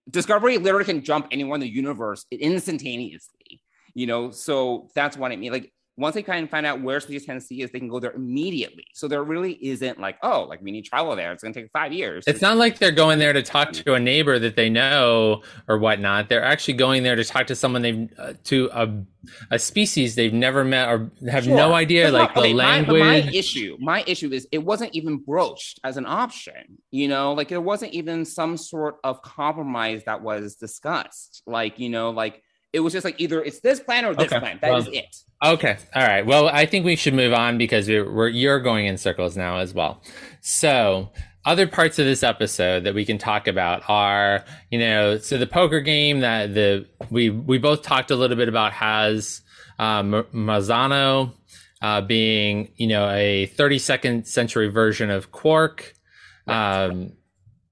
discovery 0.09 0.57
literally 0.57 0.85
can 0.85 1.03
jump 1.03 1.27
anywhere 1.31 1.55
in 1.55 1.61
the 1.61 1.69
universe 1.69 2.25
instantaneously 2.31 3.61
you 3.93 4.07
know 4.07 4.31
so 4.31 4.89
that's 4.95 5.17
what 5.17 5.31
i 5.31 5.35
mean 5.35 5.51
like 5.51 5.71
once 5.97 6.13
they 6.15 6.21
kind 6.23 6.43
of 6.43 6.49
find 6.49 6.65
out 6.65 6.81
where 6.81 6.99
species 6.99 7.27
10c 7.27 7.63
is 7.63 7.71
they 7.71 7.79
can 7.79 7.87
go 7.89 7.99
there 7.99 8.11
immediately 8.11 8.85
so 8.93 9.07
there 9.07 9.23
really 9.23 9.53
isn't 9.65 9.99
like 9.99 10.17
oh 10.23 10.43
like 10.43 10.61
we 10.61 10.71
need 10.71 10.85
travel 10.85 11.15
there 11.15 11.31
it's 11.33 11.43
going 11.43 11.53
to 11.53 11.61
take 11.61 11.71
five 11.71 11.91
years 11.91 12.23
It's 12.27 12.41
not 12.41 12.57
like 12.57 12.77
they're 12.79 12.91
going 12.91 13.19
there 13.19 13.33
to 13.33 13.41
talk 13.43 13.71
to 13.73 13.93
a 13.95 13.99
neighbor 13.99 14.37
that 14.39 14.55
they 14.55 14.69
know 14.69 15.41
or 15.67 15.77
whatnot. 15.79 16.29
They're 16.29 16.43
actually 16.43 16.75
going 16.75 17.03
there 17.03 17.15
to 17.15 17.23
talk 17.23 17.47
to 17.47 17.55
someone 17.55 17.81
they've 17.81 18.09
uh, 18.17 18.33
to 18.45 18.69
a 18.73 19.03
a 19.51 19.59
species 19.59 20.15
they've 20.15 20.33
never 20.33 20.63
met 20.63 20.87
or 20.87 21.11
have 21.29 21.43
Sure. 21.43 21.55
no 21.55 21.73
idea 21.73 22.09
like 22.11 22.31
okay, 22.37 22.49
the 22.49 22.53
my- 22.53 22.63
language. 22.65 23.01
My, 23.01 23.15
issue, 23.33 23.77
my 23.79 24.03
issue 24.07 24.31
is 24.31 24.47
it 24.51 24.59
wasn't 24.59 24.95
even 24.95 25.17
broached 25.17 25.79
as 25.83 25.97
an 25.97 26.05
option. 26.05 26.77
You 26.91 27.07
know, 27.09 27.33
like 27.33 27.49
there 27.49 27.59
wasn't 27.61 27.93
even 27.93 28.23
some 28.23 28.55
sort 28.55 28.95
of 29.03 29.21
compromise 29.21 30.03
that 30.05 30.21
was 30.21 30.55
discussed. 30.55 31.43
Like 31.45 31.79
you 31.79 31.89
know, 31.89 32.11
like 32.11 32.41
it 32.73 32.79
was 32.81 32.93
just 32.93 33.05
like 33.05 33.19
either 33.19 33.43
it's 33.43 33.59
this 33.61 33.79
plan 33.79 34.05
or 34.05 34.13
this 34.13 34.27
Okay, 34.31 34.39
plan. 34.39 34.59
That 34.61 34.75
is 34.77 34.85
well- 34.85 34.93
it. 34.95 35.15
Okay. 35.43 35.77
All 35.93 36.01
right. 36.01 36.25
Well, 36.25 36.47
I 36.49 36.65
think 36.65 36.83
we 36.83 36.95
should 36.95 37.13
move 37.13 37.31
on 37.31 37.59
because 37.59 37.87
we're, 37.87 38.11
we're 38.11 38.27
you're 38.27 38.59
going 38.59 38.87
in 38.87 38.97
circles 38.97 39.37
now 39.37 39.57
as 39.57 39.71
well. 39.73 40.01
So, 40.41 41.11
other 41.45 41.67
parts 41.67 41.99
of 41.99 42.05
this 42.05 42.23
episode 42.23 42.83
that 42.85 42.95
we 42.95 43.05
can 43.05 43.17
talk 43.19 43.47
about 43.47 43.83
are, 43.87 44.43
you 44.71 44.79
know, 44.79 45.17
so 45.19 45.37
the 45.37 45.45
poker 45.45 45.79
game 45.79 46.21
that 46.21 46.55
the 46.55 46.87
we 47.11 47.29
we 47.29 47.59
both 47.59 47.83
talked 47.83 48.09
a 48.09 48.15
little 48.15 48.35
bit 48.35 48.49
about 48.49 48.73
has 48.73 49.41
um, 49.77 50.11
Mazzano 50.33 51.33
uh, 51.83 52.01
being, 52.01 52.71
you 52.75 52.87
know, 52.87 53.07
a 53.09 53.47
32nd 53.55 54.25
century 54.25 54.69
version 54.69 55.11
of 55.11 55.31
Quark. 55.31 55.93
Um, 56.47 57.13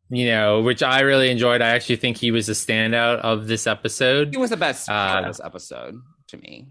you 0.09 0.25
know, 0.27 0.61
which 0.61 0.83
I 0.83 1.01
really 1.01 1.29
enjoyed. 1.29 1.61
I 1.61 1.69
actually 1.69 1.95
think 1.97 2.17
he 2.17 2.31
was 2.31 2.47
a 2.49 2.53
standout 2.53 3.19
of 3.19 3.47
this 3.47 3.65
episode. 3.67 4.29
He 4.31 4.37
was 4.37 4.49
the 4.51 4.57
best 4.57 4.89
Uh, 4.89 5.21
of 5.21 5.25
this 5.25 5.41
episode 5.43 5.95
to 6.27 6.37
me. 6.37 6.69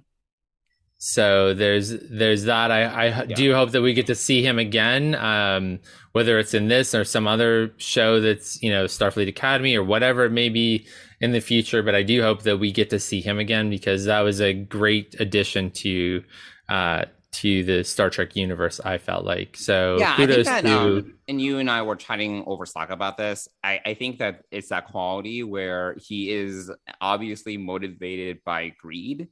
So 0.98 1.52
there's 1.52 1.90
there's 2.10 2.44
that. 2.44 2.70
I, 2.70 2.84
I 2.84 3.06
Yeah. 3.06 3.34
do 3.34 3.54
hope 3.54 3.72
that 3.72 3.82
we 3.82 3.92
get 3.92 4.06
to 4.06 4.14
see 4.14 4.42
him 4.42 4.58
again, 4.58 5.14
um, 5.16 5.80
whether 6.12 6.38
it's 6.38 6.54
in 6.54 6.68
this 6.68 6.94
or 6.94 7.04
some 7.04 7.26
other 7.26 7.72
show 7.76 8.20
that's 8.20 8.62
you 8.62 8.70
know 8.70 8.84
Starfleet 8.86 9.28
Academy 9.28 9.74
or 9.76 9.84
whatever 9.84 10.24
it 10.24 10.30
may 10.32 10.48
be 10.48 10.86
in 11.20 11.32
the 11.32 11.40
future. 11.40 11.82
But 11.82 11.94
I 11.94 12.02
do 12.04 12.22
hope 12.22 12.42
that 12.42 12.56
we 12.58 12.72
get 12.72 12.88
to 12.90 12.98
see 12.98 13.20
him 13.20 13.38
again 13.38 13.68
because 13.68 14.06
that 14.06 14.20
was 14.20 14.40
a 14.40 14.54
great 14.54 15.14
addition 15.20 15.70
to 15.72 16.24
uh, 16.70 17.04
to 17.34 17.64
the 17.64 17.84
Star 17.84 18.10
Trek 18.10 18.36
universe. 18.36 18.80
I 18.84 18.98
felt 18.98 19.24
like 19.24 19.56
so. 19.56 19.96
yeah, 19.98 20.14
I 20.16 20.26
think 20.26 20.44
that, 20.44 20.64
to 20.64 20.78
um, 20.78 21.14
and 21.28 21.40
you 21.40 21.58
and 21.58 21.70
I 21.70 21.82
were 21.82 21.96
chatting 21.96 22.44
over 22.46 22.66
Slack 22.66 22.90
about 22.90 23.16
this. 23.16 23.48
I, 23.62 23.80
I 23.84 23.94
think 23.94 24.18
that 24.18 24.42
it's 24.50 24.68
that 24.68 24.86
quality 24.86 25.42
where 25.42 25.96
he 26.00 26.30
is 26.30 26.70
obviously 27.00 27.56
motivated 27.56 28.38
by 28.44 28.70
greed, 28.80 29.28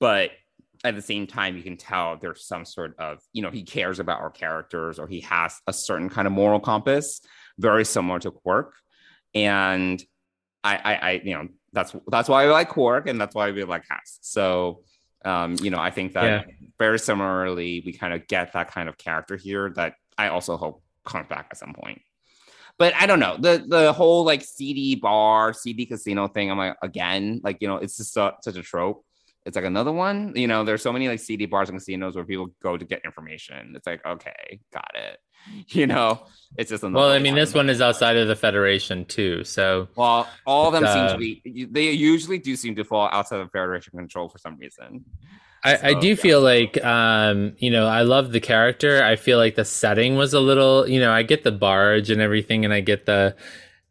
but 0.00 0.30
at 0.84 0.94
the 0.94 1.02
same 1.02 1.26
time, 1.26 1.56
you 1.56 1.62
can 1.62 1.76
tell 1.76 2.16
there's 2.16 2.46
some 2.46 2.64
sort 2.64 2.98
of, 2.98 3.18
you 3.32 3.42
know, 3.42 3.50
he 3.50 3.62
cares 3.62 3.98
about 3.98 4.20
our 4.20 4.30
characters 4.30 4.98
or 4.98 5.06
he 5.06 5.20
has 5.20 5.60
a 5.66 5.72
certain 5.72 6.08
kind 6.08 6.26
of 6.26 6.32
moral 6.32 6.60
compass, 6.60 7.20
very 7.58 7.84
similar 7.84 8.18
to 8.20 8.30
Quark. 8.30 8.74
And 9.34 10.02
I, 10.62 10.76
I, 10.76 10.94
I 10.94 11.20
you 11.24 11.34
know, 11.34 11.48
that's 11.72 11.94
that's 12.08 12.28
why 12.28 12.44
I 12.44 12.46
like 12.46 12.68
Quark 12.68 13.06
and 13.06 13.20
that's 13.20 13.34
why 13.34 13.50
we 13.50 13.64
like 13.64 13.84
Haas. 13.88 14.18
So, 14.22 14.82
um, 15.26 15.56
you 15.60 15.70
know, 15.70 15.78
I 15.78 15.90
think 15.90 16.12
that 16.14 16.46
Yeah. 16.46 16.52
very 16.78 16.98
similarly, 16.98 17.82
we 17.84 17.92
kind 17.92 18.14
of 18.14 18.26
get 18.28 18.52
that 18.52 18.70
kind 18.70 18.88
of 18.88 18.96
character 18.96 19.36
here 19.36 19.72
that 19.76 19.94
I 20.16 20.28
also 20.28 20.56
hope 20.56 20.82
comes 21.04 21.28
back 21.28 21.48
at 21.50 21.58
some 21.58 21.74
point. 21.74 22.00
But 22.78 22.94
I 22.94 23.06
don't 23.06 23.20
know 23.20 23.36
the 23.38 23.64
the 23.66 23.92
whole 23.92 24.24
like 24.24 24.42
CD 24.42 24.94
bar, 24.96 25.52
CD 25.52 25.86
casino 25.86 26.28
thing. 26.28 26.50
I'm 26.50 26.58
like 26.58 26.76
again, 26.82 27.40
like 27.42 27.58
you 27.60 27.68
know, 27.68 27.76
it's 27.76 27.96
just 27.96 28.12
su- 28.12 28.30
such 28.42 28.56
a 28.56 28.62
trope. 28.62 29.04
It's 29.46 29.54
like 29.54 29.64
another 29.64 29.92
one. 29.92 30.32
You 30.34 30.48
know, 30.48 30.64
there's 30.64 30.82
so 30.82 30.92
many 30.92 31.06
like 31.08 31.20
CD 31.20 31.46
bars 31.46 31.68
and 31.70 31.78
casinos 31.78 32.16
where 32.16 32.24
people 32.24 32.48
go 32.60 32.76
to 32.76 32.84
get 32.84 33.02
information. 33.04 33.72
It's 33.76 33.86
like 33.86 34.04
okay, 34.04 34.60
got 34.72 34.90
it. 34.94 35.18
You 35.68 35.86
know, 35.86 36.26
it's 36.56 36.70
just 36.70 36.82
another 36.82 37.06
well, 37.06 37.12
I 37.12 37.20
mean, 37.20 37.34
one. 37.34 37.40
this 37.40 37.54
one 37.54 37.70
is 37.70 37.80
outside 37.80 38.16
of 38.16 38.26
the 38.26 38.34
Federation 38.34 39.04
too. 39.04 39.44
So 39.44 39.86
Well, 39.94 40.28
all 40.44 40.66
of 40.66 40.72
them 40.72 40.82
seem 40.92 41.04
Uh, 41.04 41.12
to 41.12 41.18
be. 41.18 41.68
They 41.70 41.92
usually 41.92 42.38
do 42.38 42.56
seem 42.56 42.74
to 42.74 42.84
fall 42.84 43.08
outside 43.12 43.38
of 43.38 43.52
Federation 43.52 43.96
control 43.96 44.28
for 44.28 44.38
some 44.38 44.56
reason. 44.56 45.04
I, 45.62 45.90
I 45.90 45.94
do 45.94 46.08
yeah. 46.08 46.14
feel 46.14 46.40
like 46.40 46.82
um 46.84 47.54
you 47.58 47.70
know 47.70 47.86
i 47.86 48.02
love 48.02 48.30
the 48.30 48.40
character 48.40 49.02
i 49.02 49.16
feel 49.16 49.38
like 49.38 49.56
the 49.56 49.64
setting 49.64 50.14
was 50.14 50.32
a 50.32 50.38
little 50.38 50.88
you 50.88 51.00
know 51.00 51.10
i 51.10 51.22
get 51.22 51.42
the 51.42 51.50
barge 51.50 52.08
and 52.10 52.20
everything 52.20 52.64
and 52.64 52.72
i 52.72 52.80
get 52.80 53.06
the 53.06 53.34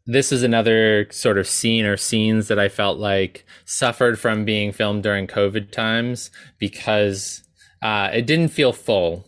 this 0.06 0.30
is 0.30 0.42
another 0.42 1.08
sort 1.10 1.36
of 1.36 1.48
scene 1.48 1.84
or 1.84 1.96
scenes 1.96 2.48
that 2.48 2.58
i 2.58 2.68
felt 2.68 2.98
like 2.98 3.44
suffered 3.64 4.18
from 4.18 4.44
being 4.44 4.72
filmed 4.72 5.02
during 5.02 5.26
covid 5.26 5.70
times 5.70 6.30
because 6.58 7.42
uh 7.82 8.10
it 8.12 8.26
didn't 8.26 8.48
feel 8.48 8.72
full. 8.72 9.26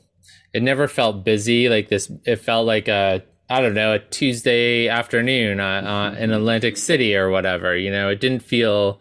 It 0.54 0.62
never 0.62 0.88
felt 0.88 1.24
busy. 1.24 1.68
Like 1.68 1.88
this 1.88 2.10
it 2.24 2.36
felt 2.36 2.66
like 2.66 2.88
a 2.88 3.22
i 3.50 3.60
don't 3.60 3.74
know 3.74 3.94
a 3.94 3.98
tuesday 3.98 4.88
afternoon 4.88 5.58
uh, 5.58 5.64
uh, 5.64 6.18
in 6.18 6.30
atlantic 6.32 6.76
city 6.76 7.16
or 7.16 7.30
whatever 7.30 7.76
you 7.76 7.90
know? 7.90 8.08
It 8.08 8.20
didn't 8.20 8.42
feel 8.42 9.00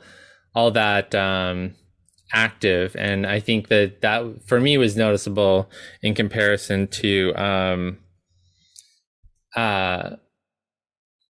all 0.56 0.72
that 0.72 1.14
um 1.16 1.76
active. 2.34 2.96
And 2.98 3.26
i 3.26 3.40
think 3.40 3.68
that 3.70 4.02
that 4.02 4.24
for 4.46 4.60
me 4.60 4.78
was 4.78 4.96
noticeable 4.98 5.70
in 6.02 6.14
comparison 6.14 6.88
to 6.88 7.34
um 7.36 7.98
uh 9.56 10.18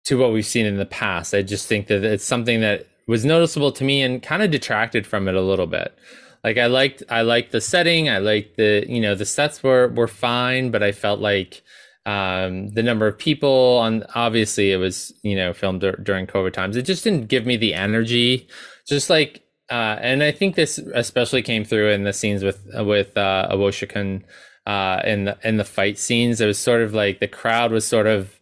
to 0.05 0.19
what 0.19 0.33
we've 0.33 0.47
seen 0.47 0.67
in 0.67 0.77
the 0.77 0.87
past. 0.87 1.35
I 1.35 1.43
just 1.43 1.67
think 1.67 1.87
that 1.89 2.05
it's 2.05 2.25
something 2.25 2.61
that 2.61 2.87
was 3.07 3.25
noticeable 3.25 3.73
to 3.73 3.85
me 3.85 4.03
and 4.03 4.23
kind 4.23 4.43
of 4.43 4.51
detracted 4.51 5.07
from 5.07 5.29
it 5.29 5.35
a 5.35 5.41
little 5.41 5.67
bit. 5.67 5.97
Like 6.43 6.59
i 6.59 6.67
liked 6.67 7.03
i 7.09 7.23
liked 7.23 7.53
the 7.53 7.61
setting. 7.61 8.09
I 8.09 8.19
liked 8.19 8.57
the 8.57 8.85
you 8.87 9.01
know 9.01 9.15
the 9.15 9.25
sets 9.25 9.63
were 9.63 9.89
were 9.89 10.09
fine 10.09 10.71
but 10.71 10.83
i 10.83 10.93
felt 10.93 11.21
like 11.21 11.63
um 12.05 12.69
the 12.71 12.83
number 12.83 13.07
of 13.07 13.17
people 13.19 13.79
on 13.79 14.05
obviously 14.15 14.71
it 14.71 14.77
was 14.77 15.15
you 15.23 15.35
know 15.35 15.55
filmed 15.55 15.81
dur- 15.81 16.01
during 16.03 16.27
covid 16.27 16.53
times. 16.53 16.77
It 16.77 16.83
just 16.83 17.05
didn't 17.05 17.29
give 17.29 17.47
me 17.47 17.57
the 17.57 17.75
energy. 17.75 18.47
Just 18.87 19.09
like 19.09 19.45
uh, 19.71 19.97
and 20.01 20.23
I 20.23 20.31
think 20.31 20.57
this 20.57 20.79
especially 20.79 21.41
came 21.41 21.65
through 21.65 21.91
in 21.91 22.05
the 22.05 22.13
scenes 22.13 22.45
with 22.45 22.61
with 22.75 23.17
uh, 23.17 23.49
Owosekun 23.51 24.23
uh, 24.67 25.01
in 25.05 25.25
the 25.25 25.39
in 25.43 25.57
the 25.57 25.65
fight 25.65 25.99
scenes. 25.99 26.41
It 26.41 26.47
was 26.47 26.59
sort 26.59 26.83
of 26.83 26.93
like 26.93 27.21
the 27.21 27.29
crowd 27.29 27.73
was 27.73 27.87
sort 27.87 28.07
of 28.07 28.39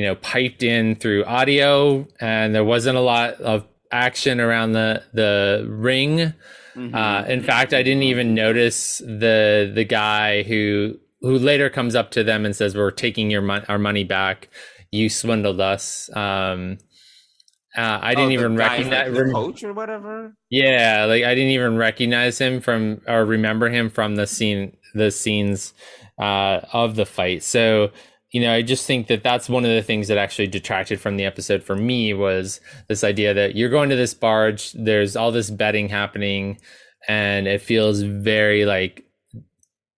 you 0.00 0.06
know 0.06 0.14
piped 0.16 0.62
in 0.62 0.94
through 0.96 1.24
audio, 1.24 2.06
and 2.20 2.54
there 2.54 2.64
wasn't 2.64 2.96
a 2.96 3.00
lot 3.00 3.34
of 3.40 3.64
action 3.92 4.40
around 4.40 4.72
the 4.72 5.02
the 5.12 5.66
ring. 5.68 6.32
Mhm. 6.76 6.94
Uh, 6.94 7.26
in 7.28 7.42
fact, 7.42 7.74
I 7.74 7.82
didn't 7.82 8.04
even 8.04 8.34
notice 8.34 8.98
the 8.98 9.70
the 9.74 9.84
guy 9.84 10.42
who 10.44 10.98
who 11.20 11.38
later 11.38 11.68
comes 11.68 11.94
up 11.94 12.10
to 12.12 12.24
them 12.24 12.44
and 12.46 12.56
says, 12.56 12.74
"We're 12.74 12.90
taking 12.92 13.30
your 13.30 13.42
mon- 13.42 13.64
our 13.68 13.78
money 13.78 14.04
back. 14.04 14.48
You 14.90 15.08
swindled 15.10 15.60
us." 15.60 16.08
Um, 16.16 16.78
uh, 17.76 17.98
I 18.02 18.12
Oh, 18.12 18.14
didn't 18.16 18.28
the 18.28 18.34
even 18.34 18.56
recognize 18.56 19.12
like, 19.16 19.32
coach 19.32 19.62
or 19.62 19.72
whatever. 19.72 20.34
yeah, 20.50 21.04
like 21.06 21.24
I 21.24 21.34
didn't 21.34 21.50
even 21.50 21.76
recognize 21.76 22.40
him 22.40 22.60
from 22.60 23.00
or 23.06 23.24
remember 23.24 23.68
him 23.68 23.90
from 23.90 24.16
the 24.16 24.26
scene, 24.26 24.76
the 24.94 25.10
scenes 25.10 25.72
uh, 26.20 26.60
of 26.72 26.96
the 26.96 27.06
fight. 27.06 27.42
So, 27.42 27.90
you 28.32 28.40
know, 28.40 28.52
I 28.52 28.62
just 28.62 28.86
think 28.86 29.08
that 29.08 29.22
that's 29.24 29.48
one 29.48 29.64
of 29.64 29.70
the 29.70 29.82
things 29.82 30.08
that 30.08 30.18
actually 30.18 30.46
detracted 30.46 31.00
from 31.00 31.16
the 31.16 31.24
episode 31.24 31.62
for 31.64 31.74
me 31.76 32.14
was 32.14 32.60
this 32.88 33.02
idea 33.02 33.34
that 33.34 33.56
you're 33.56 33.68
going 33.70 33.90
to 33.90 33.96
this 33.96 34.14
barge, 34.14 34.72
there's 34.72 35.16
all 35.16 35.32
this 35.32 35.50
betting 35.50 35.88
happening, 35.88 36.58
and 37.08 37.48
it 37.48 37.60
feels 37.62 38.02
very 38.02 38.64
like 38.64 39.04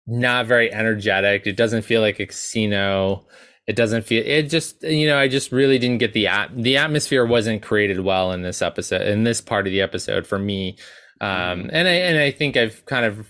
not 0.07 0.47
very 0.47 0.73
energetic. 0.73 1.47
It 1.47 1.57
doesn't 1.57 1.83
feel 1.83 2.01
like 2.01 2.21
a 2.21 2.27
casino. 2.27 3.27
it 3.67 3.77
doesn't 3.77 4.03
feel 4.07 4.23
it 4.27 4.45
just 4.45 4.83
you 4.83 5.07
know 5.07 5.19
i 5.19 5.29
just 5.29 5.53
really 5.53 5.79
didn't 5.79 5.99
get 5.99 6.13
the 6.13 6.27
at 6.27 6.51
the 6.57 6.77
atmosphere 6.77 7.25
wasn't 7.25 7.63
created 7.63 8.01
well 8.01 8.33
in 8.33 8.43
this 8.43 8.63
episode 8.63 9.03
in 9.03 9.23
this 9.25 9.41
part 9.41 9.67
of 9.67 9.71
the 9.73 9.81
episode 9.81 10.27
for 10.27 10.39
me 10.39 10.77
um 11.21 11.71
and 11.73 11.87
i 11.87 11.93
and 11.93 12.19
i 12.19 12.31
think 12.33 12.57
i've 12.57 12.85
kind 12.87 13.05
of 13.05 13.29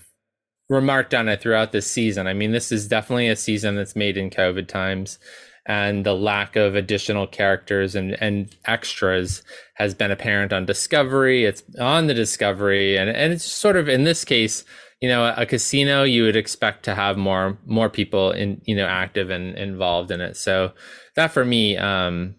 remarked 0.71 1.13
on 1.13 1.27
it 1.27 1.41
throughout 1.41 1.71
this 1.71 1.89
season. 1.89 2.27
I 2.27 2.33
mean 2.33 2.51
this 2.51 2.71
is 2.71 2.87
definitely 2.87 3.27
a 3.27 3.35
season 3.35 3.75
that's 3.75 3.95
made 3.95 4.17
in 4.17 4.29
covid 4.29 4.67
times 4.67 5.19
and 5.67 6.05
the 6.05 6.15
lack 6.15 6.55
of 6.55 6.75
additional 6.75 7.27
characters 7.27 7.93
and, 7.93 8.13
and 8.21 8.55
extras 8.65 9.43
has 9.75 9.93
been 9.93 10.09
apparent 10.09 10.51
on 10.51 10.65
discovery. 10.65 11.45
It's 11.45 11.61
on 11.79 12.07
the 12.07 12.15
discovery 12.15 12.97
and, 12.97 13.09
and 13.09 13.31
it's 13.33 13.43
sort 13.43 13.75
of 13.75 13.87
in 13.87 14.03
this 14.03 14.25
case 14.25 14.63
you 15.01 15.09
know 15.09 15.33
a 15.35 15.45
casino 15.45 16.03
you 16.03 16.23
would 16.23 16.35
expect 16.35 16.83
to 16.85 16.95
have 16.95 17.17
more 17.17 17.57
more 17.65 17.89
people 17.89 18.31
in 18.31 18.61
you 18.65 18.75
know 18.75 18.85
active 18.85 19.29
and 19.29 19.57
involved 19.57 20.09
in 20.11 20.21
it. 20.21 20.37
So 20.37 20.71
that 21.15 21.31
for 21.31 21.43
me 21.43 21.75
um 21.77 22.35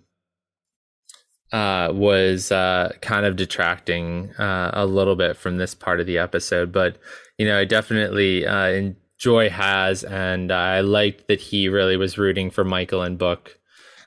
uh 1.52 1.90
was 1.92 2.50
uh 2.50 2.92
kind 3.02 3.26
of 3.26 3.36
detracting 3.36 4.32
uh 4.38 4.70
a 4.72 4.86
little 4.86 5.16
bit 5.16 5.36
from 5.36 5.58
this 5.58 5.74
part 5.74 6.00
of 6.00 6.06
the 6.06 6.16
episode 6.16 6.72
but 6.72 6.96
you 7.42 7.48
know 7.48 7.58
i 7.58 7.64
definitely 7.64 8.46
uh 8.46 8.68
enjoy 8.68 9.50
has 9.50 10.04
and 10.04 10.52
i 10.52 10.80
liked 10.80 11.26
that 11.26 11.40
he 11.40 11.68
really 11.68 11.96
was 11.96 12.16
rooting 12.16 12.50
for 12.50 12.62
michael 12.62 13.02
and 13.02 13.18
book 13.18 13.58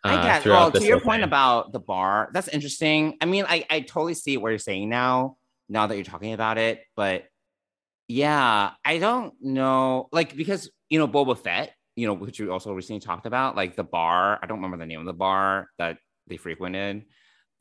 uh, 0.06 0.10
I 0.10 0.24
get. 0.24 0.46
Well, 0.46 0.72
to 0.72 0.86
your 0.86 1.00
point 1.00 1.22
thing. 1.22 1.24
about 1.24 1.72
the 1.72 1.80
bar, 1.80 2.30
that's 2.32 2.48
interesting. 2.48 3.18
I 3.22 3.26
mean, 3.26 3.44
I, 3.48 3.66
I 3.72 3.80
totally 3.80 4.14
see 4.14 4.38
what 4.38 4.50
you're 4.50 4.60
saying 4.60 4.88
now. 4.88 5.38
Now 5.68 5.88
that 5.88 5.96
you're 5.96 6.04
talking 6.04 6.34
about 6.34 6.60
it, 6.60 6.84
but 6.96 7.24
yeah, 8.08 8.74
I 8.86 9.00
don't 9.00 9.34
know. 9.42 10.10
Like, 10.12 10.36
because, 10.36 10.70
you 10.90 11.00
know, 11.00 11.08
Boba 11.08 11.36
Fett, 11.36 11.74
you 11.96 12.06
know, 12.06 12.14
which 12.14 12.40
we 12.40 12.48
also 12.50 12.72
recently 12.72 13.00
talked 13.00 13.26
about, 13.26 13.56
like 13.56 13.76
the 13.76 13.84
bar, 13.84 14.38
I 14.44 14.46
don't 14.46 14.58
remember 14.58 14.78
the 14.78 14.86
name 14.86 15.00
of 15.00 15.08
the 15.08 15.14
bar 15.14 15.70
that 15.80 15.98
they 16.28 16.38
frequented, 16.38 17.06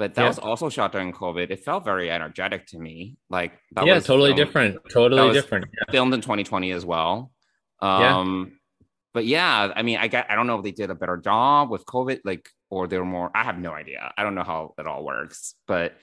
but 0.04 0.14
that 0.16 0.22
yeah. 0.22 0.28
was 0.28 0.38
also 0.38 0.68
shot 0.68 0.92
during 0.92 1.12
COVID. 1.12 1.50
It 1.50 1.64
felt 1.64 1.82
very 1.82 2.10
energetic 2.10 2.66
to 2.66 2.78
me. 2.78 3.16
Like, 3.30 3.52
that 3.72 3.86
yeah, 3.86 4.00
totally 4.00 4.30
filmed, 4.30 4.36
different. 4.36 4.78
Totally 4.92 5.32
different. 5.32 5.64
Yeah. 5.72 5.92
Filmed 5.92 6.12
in 6.12 6.20
2020 6.20 6.72
as 6.72 6.84
well. 6.84 7.32
Um, 7.80 8.50
yeah. 8.50 8.56
But 9.14 9.24
yeah, 9.24 9.72
I 9.74 9.80
mean, 9.80 9.96
I 9.96 10.08
got, 10.08 10.30
I 10.30 10.34
don't 10.34 10.46
know 10.46 10.58
if 10.58 10.62
they 10.62 10.72
did 10.72 10.90
a 10.90 10.94
better 10.94 11.16
job 11.16 11.70
with 11.70 11.86
COVID, 11.86 12.20
like, 12.22 12.46
or 12.68 12.86
they 12.86 12.98
were 12.98 13.06
more, 13.06 13.30
I 13.34 13.44
have 13.44 13.58
no 13.58 13.72
idea. 13.72 14.12
I 14.18 14.24
don't 14.24 14.34
know 14.34 14.42
how 14.42 14.74
it 14.76 14.86
all 14.86 15.06
works, 15.06 15.54
but 15.66 15.94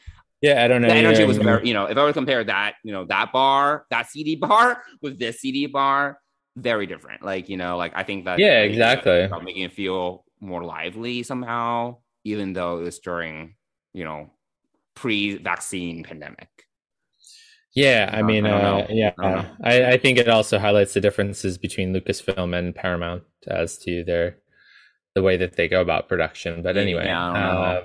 yeah, 0.41 0.63
I 0.63 0.67
don't 0.67 0.81
know. 0.81 0.87
The 0.87 0.95
energy 0.95 1.23
was 1.23 1.37
very, 1.37 1.67
you 1.67 1.75
know, 1.75 1.85
if 1.85 1.95
I 1.95 2.01
were 2.01 2.09
to 2.09 2.13
compare 2.13 2.43
that, 2.43 2.73
you 2.83 2.91
know, 2.91 3.05
that 3.05 3.31
bar, 3.31 3.85
that 3.91 4.09
CD 4.09 4.35
bar 4.35 4.81
with 5.03 5.19
this 5.19 5.41
CD 5.41 5.67
bar, 5.67 6.17
very 6.55 6.87
different. 6.87 7.21
Like, 7.21 7.49
you 7.49 7.57
know, 7.57 7.77
like 7.77 7.91
I 7.93 8.01
think 8.01 8.25
that 8.25 8.39
yeah, 8.39 8.61
exactly, 8.61 9.29
making 9.43 9.61
it 9.61 9.73
feel 9.73 10.25
more 10.39 10.63
lively 10.63 11.21
somehow, 11.21 11.97
even 12.23 12.53
though 12.53 12.79
it 12.79 12.81
was 12.81 12.97
during, 12.97 13.53
you 13.93 14.03
know, 14.03 14.29
pre-vaccine 14.95 16.03
pandemic. 16.03 16.49
Yeah, 17.73 18.09
I 18.11 18.21
mean, 18.21 18.45
I 18.45 18.81
uh, 18.81 18.87
yeah, 18.89 19.13
I, 19.17 19.45
I, 19.63 19.91
I, 19.91 19.97
think 19.97 20.17
it 20.17 20.27
also 20.27 20.59
highlights 20.59 20.93
the 20.93 20.99
differences 20.99 21.57
between 21.57 21.93
Lucasfilm 21.93 22.57
and 22.57 22.75
Paramount 22.75 23.23
as 23.47 23.77
to 23.79 24.03
their 24.03 24.39
the 25.15 25.21
way 25.21 25.37
that 25.37 25.55
they 25.55 25.69
go 25.69 25.79
about 25.79 26.09
production. 26.09 26.63
But 26.63 26.75
anyway, 26.75 27.05
yeah, 27.05 27.77
um, 27.77 27.83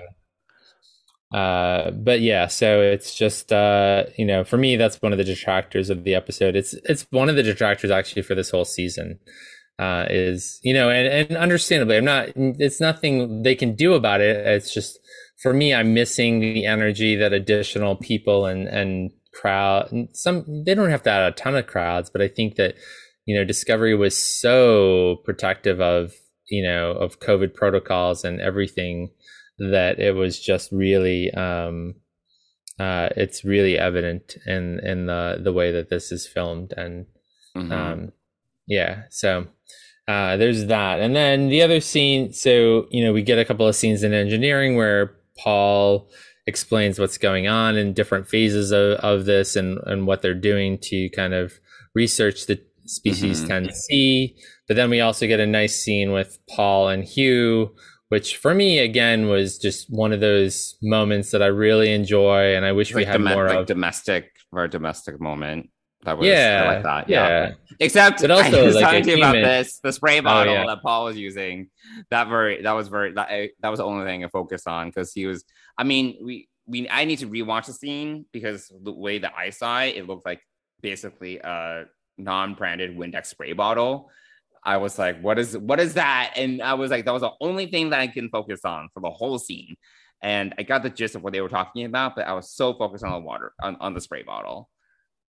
uh 1.33 1.91
but 1.91 2.21
yeah 2.21 2.47
so 2.47 2.79
it's 2.81 3.13
just 3.13 3.51
uh 3.51 4.05
you 4.17 4.25
know 4.25 4.45
for 4.45 4.55
me 4.55 4.77
that's 4.77 5.01
one 5.01 5.11
of 5.11 5.17
the 5.17 5.25
detractors 5.25 5.89
of 5.89 6.05
the 6.05 6.15
episode 6.15 6.55
it's 6.55 6.73
it's 6.85 7.05
one 7.09 7.27
of 7.27 7.35
the 7.35 7.43
detractors 7.43 7.91
actually 7.91 8.21
for 8.21 8.33
this 8.33 8.49
whole 8.49 8.63
season 8.63 9.19
uh 9.77 10.05
is 10.09 10.57
you 10.63 10.73
know 10.73 10.89
and, 10.89 11.05
and 11.05 11.37
understandably 11.37 11.97
i'm 11.97 12.05
not 12.05 12.29
it's 12.35 12.79
nothing 12.79 13.43
they 13.43 13.55
can 13.55 13.75
do 13.75 13.93
about 13.93 14.21
it 14.21 14.37
it's 14.47 14.73
just 14.73 14.99
for 15.41 15.53
me 15.53 15.73
i'm 15.73 15.93
missing 15.93 16.39
the 16.39 16.65
energy 16.65 17.15
that 17.15 17.33
additional 17.33 17.95
people 17.95 18.45
and 18.45 18.67
and 18.67 19.11
crowd 19.33 19.91
and 19.91 20.09
some 20.13 20.63
they 20.65 20.73
don't 20.73 20.89
have 20.89 21.03
to 21.03 21.11
add 21.11 21.31
a 21.31 21.35
ton 21.35 21.55
of 21.55 21.67
crowds 21.67 22.09
but 22.09 22.21
i 22.21 22.27
think 22.27 22.55
that 22.55 22.75
you 23.25 23.35
know 23.35 23.43
discovery 23.43 23.95
was 23.95 24.17
so 24.17 25.17
protective 25.23 25.79
of 25.79 26.13
you 26.49 26.63
know 26.63 26.91
of 26.91 27.19
covid 27.19 27.53
protocols 27.53 28.23
and 28.23 28.41
everything 28.41 29.09
that 29.59 29.99
it 29.99 30.15
was 30.15 30.39
just 30.39 30.71
really 30.71 31.31
um, 31.31 31.95
uh, 32.79 33.09
it's 33.17 33.43
really 33.43 33.77
evident 33.77 34.35
in 34.45 34.79
in 34.83 35.07
the 35.07 35.39
the 35.43 35.53
way 35.53 35.71
that 35.71 35.89
this 35.89 36.11
is 36.11 36.27
filmed 36.27 36.73
and 36.77 37.05
mm-hmm. 37.55 37.71
um, 37.71 38.11
yeah 38.67 39.03
so 39.09 39.47
uh, 40.07 40.37
there's 40.37 40.67
that 40.67 40.99
and 40.99 41.15
then 41.15 41.49
the 41.49 41.61
other 41.61 41.81
scene 41.81 42.31
so 42.31 42.87
you 42.91 43.03
know 43.03 43.11
we 43.11 43.21
get 43.21 43.39
a 43.39 43.45
couple 43.45 43.67
of 43.67 43.75
scenes 43.75 44.03
in 44.03 44.13
engineering 44.13 44.75
where 44.75 45.16
paul 45.37 46.09
explains 46.45 46.97
what's 46.97 47.17
going 47.17 47.47
on 47.47 47.75
in 47.75 47.93
different 47.93 48.27
phases 48.27 48.71
of, 48.71 48.93
of 48.99 49.25
this 49.25 49.55
and 49.55 49.79
and 49.85 50.07
what 50.07 50.21
they're 50.21 50.33
doing 50.33 50.77
to 50.77 51.09
kind 51.09 51.33
of 51.33 51.53
research 51.93 52.45
the 52.45 52.61
species 52.85 53.43
mm-hmm. 53.43 53.67
10c 53.67 54.35
but 54.67 54.75
then 54.75 54.89
we 54.89 55.01
also 55.01 55.27
get 55.27 55.39
a 55.39 55.45
nice 55.45 55.75
scene 55.75 56.11
with 56.11 56.39
paul 56.47 56.87
and 56.87 57.03
hugh 57.03 57.73
which 58.09 58.37
for 58.37 58.53
me 58.53 58.79
again 58.79 59.27
was 59.27 59.57
just 59.57 59.89
one 59.89 60.13
of 60.13 60.19
those 60.19 60.75
moments 60.81 61.31
that 61.31 61.43
I 61.43 61.47
really 61.47 61.93
enjoy, 61.93 62.55
and 62.55 62.65
I 62.65 62.71
wish 62.71 62.91
like 62.91 63.01
we 63.01 63.05
had 63.05 63.23
dom- 63.23 63.33
more 63.33 63.47
like 63.47 63.59
of 63.59 63.65
domestic, 63.65 64.31
very 64.53 64.69
domestic 64.69 65.19
moment. 65.19 65.69
That 66.03 66.17
was 66.17 66.27
yeah, 66.27 66.63
like 66.65 66.83
that. 66.83 67.09
Yeah. 67.09 67.27
yeah. 67.27 67.51
Except 67.79 68.21
but 68.21 68.31
also, 68.31 68.59
I 68.61 68.63
was 68.63 68.75
like, 68.75 68.83
talking 68.83 69.03
to 69.03 69.11
you 69.11 69.17
about 69.17 69.33
this, 69.33 69.79
the 69.79 69.91
spray 69.91 70.19
oh, 70.19 70.23
bottle 70.23 70.53
oh, 70.53 70.57
yeah. 70.57 70.65
that 70.65 70.81
Paul 70.81 71.05
was 71.05 71.17
using. 71.17 71.69
That 72.09 72.27
very 72.27 72.61
that 72.61 72.71
was 72.73 72.87
very 72.87 73.13
that, 73.13 73.27
I, 73.29 73.49
that 73.61 73.69
was 73.69 73.79
the 73.79 73.85
only 73.85 74.05
thing 74.05 74.23
I 74.23 74.29
focused 74.29 74.67
on 74.67 74.87
because 74.87 75.13
he 75.13 75.25
was. 75.25 75.43
I 75.77 75.83
mean, 75.83 76.17
we 76.23 76.49
we 76.65 76.89
I 76.89 77.05
need 77.05 77.19
to 77.19 77.27
rewatch 77.27 77.65
the 77.65 77.73
scene 77.73 78.25
because 78.31 78.71
the 78.81 78.91
way 78.91 79.19
that 79.19 79.33
I 79.37 79.51
saw 79.51 79.81
it, 79.81 79.95
it 79.97 80.07
looked 80.07 80.25
like 80.25 80.41
basically 80.81 81.39
a 81.39 81.85
non-branded 82.17 82.97
Windex 82.97 83.27
spray 83.27 83.53
bottle 83.53 84.09
I 84.67 84.75
was 84.75 84.99
like, 84.99 85.21
what 85.21 85.39
is 85.39 85.57
what 85.57 85.79
is 85.79 85.93
that? 85.93 86.33
And 86.35 86.61
I 86.61 86.73
was 86.73 86.91
like, 86.91 87.05
that 87.05 87.13
was 87.13 87.21
the 87.21 87.31
only 87.39 87.67
thing 87.67 87.91
that 87.91 88.01
I 88.01 88.07
can 88.07 88.29
focus 88.29 88.65
on 88.65 88.89
for 88.93 88.99
the 88.99 89.09
whole 89.09 89.39
scene. 89.39 89.77
And 90.21 90.53
I 90.57 90.63
got 90.63 90.83
the 90.83 90.89
gist 90.89 91.15
of 91.15 91.23
what 91.23 91.31
they 91.31 91.39
were 91.39 91.47
talking 91.47 91.85
about, 91.85 92.17
but 92.17 92.27
I 92.27 92.33
was 92.33 92.51
so 92.51 92.73
focused 92.73 93.05
on 93.05 93.13
the 93.13 93.19
water 93.19 93.53
on, 93.61 93.77
on 93.79 93.93
the 93.93 94.01
spray 94.01 94.23
bottle. 94.23 94.69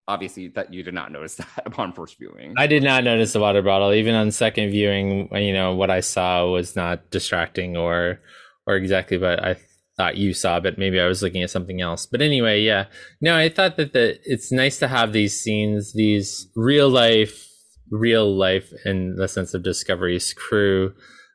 Obviously, 0.08 0.48
that 0.50 0.74
you 0.74 0.84
did 0.84 0.94
not 0.94 1.12
notice 1.12 1.36
that 1.36 1.64
upon 1.66 1.94
first 1.94 2.18
viewing. 2.18 2.54
I 2.58 2.68
did 2.68 2.84
not 2.84 3.04
notice 3.04 3.34
the 3.34 3.40
water 3.40 3.62
bottle. 3.62 3.94
Even 3.94 4.16
on 4.16 4.32
second 4.32 4.72
viewing, 4.72 5.30
you 5.36 5.54
know, 5.54 5.76
what 5.76 5.90
I 5.90 6.00
saw 6.00 6.48
was 6.48 6.76
not 6.76 7.10
distracting 7.12 7.78
or 7.78 8.20
or 8.66 8.76
exactly 8.76 9.18
what 9.18 9.44
I 9.44 9.58
thought 9.98 10.18
you 10.18 10.34
saw, 10.34 10.60
but 10.60 10.78
maybe 10.78 11.00
I 11.00 11.08
was 11.08 11.24
looking 11.24 11.42
at 11.42 11.50
something 11.50 11.82
else. 11.82 12.06
But 12.06 12.22
anyway, 12.22 12.62
yeah. 12.62 12.86
No, 13.22 13.36
I 13.36 13.50
thought 13.50 13.78
that 13.78 13.94
the 13.94 14.20
it's 14.24 14.52
nice 14.52 14.78
to 14.80 14.88
have 14.88 15.12
these 15.14 15.40
scenes, 15.40 15.94
these 15.94 16.48
real 16.56 16.90
life 16.90 17.44
real 17.92 18.36
life 18.36 18.74
in 18.86 19.16
the 19.16 19.28
sense 19.28 19.54
of 19.54 19.64
Discovery's 19.64 20.34
crew 20.34 20.94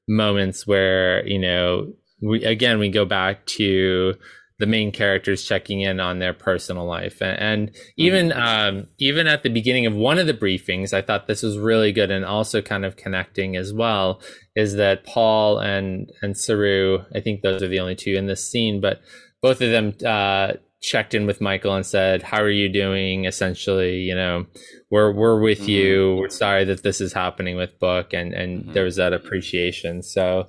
moments 0.09 0.67
where 0.67 1.27
you 1.27 1.39
know 1.39 1.93
we 2.21 2.45
again 2.45 2.79
we 2.79 2.89
go 2.89 3.05
back 3.05 3.47
to 3.47 4.15
the 4.63 4.67
main 4.67 4.93
characters 4.93 5.43
checking 5.43 5.81
in 5.81 5.99
on 5.99 6.21
their 6.21 6.33
personal 6.33 6.87
life 6.87 7.21
and, 7.21 7.39
and 7.41 7.77
even 7.97 8.29
mm-hmm. 8.29 8.41
um, 8.79 8.87
even 8.99 9.27
at 9.27 9.43
the 9.43 9.51
beginning 9.51 9.87
of 9.87 9.93
one 9.93 10.19
of 10.19 10.29
the 10.29 10.33
briefings 10.33 10.93
i 10.93 11.03
thought 11.03 11.27
this 11.27 11.43
was 11.43 11.59
really 11.59 11.91
good 11.91 12.13
and 12.13 12.25
also 12.25 12.63
kind 12.63 12.85
of 12.85 12.95
connecting 12.95 13.57
as 13.57 13.73
well 13.73 14.23
is 14.55 14.75
that 14.75 15.05
paul 15.05 15.59
and 15.59 16.13
and 16.23 16.39
saru 16.39 17.01
i 17.13 17.19
think 17.19 17.43
those 17.43 17.61
are 17.61 17.69
the 17.69 17.81
only 17.81 17.97
two 17.97 18.15
in 18.15 18.29
this 18.29 18.49
scene 18.49 18.81
but 18.81 19.01
both 19.41 19.61
of 19.61 19.71
them 19.73 19.93
uh, 20.07 20.53
checked 20.81 21.15
in 21.15 21.27
with 21.27 21.41
Michael 21.41 21.75
and 21.75 21.85
said, 21.85 22.23
"How 22.23 22.41
are 22.41 22.51
you 22.51 22.69
doing?" 22.69 23.25
Essentially, 23.25 23.99
you 23.99 24.15
know, 24.15 24.47
we're 24.91 25.13
we're 25.13 25.41
with 25.41 25.63
mm-hmm. 25.63 25.71
you. 25.71 26.17
We're 26.21 26.29
sorry 26.29 26.65
that 26.67 26.85
this 26.85 27.01
is 27.01 27.13
happening 27.13 27.57
with 27.57 27.79
Book, 27.81 28.13
and 28.13 28.33
and 28.33 28.63
mm-hmm. 28.63 28.73
there 28.73 28.85
was 28.85 28.97
that 28.97 29.13
appreciation. 29.13 30.03
So. 30.03 30.49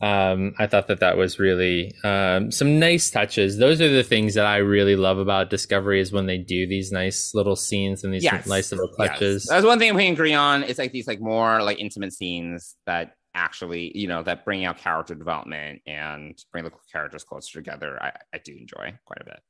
Um, 0.00 0.54
I 0.58 0.66
thought 0.66 0.88
that 0.88 1.00
that 1.00 1.16
was 1.16 1.38
really 1.38 1.94
um, 2.02 2.50
some 2.50 2.78
nice 2.78 3.10
touches. 3.10 3.58
Those 3.58 3.80
are 3.80 3.88
the 3.88 4.02
things 4.02 4.34
that 4.34 4.44
I 4.44 4.56
really 4.56 4.96
love 4.96 5.18
about 5.18 5.50
Discovery 5.50 6.00
is 6.00 6.12
when 6.12 6.26
they 6.26 6.36
do 6.36 6.66
these 6.66 6.92
nice 6.92 7.32
little 7.34 7.56
scenes 7.56 8.04
and 8.04 8.12
these 8.12 8.24
yes. 8.24 8.46
nice 8.46 8.72
little 8.72 8.88
touches. 8.98 9.44
Yes. 9.44 9.48
That's 9.48 9.64
one 9.64 9.78
thing 9.78 9.94
we 9.94 10.08
agree 10.08 10.34
on. 10.34 10.62
It's 10.64 10.78
like 10.78 10.92
these 10.92 11.06
like 11.06 11.20
more 11.20 11.62
like 11.62 11.78
intimate 11.78 12.12
scenes 12.12 12.76
that 12.86 13.14
actually, 13.34 13.96
you 13.96 14.06
know, 14.06 14.22
that 14.24 14.44
bring 14.44 14.64
out 14.64 14.78
character 14.78 15.14
development 15.14 15.80
and 15.86 16.36
bring 16.52 16.64
the 16.64 16.72
characters 16.92 17.24
closer 17.24 17.58
together. 17.58 17.96
I, 18.02 18.12
I 18.34 18.38
do 18.44 18.52
enjoy 18.52 18.98
quite 19.04 19.20
a 19.20 19.24
bit. 19.24 19.40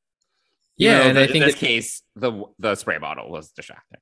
Yeah, 0.76 1.03
and 1.03 1.18
I 1.18 1.26
think 1.26 1.36
in 1.36 1.42
this 1.42 1.55
case, 1.55 2.03
the 2.16 2.45
the 2.59 2.74
spray 2.74 2.99
bottle 2.99 3.30
was 3.30 3.51
distracting. 3.51 4.01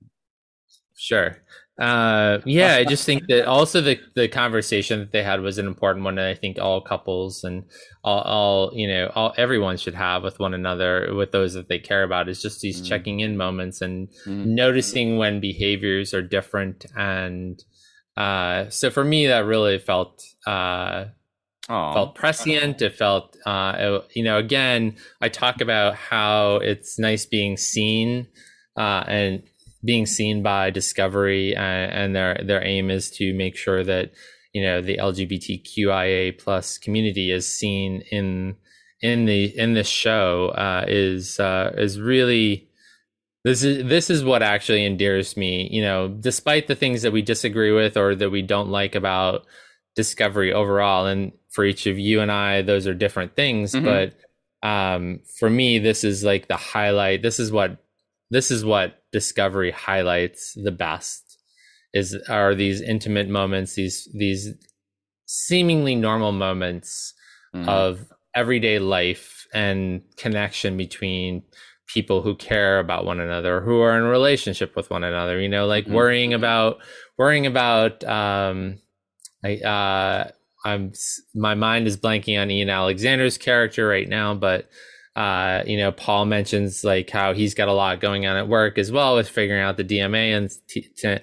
Sure. 0.97 1.37
Uh, 1.81 2.39
yeah, 2.45 2.75
I 2.75 2.85
just 2.85 3.07
think 3.07 3.27
that 3.29 3.47
also 3.49 3.81
the 3.81 3.99
the 4.15 4.29
conversation 4.29 5.01
that 5.01 5.13
they 5.13 5.23
had 5.23 5.41
was 5.41 5.59
an 5.59 5.67
important 5.67 6.05
one, 6.05 6.19
and 6.19 6.27
I 6.27 6.35
think 6.35 6.59
all 6.59 6.81
couples 6.81 7.45
and 7.45 7.65
all, 8.05 8.21
all 8.21 8.71
you 8.75 8.87
know, 8.87 9.11
all 9.15 9.33
everyone 9.37 9.79
should 9.79 9.95
have 9.95 10.23
with 10.23 10.39
one 10.39 10.55
another, 10.55 11.15
with 11.15 11.33
those 11.33 11.55
that 11.55 11.69
they 11.69 11.79
care 11.79 12.03
about, 12.03 12.29
is 12.29 12.43
just 12.43 12.61
these 12.61 12.83
mm. 12.83 12.87
checking 12.87 13.21
in 13.21 13.37
moments 13.37 13.81
and 13.81 14.09
mm. 14.27 14.47
noticing 14.47 15.17
when 15.17 15.41
behaviors 15.41 16.13
are 16.13 16.23
different. 16.23 16.85
And 16.97 17.63
uh, 18.17 18.69
so 18.69 18.91
for 18.91 19.05
me, 19.05 19.27
that 19.29 19.47
really 19.47 19.79
felt 19.79 20.23
uh, 20.47 21.07
Aww. 21.69 21.95
felt 21.95 22.15
prescient. 22.15 22.83
It 22.83 22.97
felt, 22.97 23.37
uh, 23.47 23.75
it, 23.79 24.09
you 24.15 24.25
know, 24.25 24.37
again, 24.37 24.97
I 25.21 25.31
talk 25.31 25.61
about 25.61 25.95
how 25.95 26.57
it's 26.57 26.99
nice 26.99 27.25
being 27.25 27.57
seen 27.57 28.27
uh, 28.77 29.05
and 29.07 29.43
being 29.85 30.07
seen 30.07 30.43
by 30.43 30.71
Discovery, 30.71 31.55
and, 31.55 31.93
and 31.93 32.17
their 32.17 32.41
their 32.45 32.65
aim 32.65 32.91
is 32.91 33.11
to 33.13 33.35
make 33.35 33.57
sure 33.57 33.83
that 33.85 34.13
you 34.53 34.63
know 34.63 34.81
the 34.81 34.97
LGBTQIA 34.97 36.39
plus 36.39 36.79
community 36.79 37.31
is 37.31 37.53
seen 37.53 38.03
in 38.11 38.57
in 39.01 39.25
the 39.25 39.57
in 39.59 39.75
this 39.75 39.89
show 39.89 40.49
uh, 40.49 40.85
is 40.87 41.41
uh, 41.41 41.73
is 41.77 42.01
really 42.01 42.69
this 43.45 43.65
is 43.65 43.89
this 43.89 44.09
is 44.09 44.23
what 44.23 44.43
actually 44.43 44.85
endears 44.85 45.37
me. 45.37 45.69
You 45.73 45.83
know, 45.83 46.09
despite 46.09 46.69
the 46.69 46.77
things 46.77 47.03
that 47.03 47.13
we 47.13 47.23
disagree 47.23 47.73
with 47.73 47.97
or 47.97 48.15
that 48.15 48.31
we 48.31 48.43
don't 48.43 48.69
like 48.69 48.95
about 48.95 49.47
Discovery 49.97 50.53
overall, 50.53 51.07
and 51.07 51.33
for 51.51 51.65
each 51.65 51.87
of 51.87 51.99
you 51.99 52.21
and 52.21 52.31
I, 52.31 52.63
those 52.63 52.87
are 52.87 52.95
different 52.95 53.35
things. 53.37 53.73
Mm-hmm. 53.73 53.85
But 53.85 54.15
um, 54.67 55.21
for 55.39 55.51
me, 55.51 55.79
this 55.79 56.05
is 56.05 56.23
like 56.23 56.47
the 56.47 56.57
highlight. 56.57 57.23
This 57.23 57.41
is 57.41 57.51
what 57.51 57.79
this 58.31 58.51
is 58.51 58.65
what 58.65 59.02
Discovery 59.13 59.71
highlights 59.71 60.55
the 60.55 60.73
best 60.73 61.39
is 61.93 62.17
are 62.29 62.55
these 62.55 62.81
intimate 62.81 63.29
moments, 63.29 63.75
these 63.75 64.09
these 64.15 64.55
seemingly 65.27 65.95
normal 65.95 66.33
moments 66.33 67.15
mm-hmm. 67.55 67.69
of 67.69 68.07
everyday 68.35 68.79
life 68.79 69.47
and 69.53 70.03
connection 70.17 70.77
between 70.77 71.43
people 71.87 72.23
who 72.23 72.35
care 72.35 72.79
about 72.79 73.05
one 73.05 73.21
another 73.21 73.61
who 73.61 73.81
are 73.81 73.97
in 73.97 74.05
relationship 74.05 74.75
with 74.75 74.89
one 74.89 75.05
another 75.05 75.39
you 75.39 75.49
know 75.49 75.67
like 75.67 75.85
mm-hmm. 75.85 75.95
worrying 75.95 76.33
about 76.33 76.79
worrying 77.19 77.45
about 77.45 78.03
um 78.05 78.79
i 79.45 79.57
uh 79.59 80.31
i'm 80.65 80.93
my 81.35 81.55
mind 81.55 81.87
is 81.87 81.97
blanking 81.97 82.41
on 82.41 82.51
ian 82.51 82.71
alexander's 82.71 83.37
character 83.37 83.87
right 83.87 84.09
now 84.09 84.35
but 84.35 84.71
uh 85.17 85.63
you 85.67 85.77
know 85.77 85.93
paul 85.93 86.25
mentions 86.25 86.85
like 86.85 87.11
how 87.11 87.35
he's 87.35 87.55
got 87.55 87.69
a 87.69 87.73
lot 87.73 88.01
going 88.01 88.27
on 88.27 88.37
at 88.37 88.49
work 88.49 88.79
as 88.79 88.91
well 88.91 89.15
with 89.17 89.29
figuring 89.29 89.61
out 89.61 89.77
the 89.77 89.85
dma 89.85 90.37
and 90.37 90.51
t- 90.69 90.89
t- 90.97 91.19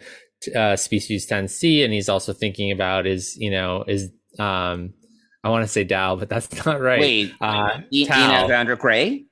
uh, 0.56 0.76
species 0.76 1.28
10c 1.28 1.84
and 1.84 1.92
he's 1.92 2.08
also 2.08 2.32
thinking 2.32 2.72
about 2.72 3.08
is 3.08 3.36
you 3.38 3.50
know 3.52 3.84
is 3.88 4.12
um 4.38 4.94
i 5.44 5.50
want 5.50 5.64
to 5.64 5.68
say 5.68 5.84
Dal, 5.84 6.18
but 6.18 6.30
that's 6.30 6.66
not 6.66 6.80
right. 6.80 7.00
Wait 7.00 7.34
uh 7.42 7.80
ian 7.92 8.12
alexander 8.12 8.76
gray? 8.76 9.26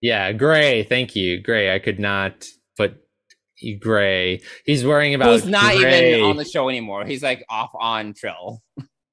Yeah 0.00 0.32
gray. 0.32 0.82
Thank 0.84 1.14
you. 1.14 1.40
Gray. 1.40 1.74
I 1.74 1.78
could 1.78 1.98
not 2.00 2.46
put 2.76 2.96
gray. 3.80 4.40
He's 4.64 4.84
worrying 4.84 5.14
about 5.14 5.34
he's 5.34 5.46
not 5.46 5.76
gray. 5.76 6.14
even 6.14 6.30
on 6.30 6.36
the 6.36 6.44
show 6.44 6.68
anymore. 6.68 7.04
He's 7.04 7.22
like 7.22 7.44
off 7.48 7.70
on 7.78 8.14
trill. 8.14 8.62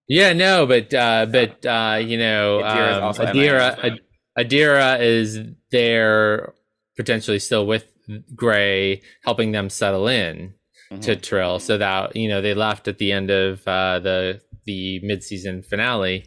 Yeah 0.08 0.32
no 0.32 0.66
but 0.66 0.94
uh 0.94 1.26
but 1.26 1.66
uh 1.66 1.98
you 2.02 2.18
know 2.18 2.64
um, 2.64 3.14
adira 3.14 4.00
adira 4.38 5.00
is 5.00 5.40
there 5.72 6.54
potentially 6.96 7.40
still 7.40 7.66
with 7.66 7.92
gray 8.36 9.02
helping 9.24 9.52
them 9.52 9.70
settle 9.70 10.08
in 10.08 10.54
mm-hmm. 10.92 11.02
to 11.02 11.16
Trill, 11.16 11.60
so 11.60 11.78
that 11.78 12.16
you 12.16 12.28
know 12.28 12.42
they 12.42 12.54
left 12.54 12.88
at 12.88 12.98
the 12.98 13.12
end 13.12 13.30
of 13.30 13.68
uh, 13.68 14.00
the 14.00 14.42
the 14.66 15.00
mid 15.04 15.24
season 15.24 15.62
finale, 15.62 16.26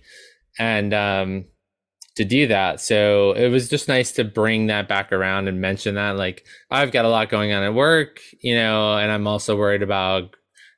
and 0.59 0.93
um, 0.95 1.45
to 2.17 2.25
do 2.25 2.47
that. 2.49 2.81
So 2.81 3.33
it 3.33 3.49
was 3.49 3.69
just 3.69 3.89
nice 3.89 4.13
to 4.13 4.25
bring 4.25 4.67
that 4.67 4.89
back 4.89 5.13
around 5.13 5.49
and 5.49 5.61
mention 5.61 5.95
that. 5.95 6.17
Like 6.17 6.45
I've 6.71 6.93
got 6.93 7.05
a 7.05 7.09
lot 7.09 7.29
going 7.29 7.53
on 7.53 7.63
at 7.63 7.75
work, 7.75 8.21
you 8.43 8.55
know, 8.55 8.97
and 8.97 9.11
I'm 9.11 9.27
also 9.27 9.57
worried 9.57 9.83
about 9.83 10.35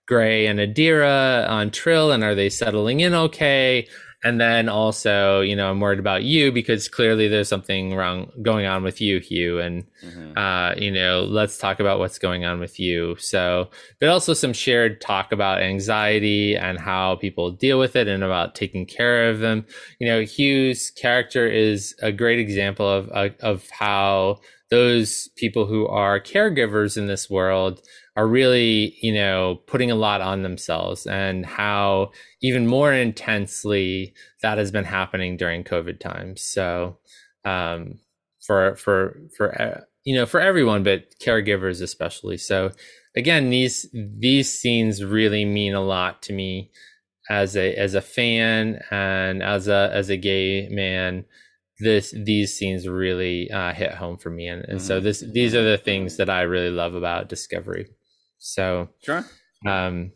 Gray 0.06 0.46
and 0.46 0.58
Adira 0.58 1.48
on 1.48 1.70
Trill, 1.70 2.12
and 2.12 2.22
are 2.22 2.34
they 2.34 2.48
settling 2.48 3.00
in 3.00 3.14
okay? 3.14 3.88
And 4.24 4.40
then 4.40 4.68
also, 4.68 5.40
you 5.40 5.56
know, 5.56 5.68
I'm 5.68 5.80
worried 5.80 5.98
about 5.98 6.22
you 6.22 6.52
because 6.52 6.88
clearly 6.88 7.26
there's 7.26 7.48
something 7.48 7.96
wrong 7.96 8.30
going 8.40 8.66
on 8.66 8.84
with 8.84 9.00
you, 9.00 9.18
Hugh. 9.18 9.58
And, 9.58 9.84
mm-hmm. 10.00 10.38
uh, 10.38 10.74
you 10.76 10.92
know, 10.92 11.24
let's 11.24 11.58
talk 11.58 11.80
about 11.80 11.98
what's 11.98 12.18
going 12.18 12.44
on 12.44 12.60
with 12.60 12.78
you. 12.78 13.16
So, 13.18 13.68
but 13.98 14.08
also 14.08 14.32
some 14.32 14.52
shared 14.52 15.00
talk 15.00 15.32
about 15.32 15.60
anxiety 15.60 16.56
and 16.56 16.78
how 16.78 17.16
people 17.16 17.50
deal 17.50 17.80
with 17.80 17.96
it 17.96 18.06
and 18.06 18.22
about 18.22 18.54
taking 18.54 18.86
care 18.86 19.28
of 19.28 19.40
them. 19.40 19.66
You 19.98 20.06
know, 20.06 20.20
Hugh's 20.22 20.90
character 20.90 21.46
is 21.48 21.94
a 22.00 22.12
great 22.12 22.38
example 22.38 22.88
of, 22.88 23.08
of 23.40 23.68
how 23.70 24.38
those 24.70 25.28
people 25.36 25.66
who 25.66 25.86
are 25.86 26.18
caregivers 26.18 26.96
in 26.96 27.06
this 27.06 27.28
world 27.28 27.82
are 28.16 28.26
really, 28.26 28.96
you 29.00 29.12
know, 29.12 29.60
putting 29.66 29.90
a 29.90 29.96
lot 29.96 30.20
on 30.20 30.42
themselves 30.42 31.06
and 31.06 31.46
how 31.46 32.10
even 32.42 32.66
more 32.66 32.92
intensely 32.92 34.12
that 34.42 34.58
has 34.58 34.70
been 34.70 34.84
happening 34.84 35.36
during 35.36 35.64
COVID 35.64 35.98
times. 35.98 36.42
So, 36.42 36.98
um, 37.44 37.98
for, 38.40 38.76
for, 38.76 39.18
for, 39.36 39.60
uh, 39.60 39.80
you 40.04 40.14
know, 40.14 40.26
for 40.26 40.40
everyone, 40.40 40.82
but 40.82 41.14
caregivers 41.20 41.80
especially. 41.80 42.36
So 42.36 42.72
again, 43.16 43.50
these, 43.50 43.88
these 43.92 44.52
scenes 44.52 45.02
really 45.02 45.44
mean 45.44 45.74
a 45.74 45.80
lot 45.80 46.22
to 46.22 46.32
me 46.32 46.70
as 47.30 47.56
a, 47.56 47.74
as 47.76 47.94
a 47.94 48.00
fan 48.00 48.80
and 48.90 49.42
as 49.42 49.68
a, 49.68 49.90
as 49.92 50.10
a 50.10 50.16
gay 50.16 50.68
man 50.68 51.24
this 51.82 52.14
these 52.16 52.54
scenes 52.54 52.86
really 52.86 53.50
uh, 53.50 53.72
hit 53.72 53.92
home 53.92 54.16
for 54.16 54.30
me 54.30 54.46
and, 54.46 54.64
and 54.64 54.78
mm-hmm. 54.78 54.86
so 54.86 55.00
this 55.00 55.20
these 55.32 55.54
are 55.54 55.64
the 55.64 55.78
things 55.78 56.16
that 56.16 56.30
i 56.30 56.42
really 56.42 56.70
love 56.70 56.94
about 56.94 57.28
discovery 57.28 57.88
so 58.42 58.88
sure. 59.00 59.24
Um, 59.64 60.10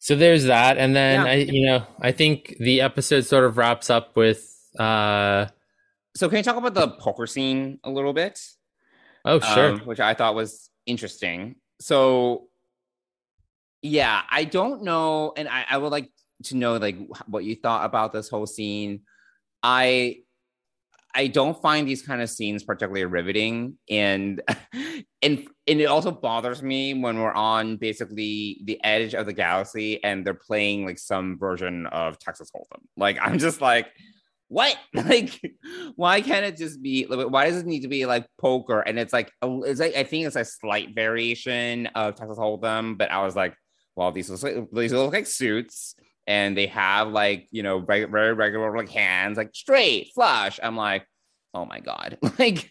so 0.00 0.16
there's 0.16 0.44
that, 0.44 0.76
and 0.76 0.94
then 0.94 1.24
yeah. 1.24 1.30
I, 1.30 1.34
you 1.36 1.66
know, 1.66 1.86
I 2.00 2.10
think 2.10 2.56
the 2.58 2.80
episode 2.80 3.24
sort 3.24 3.44
of 3.44 3.56
wraps 3.56 3.88
up 3.88 4.16
with. 4.16 4.44
uh 4.78 5.46
So 6.16 6.28
can 6.28 6.38
you 6.38 6.42
talk 6.42 6.56
about 6.56 6.74
the 6.74 6.88
poker 6.88 7.26
scene 7.26 7.78
a 7.84 7.90
little 7.90 8.12
bit? 8.12 8.40
Oh 9.24 9.38
sure, 9.38 9.70
um, 9.70 9.80
which 9.80 10.00
I 10.00 10.14
thought 10.14 10.34
was 10.34 10.68
interesting. 10.86 11.54
So, 11.80 12.48
yeah, 13.80 14.22
I 14.28 14.44
don't 14.44 14.82
know, 14.82 15.32
and 15.36 15.48
I, 15.48 15.64
I 15.70 15.78
would 15.78 15.92
like 15.92 16.10
to 16.44 16.56
know 16.56 16.76
like 16.76 16.96
what 17.26 17.44
you 17.44 17.54
thought 17.54 17.86
about 17.86 18.12
this 18.12 18.28
whole 18.28 18.46
scene. 18.46 19.02
I 19.62 20.23
I 21.14 21.28
don't 21.28 21.60
find 21.62 21.86
these 21.86 22.02
kind 22.02 22.20
of 22.20 22.28
scenes 22.28 22.64
particularly 22.64 23.04
riveting, 23.04 23.78
and 23.88 24.42
and 25.22 25.46
and 25.66 25.80
it 25.80 25.86
also 25.86 26.10
bothers 26.10 26.62
me 26.62 26.94
when 26.94 27.20
we're 27.20 27.32
on 27.32 27.76
basically 27.76 28.60
the 28.64 28.82
edge 28.84 29.14
of 29.14 29.26
the 29.26 29.32
galaxy 29.32 30.02
and 30.02 30.26
they're 30.26 30.34
playing 30.34 30.84
like 30.84 30.98
some 30.98 31.38
version 31.38 31.86
of 31.86 32.18
Texas 32.18 32.50
Hold'em. 32.54 32.82
Like 32.96 33.18
I'm 33.20 33.38
just 33.38 33.60
like, 33.60 33.88
what? 34.48 34.76
Like, 34.94 35.40
why 35.96 36.20
can't 36.20 36.44
it 36.44 36.56
just 36.56 36.82
be? 36.82 37.04
Why 37.04 37.48
does 37.48 37.58
it 37.58 37.66
need 37.66 37.80
to 37.80 37.88
be 37.88 38.06
like 38.06 38.26
poker? 38.40 38.80
And 38.80 38.98
it's 38.98 39.12
like 39.12 39.30
it's 39.42 39.80
like 39.80 39.96
I 39.96 40.04
think 40.04 40.26
it's 40.26 40.36
a 40.36 40.44
slight 40.44 40.94
variation 40.94 41.86
of 41.88 42.14
Texas 42.14 42.38
Hold'em, 42.38 42.98
but 42.98 43.10
I 43.10 43.22
was 43.24 43.36
like, 43.36 43.54
well, 43.96 44.12
these 44.12 44.30
look 44.30 44.42
like, 44.42 44.70
these 44.72 44.92
look 44.92 45.12
like 45.12 45.26
suits 45.26 45.94
and 46.26 46.56
they 46.56 46.66
have 46.66 47.08
like 47.08 47.48
you 47.50 47.62
know 47.62 47.80
very, 47.80 48.04
very 48.04 48.32
regular 48.32 48.76
like 48.76 48.88
hands 48.88 49.36
like 49.36 49.54
straight 49.54 50.10
flush. 50.14 50.58
I'm 50.62 50.76
like 50.76 51.06
oh 51.52 51.64
my 51.64 51.80
god. 51.80 52.18
Like 52.38 52.70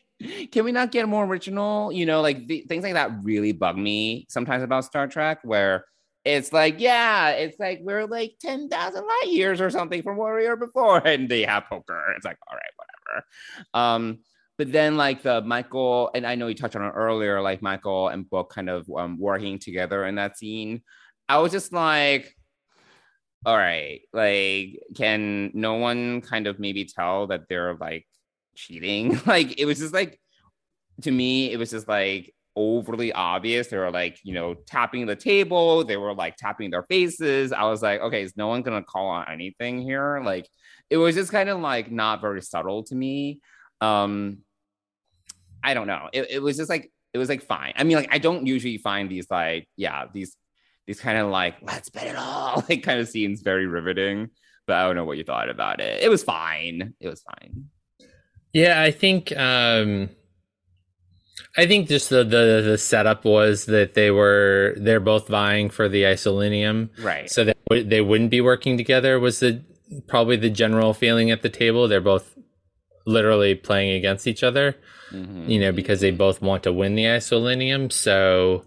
can 0.51 0.63
we 0.63 0.71
not 0.71 0.91
get 0.91 1.07
more 1.07 1.25
original? 1.25 1.91
You 1.91 2.05
know 2.05 2.21
like 2.21 2.47
the, 2.47 2.65
things 2.67 2.83
like 2.83 2.93
that 2.93 3.11
really 3.23 3.51
bug 3.51 3.77
me 3.77 4.25
sometimes 4.29 4.63
about 4.63 4.85
star 4.85 5.07
trek 5.07 5.39
where 5.43 5.85
it's 6.25 6.53
like 6.53 6.75
yeah 6.79 7.31
it's 7.31 7.59
like 7.59 7.79
we're 7.81 8.05
like 8.05 8.35
10,000 8.39 9.05
light 9.05 9.27
years 9.27 9.59
or 9.59 9.69
something 9.69 10.01
from 10.01 10.15
where 10.15 10.35
we 10.35 10.47
were 10.47 10.55
before 10.55 10.97
and 11.07 11.29
they 11.29 11.43
have 11.43 11.65
poker. 11.65 12.13
It's 12.15 12.25
like 12.25 12.37
all 12.49 12.57
right 12.57 12.71
whatever. 12.77 13.25
Um 13.73 14.19
but 14.57 14.71
then 14.71 14.97
like 14.97 15.23
the 15.23 15.41
michael 15.41 16.11
and 16.13 16.27
i 16.27 16.35
know 16.35 16.47
you 16.47 16.53
touched 16.53 16.75
on 16.75 16.83
it 16.83 16.91
earlier 16.91 17.41
like 17.41 17.63
michael 17.63 18.09
and 18.09 18.29
book 18.29 18.53
kind 18.53 18.69
of 18.69 18.87
um, 18.95 19.17
working 19.19 19.59
together 19.59 20.05
in 20.05 20.15
that 20.15 20.37
scene. 20.37 20.81
I 21.27 21.39
was 21.39 21.51
just 21.51 21.73
like 21.73 22.35
all 23.45 23.57
right, 23.57 24.01
like, 24.13 24.79
can 24.95 25.51
no 25.53 25.75
one 25.75 26.21
kind 26.21 26.47
of 26.47 26.59
maybe 26.59 26.85
tell 26.85 27.27
that 27.27 27.49
they're 27.49 27.75
like 27.75 28.07
cheating? 28.55 29.19
like, 29.25 29.59
it 29.59 29.65
was 29.65 29.79
just 29.79 29.93
like, 29.93 30.19
to 31.01 31.11
me, 31.11 31.51
it 31.51 31.57
was 31.57 31.71
just 31.71 31.87
like 31.87 32.33
overly 32.55 33.11
obvious. 33.11 33.67
They 33.67 33.77
were 33.77 33.91
like, 33.91 34.19
you 34.23 34.33
know, 34.33 34.53
tapping 34.53 35.05
the 35.05 35.15
table, 35.15 35.83
they 35.83 35.97
were 35.97 36.13
like 36.13 36.37
tapping 36.37 36.69
their 36.69 36.83
faces. 36.83 37.51
I 37.51 37.63
was 37.63 37.81
like, 37.81 38.01
okay, 38.01 38.23
is 38.23 38.37
no 38.37 38.47
one 38.47 38.61
gonna 38.61 38.83
call 38.83 39.07
on 39.07 39.25
anything 39.29 39.81
here? 39.81 40.21
Like, 40.23 40.47
it 40.89 40.97
was 40.97 41.15
just 41.15 41.31
kind 41.31 41.49
of 41.49 41.59
like 41.59 41.91
not 41.91 42.21
very 42.21 42.41
subtle 42.41 42.83
to 42.83 42.95
me. 42.95 43.41
Um, 43.81 44.39
I 45.63 45.73
don't 45.73 45.87
know. 45.87 46.09
It, 46.13 46.27
it 46.29 46.41
was 46.41 46.57
just 46.57 46.69
like, 46.69 46.91
it 47.13 47.17
was 47.17 47.29
like 47.29 47.43
fine. 47.43 47.73
I 47.75 47.83
mean, 47.83 47.97
like, 47.97 48.09
I 48.11 48.19
don't 48.19 48.45
usually 48.45 48.77
find 48.77 49.09
these 49.09 49.27
like, 49.29 49.67
yeah, 49.75 50.05
these 50.13 50.35
these 50.87 50.99
kind 50.99 51.17
of 51.17 51.29
like 51.29 51.55
let's 51.61 51.89
bet 51.89 52.07
it 52.07 52.15
all 52.15 52.63
like 52.69 52.83
kind 52.83 52.99
of 52.99 53.07
scenes 53.07 53.41
very 53.41 53.67
riveting 53.67 54.29
but 54.67 54.75
i 54.75 54.85
don't 54.85 54.95
know 54.95 55.05
what 55.05 55.17
you 55.17 55.23
thought 55.23 55.49
about 55.49 55.79
it 55.79 56.01
it 56.01 56.09
was 56.09 56.23
fine 56.23 56.93
it 56.99 57.07
was 57.07 57.21
fine 57.21 57.65
yeah 58.53 58.81
i 58.81 58.91
think 58.91 59.35
um 59.37 60.09
i 61.57 61.65
think 61.65 61.87
just 61.87 62.09
the 62.09 62.23
the, 62.23 62.61
the 62.65 62.77
setup 62.77 63.25
was 63.25 63.65
that 63.65 63.93
they 63.93 64.11
were 64.11 64.75
they're 64.77 64.99
both 64.99 65.27
vying 65.27 65.69
for 65.69 65.87
the 65.89 66.03
isolinium 66.03 66.89
right 67.03 67.29
so 67.29 67.43
that 67.43 67.57
they 67.69 68.01
wouldn't 68.01 68.29
be 68.29 68.41
working 68.41 68.77
together 68.77 69.19
was 69.19 69.39
the 69.39 69.63
probably 70.07 70.35
the 70.35 70.49
general 70.49 70.93
feeling 70.93 71.31
at 71.31 71.41
the 71.41 71.49
table. 71.49 71.87
They're 71.87 72.01
both 72.01 72.37
literally 73.05 73.55
playing 73.55 73.95
against 73.95 74.27
each 74.27 74.43
other, 74.43 74.75
mm-hmm. 75.11 75.49
you 75.49 75.59
know, 75.59 75.71
because 75.71 76.01
they 76.01 76.11
both 76.11 76.41
want 76.41 76.63
to 76.63 76.73
win 76.73 76.95
the 76.95 77.05
Isolinium. 77.05 77.91
So 77.91 78.65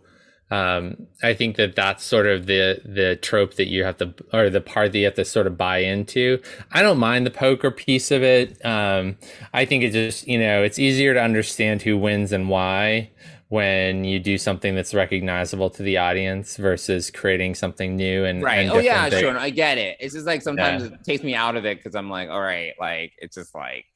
um, 0.50 1.08
I 1.22 1.34
think 1.34 1.56
that 1.56 1.74
that's 1.74 2.04
sort 2.04 2.26
of 2.26 2.46
the 2.46 2.80
the 2.84 3.16
trope 3.16 3.54
that 3.54 3.66
you 3.66 3.82
have 3.84 3.96
to, 3.98 4.14
or 4.32 4.48
the 4.48 4.60
part 4.60 4.92
that 4.92 4.98
you 4.98 5.04
have 5.06 5.14
to 5.14 5.24
sort 5.24 5.48
of 5.48 5.58
buy 5.58 5.78
into. 5.78 6.40
I 6.70 6.82
don't 6.82 6.98
mind 6.98 7.26
the 7.26 7.32
poker 7.32 7.72
piece 7.72 8.12
of 8.12 8.22
it. 8.22 8.64
Um, 8.64 9.16
I 9.52 9.64
think 9.64 9.82
it 9.82 9.90
just, 9.90 10.28
you 10.28 10.38
know, 10.38 10.62
it's 10.62 10.78
easier 10.78 11.14
to 11.14 11.20
understand 11.20 11.82
who 11.82 11.98
wins 11.98 12.30
and 12.30 12.48
why 12.48 13.10
when 13.48 14.04
you 14.04 14.18
do 14.18 14.38
something 14.38 14.74
that's 14.74 14.92
recognizable 14.92 15.70
to 15.70 15.82
the 15.82 15.96
audience 15.96 16.56
versus 16.56 17.10
creating 17.10 17.54
something 17.54 17.96
new 17.96 18.24
and 18.24 18.42
right. 18.42 18.58
And 18.58 18.70
oh 18.70 18.78
yeah, 18.78 19.08
sure. 19.08 19.36
I 19.36 19.50
get 19.50 19.78
it. 19.78 19.96
It's 19.98 20.14
just 20.14 20.26
like 20.26 20.42
sometimes 20.42 20.82
yeah. 20.82 20.90
it 20.94 21.04
takes 21.04 21.24
me 21.24 21.34
out 21.34 21.56
of 21.56 21.64
it 21.64 21.78
because 21.78 21.96
I'm 21.96 22.10
like, 22.10 22.28
all 22.28 22.40
right, 22.40 22.72
like 22.78 23.12
it's 23.18 23.34
just 23.34 23.54
like 23.54 23.86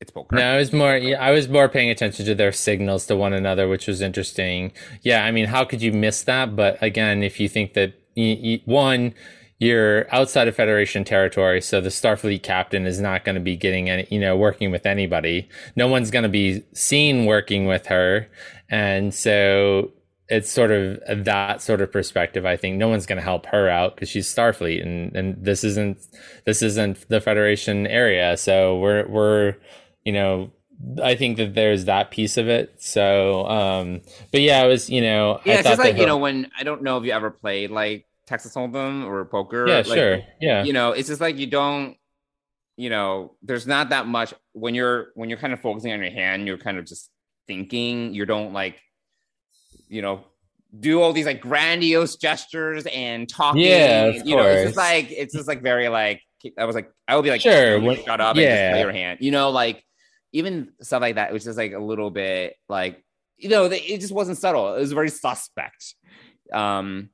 it's 0.00 0.10
poker. 0.10 0.36
No, 0.36 0.54
I 0.54 0.56
was 0.56 0.72
more. 0.72 0.96
Yeah, 0.96 1.20
I 1.20 1.30
was 1.30 1.48
more 1.48 1.68
paying 1.68 1.90
attention 1.90 2.24
to 2.26 2.34
their 2.34 2.52
signals 2.52 3.06
to 3.06 3.16
one 3.16 3.32
another, 3.32 3.68
which 3.68 3.86
was 3.86 4.00
interesting. 4.00 4.72
Yeah, 5.02 5.24
I 5.24 5.30
mean, 5.30 5.46
how 5.46 5.64
could 5.64 5.82
you 5.82 5.92
miss 5.92 6.22
that? 6.22 6.56
But 6.56 6.82
again, 6.82 7.22
if 7.22 7.38
you 7.38 7.48
think 7.48 7.74
that 7.74 7.94
you, 8.14 8.36
you, 8.40 8.60
one, 8.64 9.14
you're 9.58 10.12
outside 10.14 10.48
of 10.48 10.56
Federation 10.56 11.04
territory, 11.04 11.60
so 11.60 11.82
the 11.82 11.90
Starfleet 11.90 12.42
captain 12.42 12.86
is 12.86 12.98
not 12.98 13.24
going 13.26 13.34
to 13.34 13.42
be 13.42 13.56
getting 13.56 13.90
any, 13.90 14.06
you 14.10 14.18
know, 14.18 14.36
working 14.36 14.70
with 14.70 14.86
anybody. 14.86 15.48
No 15.76 15.86
one's 15.86 16.10
going 16.10 16.22
to 16.22 16.30
be 16.30 16.64
seen 16.72 17.26
working 17.26 17.66
with 17.66 17.86
her, 17.86 18.26
and 18.70 19.12
so 19.12 19.92
it's 20.30 20.48
sort 20.48 20.70
of 20.70 21.24
that 21.24 21.60
sort 21.60 21.82
of 21.82 21.92
perspective. 21.92 22.46
I 22.46 22.56
think 22.56 22.76
no 22.78 22.88
one's 22.88 23.04
going 23.04 23.18
to 23.18 23.22
help 23.22 23.46
her 23.46 23.68
out 23.68 23.96
because 23.96 24.08
she's 24.08 24.34
Starfleet, 24.34 24.80
and 24.80 25.14
and 25.14 25.44
this 25.44 25.62
isn't 25.62 25.98
this 26.46 26.62
isn't 26.62 27.06
the 27.10 27.20
Federation 27.20 27.86
area. 27.86 28.38
So 28.38 28.78
we're 28.78 29.06
we're 29.08 29.56
you 30.04 30.12
know 30.12 30.50
I 31.02 31.14
think 31.14 31.36
that 31.36 31.54
there's 31.54 31.84
that 31.84 32.10
piece 32.10 32.36
of 32.36 32.48
it. 32.48 32.74
So, 32.78 33.46
um, 33.46 34.00
but 34.32 34.40
yeah, 34.40 34.64
it 34.64 34.68
was, 34.68 34.88
you 34.88 35.02
know, 35.02 35.40
yeah, 35.44 35.56
it's 35.56 35.68
just 35.68 35.78
like, 35.78 35.98
you 35.98 36.06
know, 36.06 36.16
when 36.16 36.50
I 36.58 36.62
don't 36.62 36.82
know 36.82 36.96
if 36.96 37.04
you 37.04 37.12
ever 37.12 37.30
played 37.30 37.70
like 37.70 38.06
Texas 38.26 38.54
Hold'em 38.54 39.04
or 39.04 39.24
poker. 39.26 39.66
Yeah, 39.68 39.76
like, 39.76 39.86
sure. 39.86 40.20
Yeah. 40.40 40.64
You 40.64 40.72
know, 40.72 40.92
it's 40.92 41.08
just 41.08 41.20
like 41.20 41.36
you 41.36 41.46
don't, 41.46 41.96
you 42.76 42.88
know, 42.88 43.34
there's 43.42 43.66
not 43.66 43.90
that 43.90 44.06
much 44.06 44.32
when 44.52 44.74
you're 44.74 45.08
when 45.14 45.28
you're 45.28 45.38
kind 45.38 45.52
of 45.52 45.60
focusing 45.60 45.92
on 45.92 46.00
your 46.00 46.12
hand, 46.12 46.46
you're 46.46 46.56
kind 46.56 46.78
of 46.78 46.86
just 46.86 47.10
thinking. 47.46 48.14
You 48.14 48.24
don't 48.24 48.54
like, 48.54 48.80
you 49.88 50.00
know, 50.00 50.24
do 50.78 51.02
all 51.02 51.12
these 51.12 51.26
like 51.26 51.42
grandiose 51.42 52.16
gestures 52.16 52.86
and 52.86 53.28
talking. 53.28 53.62
Yeah, 53.62 54.06
you 54.06 54.22
course. 54.22 54.26
know, 54.28 54.46
it's 54.46 54.64
just 54.64 54.76
like 54.78 55.10
it's 55.10 55.34
just 55.34 55.46
like 55.48 55.60
very 55.62 55.88
like 55.88 56.22
I 56.56 56.64
was 56.64 56.74
like 56.74 56.90
I 57.06 57.16
would 57.16 57.22
be 57.22 57.30
like 57.30 57.42
sure, 57.42 57.80
when, 57.80 58.02
shut 58.02 58.20
up 58.20 58.36
yeah. 58.36 58.42
and 58.42 58.50
just 58.50 58.72
play 58.72 58.80
your 58.80 58.92
hand. 58.92 59.18
You 59.20 59.32
know, 59.32 59.50
like 59.50 59.84
even 60.32 60.72
stuff 60.80 61.00
like 61.00 61.16
that. 61.16 61.32
Was 61.32 61.44
just 61.44 61.58
like 61.58 61.72
a 61.72 61.78
little 61.78 62.10
bit 62.10 62.56
like 62.68 63.02
you 63.40 63.48
know, 63.48 63.64
it 63.64 64.00
just 64.00 64.12
wasn't 64.12 64.38
subtle. 64.38 64.74
It 64.74 64.80
was 64.80 64.92
very 64.92 65.08
suspect. 65.08 65.94
Um, 66.52 67.10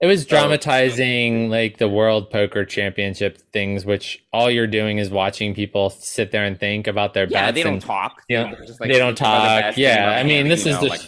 it 0.00 0.06
was 0.06 0.24
dramatizing 0.24 1.50
like 1.50 1.78
the 1.78 1.88
World 1.88 2.30
Poker 2.30 2.64
Championship 2.64 3.38
things, 3.52 3.84
which 3.84 4.24
all 4.32 4.50
you're 4.50 4.68
doing 4.68 4.98
is 4.98 5.10
watching 5.10 5.54
people 5.54 5.90
sit 5.90 6.30
there 6.30 6.44
and 6.44 6.58
think 6.58 6.86
about 6.86 7.14
their 7.14 7.26
yeah, 7.26 7.46
bets. 7.46 7.56
they 7.56 7.62
don't 7.64 7.74
and, 7.74 7.82
talk. 7.82 8.22
You 8.28 8.38
know, 8.38 8.54
like, 8.80 8.90
they 8.90 8.98
don't 8.98 9.16
talk. 9.16 9.76
Yeah, 9.76 10.16
I 10.16 10.22
mean, 10.22 10.48
this 10.48 10.66
is 10.66 10.76
know, 10.76 10.82
the. 10.82 10.88
Like, 10.88 11.00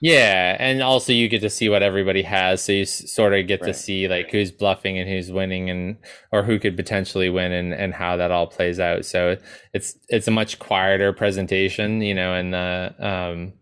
yeah, 0.00 0.56
and 0.60 0.80
also 0.80 1.12
you 1.12 1.28
get 1.28 1.40
to 1.40 1.50
see 1.50 1.68
what 1.68 1.82
everybody 1.82 2.22
has, 2.22 2.62
so 2.62 2.70
you 2.70 2.84
sort 2.84 3.34
of 3.34 3.48
get 3.48 3.60
right. 3.60 3.68
to 3.68 3.74
see 3.74 4.06
like 4.06 4.30
who's 4.30 4.52
bluffing 4.52 4.96
and 4.96 5.08
who's 5.08 5.32
winning, 5.32 5.70
and 5.70 5.96
or 6.30 6.44
who 6.44 6.60
could 6.60 6.76
potentially 6.76 7.28
win, 7.28 7.50
and 7.50 7.74
and 7.74 7.94
how 7.94 8.16
that 8.16 8.30
all 8.30 8.46
plays 8.46 8.78
out. 8.78 9.04
So 9.04 9.36
it's 9.74 9.98
it's 10.08 10.28
a 10.28 10.30
much 10.30 10.60
quieter 10.60 11.12
presentation, 11.12 12.00
you 12.00 12.14
know, 12.14 12.32
and 12.32 12.54
the 12.54 12.94
um 13.00 13.52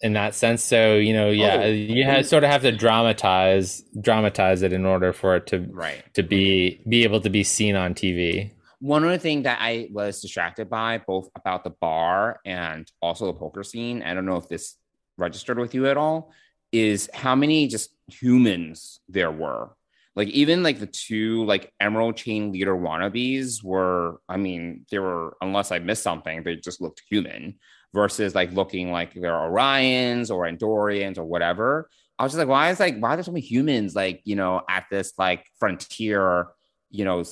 in 0.00 0.14
that 0.14 0.34
sense. 0.34 0.64
So 0.64 0.96
you 0.96 1.12
know, 1.12 1.28
yeah, 1.28 1.64
oh, 1.64 1.66
you 1.66 2.04
have, 2.04 2.26
sort 2.26 2.42
of 2.42 2.50
have 2.50 2.62
to 2.62 2.72
dramatize 2.72 3.82
dramatize 4.00 4.62
it 4.62 4.72
in 4.72 4.86
order 4.86 5.12
for 5.12 5.36
it 5.36 5.46
to 5.48 5.66
right 5.70 6.02
to 6.14 6.22
be 6.22 6.80
be 6.88 7.04
able 7.04 7.20
to 7.20 7.30
be 7.30 7.44
seen 7.44 7.76
on 7.76 7.92
TV. 7.92 8.52
One 8.80 9.04
other 9.04 9.18
thing 9.18 9.42
that 9.42 9.58
I 9.60 9.88
was 9.90 10.20
distracted 10.20 10.70
by, 10.70 10.98
both 11.06 11.28
about 11.34 11.64
the 11.64 11.70
bar 11.70 12.40
and 12.44 12.90
also 13.02 13.26
the 13.26 13.32
poker 13.32 13.62
scene. 13.62 14.02
I 14.02 14.14
don't 14.14 14.26
know 14.26 14.36
if 14.36 14.48
this 14.48 14.76
registered 15.16 15.58
with 15.58 15.74
you 15.74 15.86
at 15.86 15.96
all. 15.96 16.32
Is 16.72 17.08
how 17.14 17.34
many 17.34 17.68
just 17.68 17.90
humans 18.08 19.00
there 19.08 19.30
were. 19.30 19.70
Like 20.14 20.28
even 20.28 20.62
like 20.62 20.78
the 20.78 20.86
two 20.86 21.44
like 21.44 21.72
Emerald 21.78 22.16
Chain 22.16 22.52
leader 22.52 22.74
wannabes 22.74 23.62
were. 23.62 24.20
I 24.28 24.36
mean, 24.36 24.86
they 24.90 24.98
were 24.98 25.36
unless 25.40 25.72
I 25.72 25.78
missed 25.78 26.02
something, 26.02 26.42
they 26.42 26.56
just 26.56 26.80
looked 26.80 27.02
human 27.08 27.58
versus 27.94 28.34
like 28.34 28.52
looking 28.52 28.90
like 28.90 29.14
they're 29.14 29.32
Orions 29.32 30.30
or 30.30 30.44
Andorians 30.44 31.18
or 31.18 31.24
whatever. 31.24 31.88
I 32.18 32.22
was 32.22 32.32
just 32.32 32.38
like, 32.38 32.48
why 32.48 32.70
is 32.70 32.80
like 32.80 32.98
why 32.98 33.10
are 33.10 33.16
there 33.16 33.24
so 33.24 33.32
many 33.32 33.44
humans 33.44 33.94
like 33.94 34.22
you 34.24 34.36
know 34.36 34.62
at 34.68 34.86
this 34.90 35.12
like 35.18 35.46
frontier, 35.58 36.48
you 36.90 37.04
know, 37.04 37.22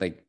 like 0.00 0.24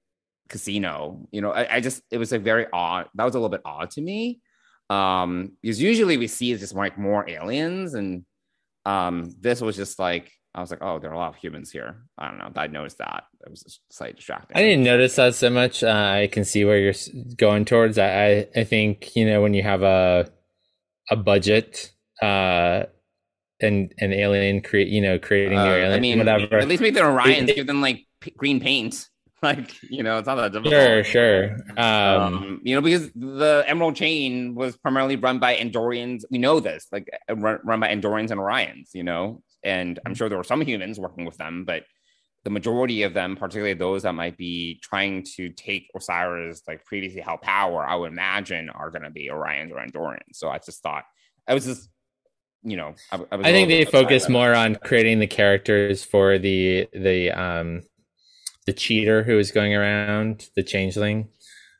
casino? 0.48 1.28
You 1.32 1.42
know, 1.42 1.52
I, 1.52 1.76
I 1.78 1.80
just 1.80 2.04
it 2.12 2.18
was 2.18 2.32
like 2.32 2.42
very 2.42 2.68
odd. 2.72 3.08
That 3.16 3.24
was 3.24 3.34
a 3.34 3.40
little 3.40 3.50
bit 3.50 3.62
odd 3.66 3.90
to 3.92 4.02
me. 4.02 4.42
Um, 4.90 5.54
because 5.62 5.82
usually 5.82 6.18
we 6.18 6.28
see 6.28 6.56
just 6.56 6.74
like 6.74 6.98
more 6.98 7.30
aliens, 7.30 7.94
and 7.94 8.26
um, 8.86 9.34
this 9.40 9.62
was 9.62 9.76
just 9.76 10.00
like 10.00 10.32
I 10.56 10.62
was 10.62 10.72
like, 10.72 10.82
oh, 10.82 10.98
there 11.00 11.12
are 11.12 11.14
a 11.14 11.18
lot 11.18 11.30
of 11.30 11.36
humans 11.36 11.72
here. 11.72 12.04
I 12.18 12.28
don't 12.28 12.40
know. 12.40 12.52
I 12.56 12.68
noticed 12.68 12.98
that. 12.98 13.26
It 13.46 13.52
was 13.52 13.62
just 13.62 13.82
slightly 13.92 14.16
distracting. 14.16 14.58
I 14.58 14.62
didn't 14.62 14.84
notice 14.84 15.16
that 15.18 15.36
so 15.36 15.50
much. 15.50 15.84
Uh, 15.84 15.90
I 15.90 16.28
can 16.32 16.44
see 16.44 16.66
where 16.66 16.80
you're 16.80 16.94
going 17.38 17.66
towards. 17.66 17.98
I, 17.98 18.08
I, 18.08 18.48
I 18.56 18.64
think 18.64 19.16
you 19.16 19.26
know 19.26 19.42
when 19.42 19.54
you 19.54 19.64
have 19.64 19.84
a 19.84 20.30
a 21.12 21.16
budget, 21.16 21.92
uh, 22.22 22.84
and 23.62 23.94
an 24.00 24.14
alien 24.14 24.62
create, 24.62 24.88
you 24.88 25.02
know, 25.02 25.20
creating 25.20 25.58
uh, 25.58 25.66
your 25.66 25.78
alien, 25.78 25.94
I 25.94 26.00
mean, 26.00 26.18
whatever. 26.18 26.58
At 26.58 26.68
least 26.68 26.82
make 26.82 26.94
the 26.94 27.02
Orions 27.02 27.54
give 27.54 27.68
them 27.68 27.82
like 27.82 28.06
p- 28.22 28.34
green 28.36 28.60
paint. 28.60 29.08
Like 29.44 29.82
you 29.84 30.04
know, 30.04 30.18
it's 30.18 30.28
not 30.28 30.36
that 30.36 30.52
difficult. 30.52 30.74
Sure, 30.74 31.04
sure. 31.04 31.58
Um, 31.78 32.22
um, 32.22 32.62
you 32.64 32.76
know, 32.76 32.82
because 32.82 33.10
the 33.14 33.64
Emerald 33.68 33.96
Chain 33.96 34.54
was 34.54 34.76
primarily 34.76 35.16
run 35.16 35.40
by 35.40 35.56
Andorians. 35.56 36.24
We 36.30 36.40
know 36.40 36.60
this, 36.60 36.88
like 36.92 37.10
run, 37.30 37.60
run 37.64 37.80
by 37.80 37.88
Andorians 37.88 38.32
and 38.32 38.40
Orions. 38.42 38.90
You 38.94 39.04
know, 39.04 39.42
and 39.64 39.98
I'm 40.06 40.14
sure 40.14 40.28
there 40.28 40.38
were 40.38 40.44
some 40.44 40.62
humans 40.62 41.00
working 41.00 41.24
with 41.24 41.38
them, 41.38 41.64
but 41.64 41.84
the 42.44 42.50
majority 42.50 43.04
of 43.04 43.14
them, 43.14 43.36
particularly 43.36 43.74
those 43.74 44.04
that 44.04 44.14
might 44.14 44.38
be 44.38 44.80
trying 44.82 45.24
to 45.36 45.50
take 45.50 45.90
Osyraa 45.96 46.62
like 46.68 46.86
previously 46.86 47.22
held 47.22 47.42
power, 47.42 47.86
I 47.86 47.96
would 47.96 48.12
imagine 48.12 48.70
are 48.70 48.92
going 48.92 49.04
to 49.04 49.10
be 49.10 49.30
Orions 49.30 49.72
or 49.72 49.86
Andorians. 49.86 50.34
So 50.34 50.50
I 50.50 50.58
just 50.60 50.82
thought 50.82 51.04
I 51.48 51.54
was 51.54 51.66
just, 51.66 51.90
you 52.64 52.78
know, 52.78 52.96
I, 53.12 53.18
I, 53.18 53.38
I 53.40 53.52
think 53.52 53.70
they 53.70 53.86
focus 53.86 54.30
more 54.30 54.54
on 54.54 54.76
creating 54.76 55.20
the 55.20 55.28
characters 55.28 56.04
for 56.04 56.38
the 56.38 56.88
the 56.94 57.32
um 57.32 57.84
the 58.70 58.74
cheater 58.74 59.24
who 59.24 59.36
was 59.36 59.50
going 59.50 59.74
around 59.74 60.48
the 60.56 60.62
changeling. 60.62 61.28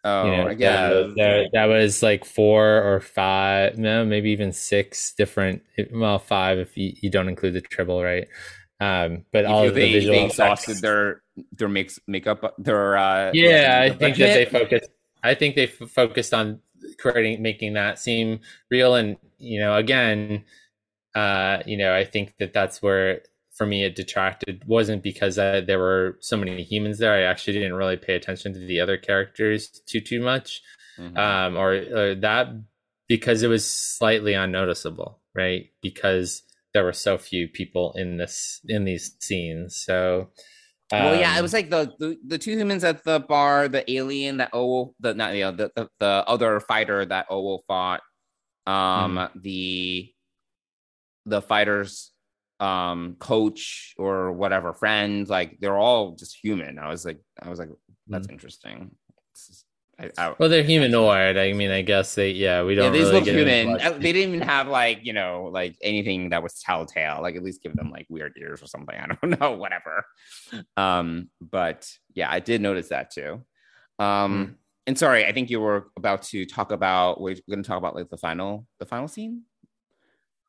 Oh, 0.04 0.26
you 0.26 0.32
know, 0.32 0.50
yeah. 0.50 0.90
That, 0.90 1.50
that, 1.54 1.66
was 1.66 2.02
like 2.02 2.26
four 2.26 2.82
or 2.82 3.00
five, 3.00 3.78
no, 3.78 4.04
maybe 4.04 4.32
even 4.32 4.52
six 4.52 5.14
different. 5.14 5.62
Well, 5.92 6.18
five 6.18 6.58
if 6.58 6.76
you, 6.76 6.94
you 7.00 7.12
don't 7.12 7.30
include 7.30 7.54
the 7.54 7.62
triple, 7.62 8.02
right? 8.02 8.28
Um, 8.80 9.26
but 9.32 9.46
all 9.46 9.68
of 9.68 9.76
the 9.76 9.82
they, 9.82 9.94
visual 9.94 10.16
they 10.16 10.26
exhausted 10.26 10.72
effects. 10.72 10.82
their 10.82 11.22
their 11.52 11.68
makes 11.68 12.00
makeup 12.08 12.56
their 12.58 12.98
uh 12.98 13.32
yeah. 13.34 13.82
I 13.84 13.90
think 13.90 14.18
that 14.18 14.34
they 14.34 14.46
focused. 14.46 14.90
I 15.22 15.36
think 15.36 15.56
they 15.56 15.66
f- 15.66 15.90
focused 15.90 16.34
on 16.34 16.60
creating 16.98 17.44
making 17.44 17.74
that 17.74 18.00
seem 18.00 18.40
real, 18.72 18.96
and 18.96 19.18
you 19.38 19.60
know, 19.60 19.76
again, 19.76 20.46
uh, 21.14 21.60
you 21.68 21.78
know, 21.78 21.94
I 21.94 22.06
think 22.06 22.36
that 22.40 22.54
that's 22.54 22.82
where 22.82 23.22
for 23.60 23.66
me 23.66 23.84
it 23.84 23.94
detracted 23.94 24.64
wasn't 24.66 25.04
because 25.04 25.38
I, 25.38 25.60
there 25.60 25.80
were 25.80 26.18
so 26.22 26.38
many 26.38 26.64
humans 26.64 26.98
there. 26.98 27.14
I 27.14 27.24
actually 27.24 27.54
didn't 27.54 27.74
really 27.74 27.98
pay 27.98 28.16
attention 28.16 28.54
to 28.54 28.60
the 28.60 28.80
other 28.80 28.98
characters 28.98 29.68
too 29.86 30.00
too 30.00 30.22
much, 30.22 30.62
mm-hmm. 30.98 31.18
um, 31.18 31.58
or, 31.58 31.74
or 31.74 32.16
that 32.16 32.48
because 33.10 33.44
it 33.44 33.50
was 33.50 33.70
slightly 33.70 34.34
unnoticeable, 34.34 35.20
right? 35.36 35.72
Because 35.82 36.44
there 36.74 36.86
were 36.86 36.94
so 36.94 37.18
few 37.18 37.50
people 37.50 37.92
in 37.98 38.16
this 38.16 38.62
in 38.66 38.86
these 38.86 39.14
scenes. 39.20 39.76
So, 39.76 40.30
um, 40.94 41.04
well, 41.04 41.20
yeah, 41.20 41.38
it 41.38 41.42
was 41.42 41.52
like 41.52 41.70
the, 41.70 41.92
the, 42.00 42.18
the 42.26 42.38
two 42.38 42.56
humans 42.56 42.86
at 42.86 43.04
the 43.04 43.20
bar, 43.20 43.68
the 43.68 43.84
alien 43.92 44.38
that 44.38 44.54
Owo, 44.54 44.94
the 45.02 45.16
not 45.16 45.36
you 45.36 45.42
know, 45.42 45.52
the, 45.52 45.72
the 45.76 45.90
the 46.00 46.24
other 46.28 46.62
fighter 46.62 47.06
that 47.06 47.28
Owo 47.30 47.60
fought, 47.68 48.00
um, 48.66 49.18
mm-hmm. 49.18 49.40
the 49.42 50.14
the 51.26 51.42
fighters 51.42 52.14
um 52.60 53.16
coach 53.20 53.94
or 53.98 54.32
whatever 54.32 54.74
friend 54.74 55.30
like 55.30 55.58
they're 55.62 55.78
all 55.78 56.16
just 56.16 56.38
human 56.42 56.78
i 56.78 56.90
was 56.90 57.06
like 57.06 57.20
i 57.42 57.50
was 57.50 57.60
like 57.60 57.70
that's 58.08 58.28
mm 58.28 58.32
interesting 58.32 58.92
I, 60.02 60.12
I, 60.18 60.36
well 60.40 60.48
they're 60.48 60.64
humanoid 60.64 61.36
i 61.38 61.52
mean 61.52 61.72
i 61.72 61.82
guess 61.82 62.16
they 62.16 62.32
yeah 62.32 62.64
we 62.64 62.74
don't 62.74 62.86
yeah, 62.86 62.90
they 62.92 63.00
really 63.00 63.12
look 63.12 63.26
human 63.26 64.00
they 64.00 64.14
didn't 64.14 64.34
even 64.34 64.48
have 64.48 64.70
like 64.70 65.00
you 65.04 65.12
know 65.12 65.50
like 65.52 65.76
anything 65.82 66.30
that 66.30 66.42
was 66.42 66.60
telltale 66.62 67.20
like 67.22 67.36
at 67.36 67.44
least 67.44 67.62
give 67.62 67.76
them 67.76 67.92
like 67.92 68.08
weird 68.10 68.34
ears 68.40 68.64
or 68.64 68.66
something 68.66 68.96
i 69.00 69.08
don't 69.08 69.40
know 69.40 69.52
whatever 69.52 70.06
um 70.78 71.30
but 71.42 71.86
Yeah, 72.20 72.30
I 72.30 72.40
did 72.40 72.62
notice 72.62 72.90
that 72.90 73.12
too. 73.12 73.42
Um, 73.98 74.48
mm. 74.48 74.56
and 74.88 74.98
sorry, 74.98 75.26
I 75.26 75.32
think 75.32 75.50
you 75.50 75.62
were 75.62 75.88
about 75.96 76.24
to 76.24 76.46
talk 76.46 76.72
about. 76.72 77.22
We're 77.22 77.36
going 77.50 77.64
to 77.64 77.68
talk 77.68 77.78
about 77.78 77.96
like 77.96 78.10
the 78.10 78.18
final, 78.18 78.68
the 78.80 78.86
final 78.86 79.08
scene. 79.08 79.44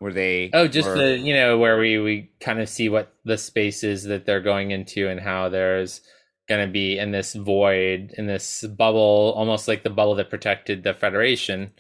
Were 0.01 0.12
they? 0.12 0.51
Oh, 0.55 0.66
just 0.66 0.88
were... 0.88 0.96
the 0.96 1.18
you 1.18 1.34
know 1.34 1.59
where 1.59 1.78
we 1.78 1.98
we 1.98 2.30
kind 2.40 2.61
of 2.61 2.68
see 2.68 2.88
what 2.88 3.14
the 3.24 3.36
spaces 3.36 4.05
that 4.05 4.24
they're 4.24 4.40
going 4.40 4.70
into 4.70 5.09
and 5.09 5.20
how 5.20 5.48
there's 5.48 6.01
going 6.48 6.66
to 6.66 6.72
be 6.72 6.98
in 6.98 7.12
this 7.12 7.34
void 7.34 8.14
in 8.16 8.26
this 8.26 8.64
bubble, 8.66 9.34
almost 9.36 9.68
like 9.68 9.84
the 9.84 9.90
bubble 9.90 10.14
that 10.16 10.30
protected 10.30 10.82
the 10.82 10.94
Federation 10.94 11.70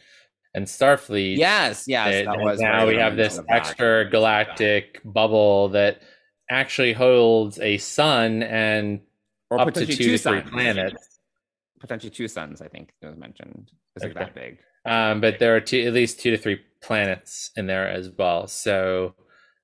and 0.54 0.66
Starfleet. 0.66 1.36
Yes, 1.36 1.84
yes, 1.86 2.26
that, 2.26 2.36
that 2.36 2.40
was 2.40 2.60
now 2.60 2.86
we 2.86 2.96
have 2.96 3.16
this 3.16 3.40
extra 3.48 4.08
galactic 4.08 5.00
bubble 5.04 5.70
that 5.70 6.02
actually 6.50 6.92
holds 6.92 7.58
a 7.60 7.78
sun 7.78 8.42
and 8.42 9.00
or 9.50 9.60
up 9.60 9.72
to 9.72 9.86
two, 9.86 9.94
two 9.94 10.16
to 10.16 10.18
three 10.18 10.42
planets. 10.42 11.20
Potentially 11.80 12.10
two 12.10 12.28
suns, 12.28 12.60
I 12.60 12.68
think 12.68 12.92
it 13.00 13.06
was 13.06 13.16
mentioned. 13.16 13.70
is 13.96 14.04
okay. 14.04 14.12
like 14.12 14.26
that 14.26 14.34
big. 14.34 14.58
Um, 14.84 15.20
but 15.20 15.38
there 15.38 15.56
are 15.56 15.60
two, 15.60 15.80
at 15.80 15.92
least 15.92 16.20
two 16.20 16.30
to 16.30 16.38
three 16.38 16.60
planets 16.82 17.50
in 17.56 17.66
there 17.66 17.88
as 17.88 18.10
well. 18.10 18.46
So 18.46 19.14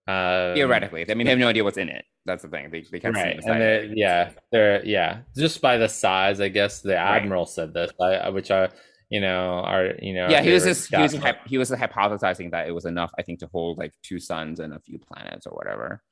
um, 0.07 0.55
theoretically, 0.55 1.05
I 1.11 1.15
mean, 1.15 1.27
they 1.27 1.31
have 1.31 1.39
no 1.39 1.49
idea 1.49 1.65
what's 1.65 1.79
in 1.79 1.89
it. 1.89 2.05
That's 2.27 2.43
the 2.43 2.49
thing. 2.49 2.71
They, 2.71 2.83
they 2.91 3.01
can't 3.01 3.15
right. 3.15 3.41
see. 3.43 3.49
And 3.49 3.61
they're, 3.61 3.85
yeah, 3.85 4.31
they're 4.51 4.85
yeah, 4.85 5.21
just 5.37 5.61
by 5.61 5.77
the 5.79 5.89
size. 5.89 6.41
I 6.41 6.49
guess 6.49 6.81
the 6.81 6.97
admiral 6.97 7.45
right. 7.45 7.49
said 7.49 7.73
this, 7.73 7.93
I, 8.01 8.29
which 8.31 8.51
I 8.51 8.69
you 9.09 9.21
know, 9.21 9.61
are 9.61 9.93
you 10.01 10.15
know. 10.15 10.29
Yeah, 10.29 10.43
he 10.43 10.53
was 10.53 10.65
just 10.65 10.95
he 10.95 11.01
was 11.01 11.17
he 11.47 11.59
was 11.59 11.71
hypothesizing 11.71 12.51
that 12.51 12.67
it 12.67 12.73
was 12.73 12.85
enough, 12.85 13.13
I 13.19 13.23
think, 13.23 13.39
to 13.41 13.47
hold 13.47 13.79
like 13.79 13.93
two 14.03 14.19
suns 14.19 14.61
and 14.61 14.75
a 14.75 14.81
few 14.81 14.99
planets 14.99 15.47
or 15.47 15.55
whatever. 15.55 16.03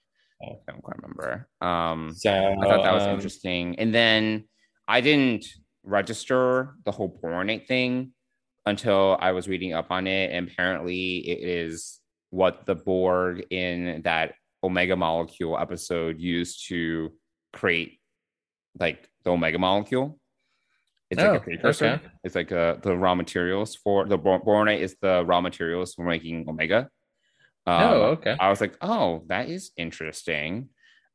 I 0.43 0.53
don't 0.69 0.83
quite 0.83 0.97
remember. 0.97 1.49
Um, 1.61 2.13
so 2.15 2.31
I 2.31 2.67
thought 2.67 2.83
that 2.83 2.93
was 2.93 3.05
um, 3.05 3.15
interesting. 3.15 3.79
And 3.79 3.95
then 3.95 4.45
I 4.87 5.01
didn't 5.01 5.47
register 5.83 6.75
the 6.85 6.93
whole 6.93 7.19
Boronite 7.23 7.67
thing 7.67 8.13
until 8.67 9.17
I 9.21 9.33
was 9.33 9.49
reading 9.49 9.73
up 9.75 9.91
on 9.91 10.07
it. 10.07 10.31
And 10.33 10.49
apparently, 10.49 11.19
it 11.19 11.47
is 11.47 12.01
what 12.31 12.67
the 12.67 12.75
Borg 12.75 13.47
in 13.51 14.03
that 14.05 14.35
Omega 14.63 14.97
molecule 14.97 15.59
episode 15.59 16.21
used 16.21 16.69
to 16.69 17.13
create 17.53 17.99
like 18.79 19.09
the 19.25 19.31
Omega 19.31 19.59
molecule. 19.59 20.19
It's 21.11 21.23
oh, 21.23 21.33
like 21.33 21.35
a 21.35 21.43
oh, 21.43 21.45
precursor. 21.45 21.87
Okay. 21.87 22.07
It's 22.25 22.35
like 22.35 22.51
uh, 22.51 22.77
the 22.83 22.97
raw 22.97 23.15
materials 23.15 23.77
for 23.77 24.07
the 24.07 24.19
boronite 24.19 24.81
is 24.81 24.97
the 25.01 25.23
raw 25.25 25.41
materials 25.41 25.95
for 25.95 26.05
making 26.05 26.49
omega. 26.49 26.89
Um, 27.67 27.83
oh, 27.83 28.03
okay. 28.17 28.37
I 28.39 28.51
was 28.51 28.61
like, 28.61 28.77
oh, 28.81 29.23
that 29.29 29.49
is 29.49 29.71
interesting. 29.77 30.71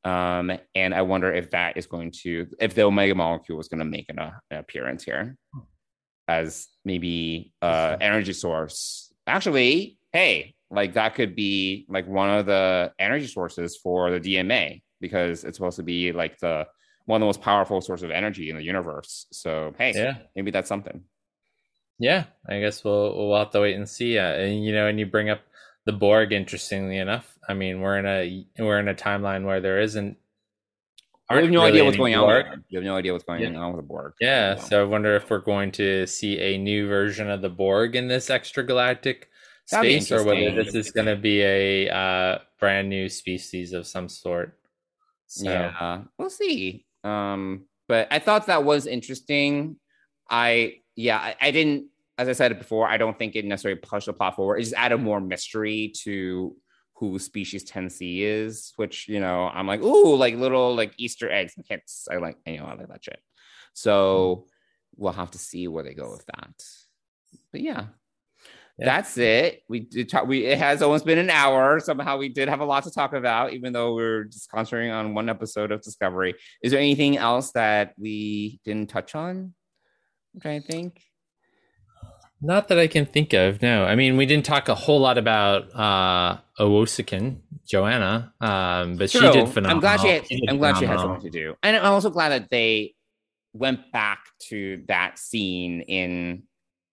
Um, 0.06 0.52
and 0.76 0.94
I 0.94 1.02
wonder 1.02 1.34
if 1.34 1.52
that 1.52 1.76
is 1.76 1.86
going 1.86 2.14
to, 2.24 2.48
if 2.60 2.74
the 2.74 2.84
omega 2.84 3.14
molecule 3.14 3.60
is 3.60 3.68
going 3.68 3.80
to 3.80 3.86
make 3.86 4.10
an, 4.10 4.20
uh, 4.20 4.32
an 4.50 4.60
appearance 4.60 5.04
here 5.04 5.36
as 6.30 6.68
maybe 6.86 7.52
uh 7.62 7.98
energy 8.00 8.34
source. 8.34 9.12
Actually, 9.26 9.98
hey, 10.14 10.54
like 10.70 10.94
that 10.94 11.16
could 11.16 11.36
be 11.36 11.86
like 11.90 12.08
one 12.08 12.30
of 12.30 12.46
the 12.46 12.94
energy 13.00 13.28
sources 13.28 13.78
for 13.82 14.12
the 14.12 14.20
DMA 14.20 14.84
because 15.02 15.44
it's 15.44 15.58
supposed 15.58 15.78
to 15.78 15.84
be 15.84 16.12
like 16.12 16.38
the 16.40 16.68
one 17.06 17.18
of 17.18 17.22
the 17.22 17.26
most 17.26 17.42
powerful 17.42 17.82
sources 17.82 18.04
of 18.04 18.12
energy 18.12 18.52
in 18.52 18.56
the 18.56 18.64
universe. 18.64 19.26
So 19.32 19.74
hey, 19.78 19.94
yeah, 19.96 20.18
maybe 20.36 20.52
that's 20.52 20.70
something. 20.70 21.04
Yeah, 21.98 22.26
I 22.48 22.60
guess 22.60 22.84
we'll 22.84 23.16
we'll 23.18 23.40
have 23.40 23.52
to 23.52 23.62
wait 23.62 23.76
and 23.76 23.90
see. 23.90 24.20
Uh, 24.20 24.34
and 24.34 24.64
you 24.64 24.72
know, 24.72 24.88
and 24.88 25.00
you 25.00 25.08
bring 25.08 25.30
up 25.30 25.42
the 25.86 25.92
Borg. 25.92 26.32
Interestingly 26.32 26.98
enough, 26.98 27.36
I 27.48 27.56
mean, 27.56 27.82
we're 27.82 27.98
in 27.98 28.06
a 28.06 28.46
we're 28.60 28.80
in 28.80 28.88
a 28.88 28.96
timeline 28.96 29.46
where 29.46 29.60
there 29.60 29.82
isn't. 29.82 30.18
We 31.30 31.42
have 31.44 31.52
no 31.52 31.60
really 31.60 31.72
idea 31.72 31.86
what's 31.86 31.98
going 31.98 32.16
Borg. 32.16 32.46
on. 32.48 32.64
You 32.70 32.80
have 32.80 32.86
no 32.86 32.96
idea 32.96 33.14
what's 33.14 33.24
going 33.24 33.42
yeah. 33.42 33.60
on 33.60 33.74
with 33.74 33.84
the 33.84 33.88
Borg. 33.88 34.14
Yeah, 34.20 34.56
so. 34.56 34.68
so 34.68 34.82
I 34.82 34.86
wonder 34.86 35.16
if 35.16 35.30
we're 35.30 35.40
going 35.40 35.72
to 35.74 36.08
see 36.08 36.40
a 36.40 36.58
new 36.58 36.88
version 36.88 37.30
of 37.30 37.42
the 37.42 37.50
Borg 37.50 37.96
in 37.96 38.08
this 38.08 38.30
extragalactic 38.30 39.26
space, 39.66 40.12
or 40.12 40.24
whether 40.24 40.52
this 40.52 40.74
is 40.74 40.92
going 40.92 41.06
to 41.06 41.16
be 41.16 41.42
a 41.42 41.90
uh, 41.90 42.40
brand 42.60 42.90
new 42.90 43.10
species 43.10 43.74
of 43.74 43.86
some 43.86 44.10
sort. 44.10 44.58
So. 45.28 45.52
Yeah, 45.52 46.02
we'll 46.18 46.32
see. 46.32 46.86
Um, 47.04 47.66
but 47.88 48.08
I 48.10 48.18
thought 48.20 48.48
that 48.48 48.64
was 48.64 48.88
interesting. 48.88 49.76
I 50.30 50.78
yeah, 50.96 51.18
I, 51.18 51.36
I, 51.40 51.52
didn't 51.52 51.88
as 52.18 52.28
I 52.28 52.34
said 52.34 52.58
before, 52.58 52.88
I 52.88 52.98
don't 52.98 53.18
think 53.18 53.36
it 53.36 53.46
necessarily 53.46 53.80
pushed 53.80 54.08
the 54.08 54.14
plot 54.14 54.36
forward. 54.36 54.58
It 54.58 54.64
just 54.64 54.76
added 54.76 54.98
more 54.98 55.22
mystery 55.22 55.94
to 56.04 56.56
who 57.00 57.18
species 57.18 57.64
10C 57.70 58.20
is, 58.20 58.74
which 58.76 59.08
you 59.08 59.22
know, 59.22 59.50
I'm 59.54 59.68
like, 59.68 59.82
ooh, 59.82 60.16
like 60.16 60.36
little 60.36 60.76
like 60.76 60.94
Easter 60.98 61.32
eggs 61.32 61.54
and 61.56 61.66
hints. 61.68 62.08
I 62.12 62.18
like, 62.18 62.38
you 62.46 62.58
know, 62.58 62.66
I 62.66 62.76
like 62.76 62.90
that 62.90 63.04
shit. 63.04 63.20
So 63.74 64.48
we'll 64.98 65.14
have 65.14 65.32
to 65.32 65.38
see 65.38 65.68
where 65.70 65.84
they 65.84 65.94
go 65.94 66.12
with 66.12 66.26
that. 66.26 66.54
But 67.54 67.62
yeah, 67.62 67.86
yeah. 68.78 68.86
that's 68.86 69.18
it. 69.18 69.64
We 69.70 69.80
did 69.80 70.10
talk. 70.10 70.28
We 70.28 70.46
it 70.46 70.58
has 70.58 70.82
almost 70.82 71.06
been 71.06 71.20
an 71.20 71.30
hour. 71.30 71.80
Somehow 71.80 72.18
we 72.18 72.28
did 72.28 72.50
have 72.50 72.60
a 72.60 72.66
lot 72.66 72.84
to 72.84 72.92
talk 72.92 73.14
about, 73.14 73.54
even 73.54 73.72
though 73.72 73.94
we 73.94 74.04
are 74.04 74.26
just 74.26 74.52
concentrating 74.52 74.92
on 74.92 75.14
one 75.14 75.30
episode 75.30 75.72
of 75.72 75.82
Discovery. 75.82 76.36
Is 76.62 76.72
there 76.72 76.82
anything 76.82 77.18
else 77.18 77.52
that 77.54 77.94
we 77.98 78.60
didn't 78.66 78.90
touch 78.90 79.16
on? 79.16 79.54
I'm 80.34 80.42
trying 80.42 80.62
to 80.62 80.68
think. 80.68 81.02
Not 82.42 82.70
that 82.70 82.80
I 82.80 82.88
can 82.88 83.06
think 83.06 83.34
of. 83.34 83.62
No, 83.62 83.86
I 83.86 83.96
mean 83.96 84.16
we 84.18 84.26
didn't 84.26 84.46
talk 84.46 84.70
a 84.70 84.76
whole 84.76 85.00
lot 85.00 85.18
about 85.18 85.74
uh 85.76 86.38
Owosekun, 86.60 87.38
Joanna, 87.68 88.34
um, 88.42 88.98
but 88.98 89.10
True. 89.10 89.22
she 89.22 89.32
did 89.32 89.50
phenomenal. 89.50 89.72
I'm 89.72 89.80
glad 89.80 90.00
she. 90.02 90.08
Had, 90.10 90.28
she 90.28 90.42
I'm 90.48 90.58
glad 90.58 90.76
phenomenal. 90.76 90.80
she 90.80 90.86
had 90.86 91.00
something 91.00 91.32
to 91.32 91.38
do, 91.38 91.56
and 91.64 91.76
I'm 91.76 91.94
also 91.94 92.10
glad 92.10 92.30
that 92.30 92.50
they 92.50 92.96
went 93.54 93.92
back 93.92 94.26
to 94.50 94.84
that 94.88 95.18
scene 95.18 95.82
in 95.82 96.44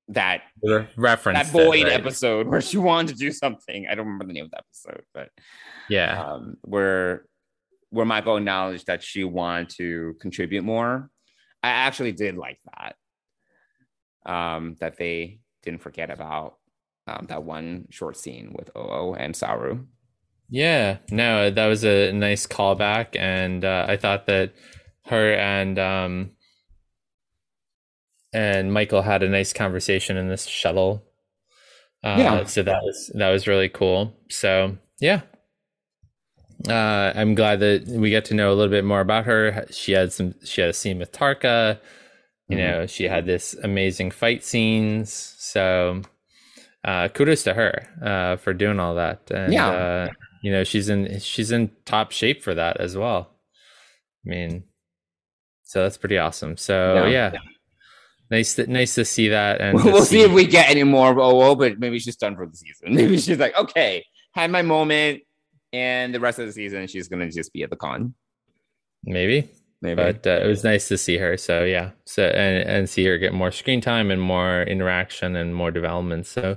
that 0.09 0.43
reference 0.97 1.39
that 1.39 1.53
void 1.53 1.85
right? 1.85 1.93
episode 1.93 2.47
where 2.47 2.61
she 2.61 2.79
wanted 2.79 3.09
to 3.09 3.15
do 3.15 3.33
something. 3.33 3.87
I 3.91 3.95
don't 3.95 4.07
remember 4.07 4.27
the 4.27 4.33
name 4.33 4.45
of 4.45 4.51
the 4.51 4.59
episode, 4.59 5.05
but 5.13 5.31
yeah, 5.89 6.23
um, 6.23 6.57
where 6.63 7.25
where 7.91 8.07
Michael 8.07 8.37
acknowledged 8.37 8.87
that 8.87 9.03
she 9.03 9.25
wanted 9.25 9.71
to 9.71 10.15
contribute 10.21 10.63
more. 10.63 11.11
I 11.63 11.71
actually 11.71 12.13
did 12.13 12.37
like 12.37 12.59
that. 12.65 12.97
Um, 14.27 14.77
that 14.81 14.99
they 14.99 15.41
didn't 15.62 15.83
forget 15.83 16.11
about 16.11 16.57
um, 17.07 17.27
that 17.29 17.45
one 17.45 17.87
short 17.91 18.16
scene 18.16 18.53
with 18.57 18.70
Oo 18.77 19.14
and 19.14 19.35
Saru. 19.37 19.87
Yeah, 20.49 20.99
no, 21.11 21.51
that 21.51 21.66
was 21.66 21.85
a 21.85 22.12
nice 22.12 22.47
callback, 22.47 23.16
and 23.16 23.64
uh, 23.64 23.87
I 23.89 23.97
thought 23.97 24.27
that 24.27 24.53
her 25.07 25.35
and 25.35 25.79
um, 25.79 26.31
and 28.33 28.72
Michael 28.72 29.03
had 29.03 29.22
a 29.22 29.29
nice 29.29 29.53
conversation 29.53 30.16
in 30.16 30.29
this 30.29 30.47
shuttle. 30.47 31.05
Uh, 32.05 32.16
yeah. 32.18 32.45
So 32.45 32.62
that 32.62 32.83
was 32.83 33.11
that 33.14 33.31
was 33.31 33.49
really 33.49 33.68
cool. 33.68 34.16
So 34.29 34.77
yeah, 35.01 35.22
uh, 36.68 37.12
I'm 37.14 37.35
glad 37.35 37.61
that 37.61 37.87
we 37.87 38.11
get 38.11 38.24
to 38.27 38.35
know 38.35 38.53
a 38.53 38.55
little 38.55 38.70
bit 38.70 38.85
more 38.85 39.01
about 39.01 39.24
her. 39.27 39.66
She 39.70 39.93
had 39.93 40.12
some. 40.12 40.35
She 40.45 40.61
had 40.61 40.70
a 40.70 40.74
scene 40.74 40.99
with 40.99 41.12
Tarka. 41.12 41.79
You 42.49 42.57
mm-hmm. 42.57 42.67
know, 42.67 42.87
she 42.87 43.05
had 43.05 43.27
this 43.27 43.55
amazing 43.55 44.11
fight 44.11 44.45
scenes. 44.45 45.13
So 45.39 46.03
uh, 46.85 47.09
kudos 47.09 47.43
to 47.45 47.55
her 47.55 47.89
uh, 48.03 48.37
for 48.37 48.55
doing 48.55 48.79
all 48.81 48.95
that. 48.97 49.31
And, 49.31 49.53
yeah. 49.53 49.69
Uh, 49.69 50.09
you 50.43 50.53
know, 50.53 50.65
she's 50.65 50.89
in 50.89 51.19
she's 51.19 51.51
in 51.51 51.71
top 51.85 52.13
shape 52.13 52.43
for 52.43 52.55
that 52.55 52.79
as 52.79 52.97
well. 52.97 53.31
I 54.25 54.29
mean, 54.29 54.65
so 55.63 55.83
that's 55.83 55.97
pretty 55.97 56.19
awesome. 56.19 56.57
So 56.57 57.07
yeah. 57.07 57.33
yeah 57.33 57.41
nice 58.31 58.55
to, 58.55 58.67
nice 58.67 58.95
to 58.95 59.05
see 59.05 59.29
that 59.29 59.61
and 59.61 59.75
we'll 59.83 60.03
see. 60.03 60.17
see. 60.17 60.23
if 60.23 60.33
we 60.33 60.47
get 60.47 60.69
any 60.71 60.83
more 60.83 61.11
of 61.11 61.19
oo 61.19 61.55
but 61.55 61.79
maybe 61.79 61.99
she's 61.99 62.17
done 62.17 62.37
for 62.37 62.47
the 62.47 62.57
season 62.57 62.95
maybe 62.95 63.19
she's 63.19 63.39
like 63.39 63.57
okay 63.57 64.05
had 64.33 64.51
my 64.51 64.63
moment 64.63 65.23
and 65.73 66.15
the 66.15 66.21
rest 66.21 66.39
of 66.39 66.47
the 66.47 66.53
season 66.53 66.87
she's 66.87 67.09
gonna 67.09 67.31
just 67.31 67.53
be 67.53 67.63
at 67.63 67.71
the 67.71 67.77
con 67.77 68.15
maybe 69.05 69.49
maybe 69.87 69.97
but 69.97 70.26
uh, 70.26 70.45
it 70.45 70.47
was 70.47 70.62
nice 70.64 70.89
to 70.89 70.99
see 70.99 71.16
her 71.16 71.37
so 71.37 71.64
yeah 71.64 71.91
so 72.05 72.24
and, 72.24 72.68
and 72.68 72.91
see 72.91 73.05
her 73.05 73.18
get 73.18 73.32
more 73.32 73.51
screen 73.51 73.80
time 73.80 74.11
and 74.11 74.20
more 74.20 74.62
interaction 74.62 75.37
and 75.37 75.55
more 75.55 75.70
development 75.70 76.26
so 76.26 76.57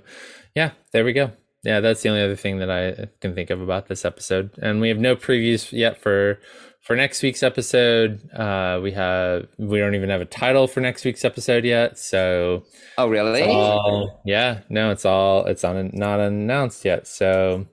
yeah 0.56 0.72
there 0.92 1.06
we 1.06 1.14
go 1.14 1.32
yeah 1.64 1.80
that's 1.80 2.02
the 2.02 2.10
only 2.10 2.22
other 2.22 2.36
thing 2.36 2.60
that 2.60 2.70
i 2.70 3.08
can 3.22 3.34
think 3.34 3.50
of 3.50 3.62
about 3.62 3.88
this 3.88 4.04
episode 4.04 4.52
and 4.62 4.82
we 4.82 4.90
have 4.90 5.00
no 5.00 5.16
previews 5.16 5.72
yet 5.72 5.98
for 5.98 6.40
for 6.82 6.96
next 6.96 7.22
week's 7.22 7.44
episode, 7.44 8.32
uh, 8.34 8.80
we 8.82 8.92
have 8.94 9.48
we 9.58 9.80
don't 9.80 9.96
even 9.96 10.10
have 10.10 10.22
a 10.22 10.26
title 10.26 10.68
for 10.68 10.80
next 10.80 11.06
week's 11.06 11.26
episode 11.26 11.66
yet. 11.66 12.00
So 12.00 12.64
oh 12.98 13.08
really? 13.08 13.44
All, 13.44 14.22
yeah, 14.26 14.62
no, 14.70 14.90
it's 14.92 15.06
all 15.06 15.46
it's 15.46 15.64
on 15.64 15.92
not 15.94 16.20
announced 16.20 16.86
yet. 16.86 17.08
So 17.08 17.68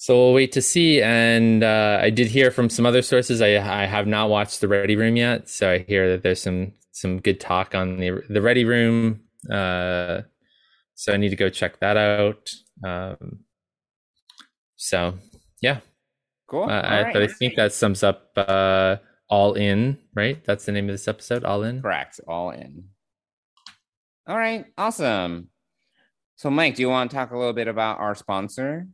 so 0.00 0.16
we'll 0.16 0.32
wait 0.32 0.52
to 0.52 0.62
see. 0.62 1.02
And 1.02 1.62
uh, 1.62 1.98
I 2.00 2.08
did 2.08 2.28
hear 2.28 2.50
from 2.50 2.70
some 2.70 2.86
other 2.86 3.02
sources. 3.02 3.42
I 3.42 3.56
I 3.56 3.84
have 3.84 4.06
not 4.06 4.30
watched 4.30 4.62
the 4.62 4.68
Ready 4.68 4.96
Room 4.96 5.16
yet, 5.16 5.50
so 5.50 5.70
I 5.70 5.78
hear 5.78 6.10
that 6.10 6.22
there's 6.22 6.40
some 6.40 6.72
some 6.92 7.20
good 7.20 7.38
talk 7.38 7.74
on 7.74 7.98
the 7.98 8.22
the 8.30 8.40
Ready 8.40 8.64
Room. 8.64 9.20
Uh, 9.50 10.22
so 10.94 11.12
I 11.12 11.18
need 11.18 11.28
to 11.28 11.36
go 11.36 11.50
check 11.50 11.80
that 11.80 11.98
out. 11.98 12.50
Um, 12.82 13.40
so 14.76 15.18
yeah, 15.60 15.80
Cool. 16.50 16.64
Uh, 16.64 16.80
I, 16.80 17.02
right. 17.02 17.16
I 17.16 17.26
think 17.28 17.54
that 17.54 17.72
sums 17.72 18.02
up 18.02 18.32
uh, 18.36 18.96
All 19.28 19.54
In, 19.54 19.98
right? 20.14 20.44
That's 20.44 20.64
the 20.64 20.72
name 20.72 20.88
of 20.88 20.94
this 20.94 21.06
episode, 21.06 21.44
All 21.44 21.62
In? 21.62 21.80
Correct. 21.80 22.20
All 22.26 22.50
In. 22.50 22.86
All 24.26 24.36
right. 24.36 24.64
Awesome. 24.76 25.48
So, 26.34 26.50
Mike, 26.50 26.74
do 26.74 26.82
you 26.82 26.88
want 26.88 27.10
to 27.10 27.16
talk 27.16 27.30
a 27.30 27.38
little 27.38 27.52
bit 27.52 27.68
about 27.68 28.00
our 28.00 28.16
sponsor? 28.16 28.88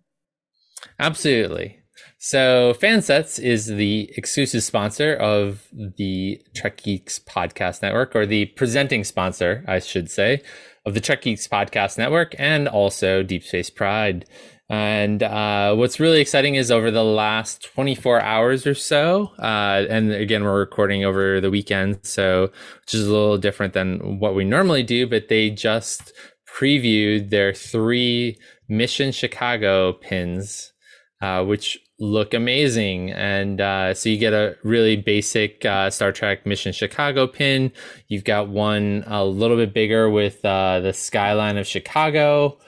Absolutely. 0.98 1.80
So, 2.18 2.74
Fansets 2.80 3.38
is 3.38 3.66
the 3.66 4.10
exclusive 4.16 4.62
sponsor 4.62 5.14
of 5.14 5.68
the 5.72 6.40
Trek 6.54 6.82
Geeks 6.82 7.18
Podcast 7.18 7.82
Network, 7.82 8.16
or 8.16 8.26
the 8.26 8.46
presenting 8.46 9.04
sponsor, 9.04 9.64
I 9.68 9.78
should 9.80 10.10
say, 10.10 10.42
of 10.86 10.94
the 10.94 11.00
Trek 11.00 11.22
Geeks 11.22 11.46
Podcast 11.46 11.98
Network 11.98 12.34
and 12.38 12.68
also 12.68 13.22
Deep 13.22 13.44
Space 13.44 13.70
Pride. 13.70 14.24
And 14.68 15.22
uh, 15.22 15.74
what's 15.76 16.00
really 16.00 16.20
exciting 16.20 16.56
is 16.56 16.70
over 16.70 16.90
the 16.90 17.04
last 17.04 17.62
24 17.74 18.20
hours 18.20 18.66
or 18.66 18.74
so, 18.74 19.30
uh, 19.38 19.84
and 19.88 20.10
again, 20.10 20.42
we're 20.42 20.58
recording 20.58 21.04
over 21.04 21.40
the 21.40 21.50
weekend, 21.50 22.00
so 22.04 22.50
which 22.80 22.94
is 22.94 23.06
a 23.06 23.10
little 23.12 23.38
different 23.38 23.74
than 23.74 24.18
what 24.18 24.34
we 24.34 24.44
normally 24.44 24.82
do, 24.82 25.06
but 25.06 25.28
they 25.28 25.50
just 25.50 26.12
previewed 26.52 27.30
their 27.30 27.52
three 27.52 28.38
Mission 28.68 29.12
Chicago 29.12 29.92
pins, 29.92 30.72
uh, 31.20 31.44
which 31.44 31.78
look 31.98 32.34
amazing. 32.34 33.10
And 33.12 33.60
uh, 33.60 33.94
so 33.94 34.08
you 34.08 34.18
get 34.18 34.32
a 34.32 34.56
really 34.62 34.96
basic 34.96 35.64
uh, 35.64 35.90
Star 35.90 36.12
Trek 36.12 36.44
Mission 36.44 36.72
Chicago 36.72 37.26
pin. 37.26 37.72
You've 38.08 38.24
got 38.24 38.48
one 38.48 39.04
a 39.06 39.24
little 39.24 39.56
bit 39.56 39.72
bigger 39.72 40.10
with 40.10 40.44
uh, 40.44 40.80
the 40.80 40.92
skyline 40.92 41.56
of 41.56 41.66
Chicago. 41.66 42.58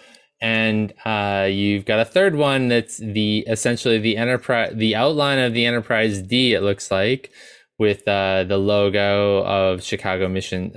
And 0.40 0.94
uh, 1.04 1.48
you've 1.50 1.84
got 1.84 1.98
a 1.98 2.04
third 2.04 2.36
one 2.36 2.68
that's 2.68 2.98
the 2.98 3.44
essentially 3.48 3.98
the 3.98 4.16
enterprise, 4.16 4.72
the 4.74 4.94
outline 4.94 5.40
of 5.40 5.52
the 5.52 5.66
Enterprise 5.66 6.22
D. 6.22 6.54
It 6.54 6.62
looks 6.62 6.90
like 6.92 7.32
with 7.76 8.06
uh, 8.06 8.44
the 8.44 8.56
logo 8.56 9.44
of 9.44 9.82
Chicago 9.82 10.28
Mission, 10.28 10.72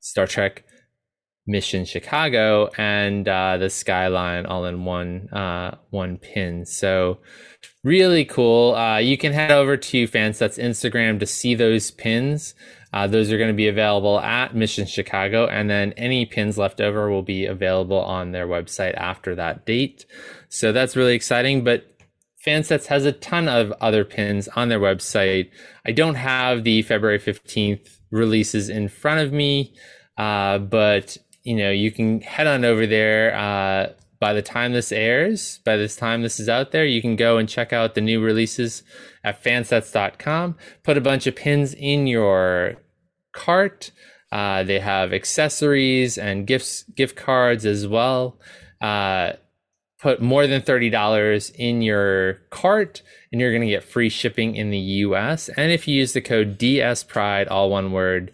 Star 0.00 0.26
Trek 0.26 0.64
Mission 1.50 1.84
Chicago, 1.84 2.70
and 2.78 3.26
the 3.26 3.68
skyline 3.68 4.46
all 4.46 4.64
in 4.64 4.84
one 4.84 5.28
one 5.90 6.18
pin. 6.18 6.64
So 6.64 7.18
really 7.82 8.24
cool. 8.24 8.74
Uh, 8.74 8.98
you 8.98 9.16
can 9.18 9.32
head 9.32 9.50
over 9.50 9.76
to 9.76 10.08
Fansets 10.08 10.62
Instagram 10.62 11.18
to 11.20 11.26
see 11.26 11.54
those 11.54 11.90
pins. 11.90 12.54
Uh, 12.92 13.06
those 13.06 13.30
are 13.30 13.38
going 13.38 13.48
to 13.50 13.54
be 13.54 13.68
available 13.68 14.18
at 14.20 14.54
Mission 14.54 14.86
Chicago, 14.86 15.46
and 15.46 15.70
then 15.70 15.92
any 15.92 16.26
pins 16.26 16.58
left 16.58 16.80
over 16.80 17.08
will 17.08 17.22
be 17.22 17.46
available 17.46 18.00
on 18.00 18.32
their 18.32 18.48
website 18.48 18.94
after 18.94 19.34
that 19.36 19.64
date. 19.64 20.06
So 20.48 20.72
that's 20.72 20.96
really 20.96 21.14
exciting. 21.14 21.62
But 21.62 21.86
Fansets 22.44 22.86
has 22.86 23.04
a 23.04 23.12
ton 23.12 23.48
of 23.48 23.70
other 23.80 24.04
pins 24.04 24.48
on 24.48 24.68
their 24.68 24.80
website. 24.80 25.50
I 25.86 25.92
don't 25.92 26.16
have 26.16 26.64
the 26.64 26.82
February 26.82 27.20
15th 27.20 27.98
releases 28.10 28.68
in 28.68 28.88
front 28.88 29.20
of 29.20 29.32
me, 29.32 29.74
uh, 30.18 30.58
but 30.58 31.16
you 31.42 31.56
know 31.56 31.70
you 31.70 31.90
can 31.90 32.20
head 32.20 32.46
on 32.46 32.64
over 32.64 32.86
there 32.86 33.34
uh, 33.34 33.92
by 34.20 34.34
the 34.34 34.42
time 34.42 34.74
this 34.74 34.92
airs, 34.92 35.60
by 35.64 35.76
this 35.78 35.96
time 35.96 36.22
this 36.22 36.38
is 36.38 36.48
out 36.48 36.72
there, 36.72 36.84
you 36.84 37.00
can 37.00 37.16
go 37.16 37.38
and 37.38 37.48
check 37.48 37.72
out 37.72 37.94
the 37.94 38.02
new 38.02 38.20
releases 38.20 38.82
at 39.24 39.42
fansets.com. 39.42 40.56
Put 40.82 40.98
a 40.98 41.00
bunch 41.00 41.26
of 41.26 41.34
pins 41.34 41.72
in 41.72 42.06
your 42.06 42.76
cart. 43.32 43.90
Uh, 44.30 44.62
they 44.62 44.78
have 44.78 45.14
accessories 45.14 46.18
and 46.18 46.46
gifts, 46.46 46.82
gift 46.94 47.16
cards 47.16 47.64
as 47.64 47.88
well. 47.88 48.38
Uh, 48.80 49.32
put 49.98 50.20
more 50.20 50.46
than 50.46 50.60
$30 50.62 51.54
in 51.54 51.82
your 51.82 52.34
cart 52.50 53.02
and 53.32 53.40
you're 53.40 53.52
going 53.52 53.66
to 53.66 53.68
get 53.68 53.84
free 53.84 54.08
shipping 54.08 54.54
in 54.54 54.70
the 54.70 54.78
US. 54.78 55.48
And 55.50 55.72
if 55.72 55.88
you 55.88 55.96
use 55.96 56.12
the 56.12 56.20
code 56.20 56.58
DS 56.58 57.04
Pride, 57.04 57.48
all 57.48 57.70
one 57.70 57.92
word, 57.92 58.32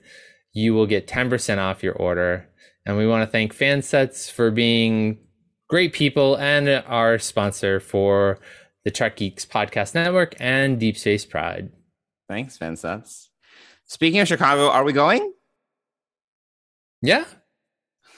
you 0.53 0.75
will 0.75 0.87
get 0.87 1.07
10% 1.07 1.59
off 1.59 1.83
your 1.83 1.95
order. 1.95 2.49
And 2.87 2.97
we 2.97 3.07
want 3.07 3.23
to 3.23 3.31
thank 3.31 3.55
Fansets 3.55 4.31
for 4.31 4.53
being 4.53 5.19
great 5.69 5.93
people 5.93 6.37
and 6.37 6.69
our 6.87 7.19
sponsor 7.19 7.81
for 7.81 8.39
the 8.85 8.93
Trek 8.93 9.17
Geeks 9.17 9.45
Podcast 9.45 9.97
Network 9.97 10.37
and 10.39 10.79
Deep 10.79 10.97
Space 10.97 11.27
Pride. 11.27 11.71
Thanks, 12.29 12.57
Vincent. 12.57 13.09
Speaking 13.87 14.21
of 14.21 14.29
Chicago, 14.29 14.69
are 14.69 14.85
we 14.85 14.93
going? 14.93 15.33
Yeah. 17.03 17.25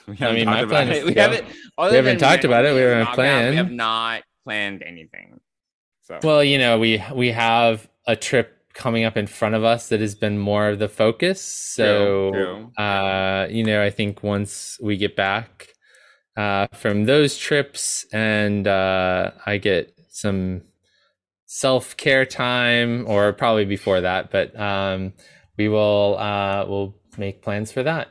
We 0.07 0.17
I 0.21 0.33
mean, 0.33 0.45
my 0.45 0.65
plan 0.65 0.91
is 0.91 1.03
we 1.03 1.15
haven't, 1.15 1.45
we 1.77 1.95
haven't 1.95 2.19
talked 2.19 2.43
about 2.43 2.65
it. 2.65 2.73
We 2.73 2.81
haven't 2.81 3.13
planned. 3.13 3.49
We 3.51 3.55
have 3.57 3.71
not 3.71 4.23
planned 4.43 4.83
anything. 4.83 5.39
So. 6.03 6.19
Well, 6.23 6.43
you 6.43 6.57
know, 6.57 6.79
we 6.79 7.03
we 7.13 7.31
have 7.31 7.87
a 8.07 8.15
trip 8.15 8.58
coming 8.79 9.03
up 9.03 9.17
in 9.17 9.27
front 9.27 9.55
of 9.55 9.63
us 9.63 9.89
that 9.89 9.99
has 9.99 10.15
been 10.15 10.39
more 10.39 10.69
of 10.69 10.79
the 10.79 10.87
focus. 10.87 11.41
So, 11.41 12.31
true, 12.31 12.71
true. 12.75 12.83
Uh, 12.83 13.45
you 13.49 13.63
know, 13.65 13.83
I 13.83 13.89
think 13.89 14.23
once 14.23 14.79
we 14.81 14.95
get 14.95 15.17
back 15.17 15.67
uh, 16.37 16.67
from 16.73 17.03
those 17.03 17.37
trips, 17.37 18.05
and 18.13 18.65
uh, 18.65 19.31
I 19.45 19.57
get 19.57 19.93
some 20.07 20.61
self 21.45 21.97
care 21.97 22.25
time, 22.25 23.05
or 23.05 23.33
probably 23.33 23.65
before 23.65 23.99
that. 23.99 24.31
But 24.31 24.57
um, 24.57 25.11
we 25.57 25.67
will 25.67 26.17
uh, 26.17 26.65
we'll 26.65 26.95
make 27.17 27.41
plans 27.41 27.73
for 27.73 27.83
that. 27.83 28.07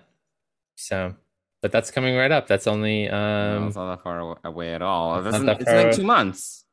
So, 0.77 1.14
but 1.62 1.73
that's 1.73 1.91
coming 1.91 2.14
right 2.14 2.31
up. 2.31 2.47
That's 2.47 2.66
only 2.66 3.09
um, 3.09 3.62
no, 3.62 3.66
it's 3.69 3.77
not 3.77 3.97
that 3.97 4.03
far 4.05 4.39
away 4.45 4.75
at 4.75 4.83
all. 4.83 5.27
It's, 5.27 5.35
it's 5.35 5.66
like 5.73 5.93
two 5.97 6.05
months. 6.05 6.66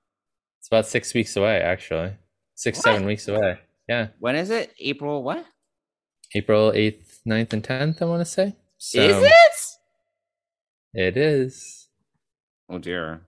It's 0.60 0.68
about 0.68 0.86
six 0.86 1.14
weeks 1.14 1.38
away, 1.38 1.62
actually. 1.62 2.12
Six, 2.56 2.80
what? 2.80 2.84
seven 2.84 3.06
weeks 3.06 3.28
away. 3.30 3.60
Yeah. 3.88 4.08
When 4.20 4.36
is 4.36 4.50
it? 4.50 4.74
April 4.80 5.24
what? 5.24 5.46
April 6.34 6.72
8th, 6.72 7.20
9th, 7.28 7.54
and 7.54 7.64
10th, 7.64 8.02
I 8.02 8.06
want 8.06 8.22
to 8.22 8.26
say. 8.26 8.56
So, 8.78 9.00
is 9.02 9.18
it? 9.18 11.08
It 11.08 11.18
is. 11.18 11.88
Oh 12.70 12.80
dear. 12.80 13.22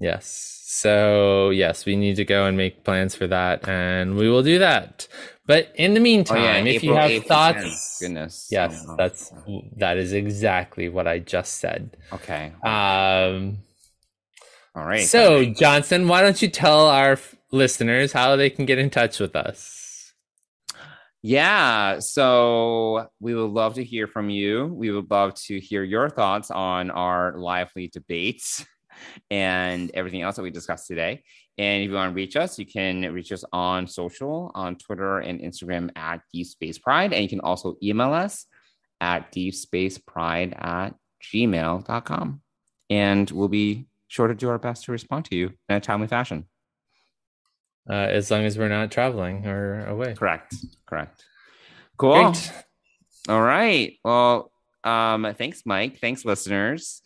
Yes. 0.00 0.62
So, 0.68 1.50
yes, 1.50 1.86
we 1.86 1.96
need 1.96 2.16
to 2.16 2.24
go 2.24 2.44
and 2.44 2.56
make 2.56 2.84
plans 2.84 3.14
for 3.14 3.26
that, 3.28 3.66
and 3.66 4.16
we 4.16 4.28
will 4.28 4.42
do 4.42 4.58
that. 4.58 5.08
But 5.46 5.72
in 5.76 5.94
the 5.94 6.00
meantime, 6.00 6.38
oh, 6.38 6.42
yeah, 6.42 6.56
if 6.56 6.84
April 6.84 7.08
you 7.08 7.16
have 7.16 7.24
thoughts, 7.24 7.98
goodness, 8.00 8.48
yes, 8.50 8.84
oh, 8.86 8.96
that's 8.98 9.32
that 9.76 9.96
is 9.96 10.12
exactly 10.12 10.88
what 10.88 11.06
I 11.06 11.20
just 11.20 11.54
said. 11.60 11.96
Okay. 12.12 12.52
Um. 12.62 13.58
All 14.74 14.84
right. 14.84 15.06
So, 15.06 15.44
Johnson, 15.44 16.08
why 16.08 16.20
don't 16.20 16.42
you 16.42 16.48
tell 16.48 16.88
our 16.88 17.18
listeners 17.56 18.12
how 18.12 18.36
they 18.36 18.50
can 18.50 18.66
get 18.66 18.78
in 18.78 18.90
touch 18.90 19.18
with 19.18 19.34
us? 19.34 20.12
Yeah. 21.22 21.98
So 21.98 23.08
we 23.18 23.34
would 23.34 23.50
love 23.50 23.74
to 23.74 23.84
hear 23.84 24.06
from 24.06 24.30
you. 24.30 24.66
We 24.66 24.92
would 24.92 25.10
love 25.10 25.34
to 25.46 25.58
hear 25.58 25.82
your 25.82 26.08
thoughts 26.08 26.52
on 26.52 26.90
our 26.90 27.36
lively 27.36 27.88
debates 27.88 28.64
and 29.30 29.90
everything 29.94 30.22
else 30.22 30.36
that 30.36 30.42
we 30.42 30.50
discussed 30.50 30.86
today. 30.86 31.24
And 31.58 31.82
if 31.82 31.88
you 31.88 31.96
want 31.96 32.12
to 32.12 32.14
reach 32.14 32.36
us, 32.36 32.58
you 32.58 32.66
can 32.66 33.12
reach 33.12 33.32
us 33.32 33.44
on 33.52 33.88
social, 33.88 34.52
on 34.54 34.76
Twitter 34.76 35.18
and 35.18 35.40
Instagram 35.40 35.90
at 35.96 36.20
Deep 36.32 36.46
Space 36.46 36.78
Pride. 36.78 37.12
And 37.12 37.22
you 37.22 37.28
can 37.28 37.40
also 37.40 37.76
email 37.82 38.12
us 38.12 38.46
at 39.00 39.32
deepspacepride 39.32 40.54
at 40.62 40.94
gmail.com. 41.24 42.40
And 42.88 43.30
we'll 43.30 43.48
be 43.48 43.86
sure 44.06 44.28
to 44.28 44.34
do 44.34 44.48
our 44.48 44.58
best 44.58 44.84
to 44.84 44.92
respond 44.92 45.24
to 45.26 45.36
you 45.36 45.52
in 45.68 45.76
a 45.76 45.80
timely 45.80 46.06
fashion 46.06 46.46
uh, 47.88 47.92
as 47.92 48.30
long 48.30 48.44
as 48.44 48.58
we're 48.58 48.68
not 48.68 48.90
traveling 48.90 49.46
or 49.46 49.86
away. 49.86 50.14
Correct. 50.14 50.54
Correct. 50.86 51.24
Cool. 51.96 52.32
Great. 52.32 52.52
All 53.28 53.42
right. 53.42 53.98
Well, 54.04 54.52
um, 54.84 55.34
thanks, 55.36 55.62
Mike. 55.64 55.98
Thanks, 56.00 56.24
listeners. 56.24 57.02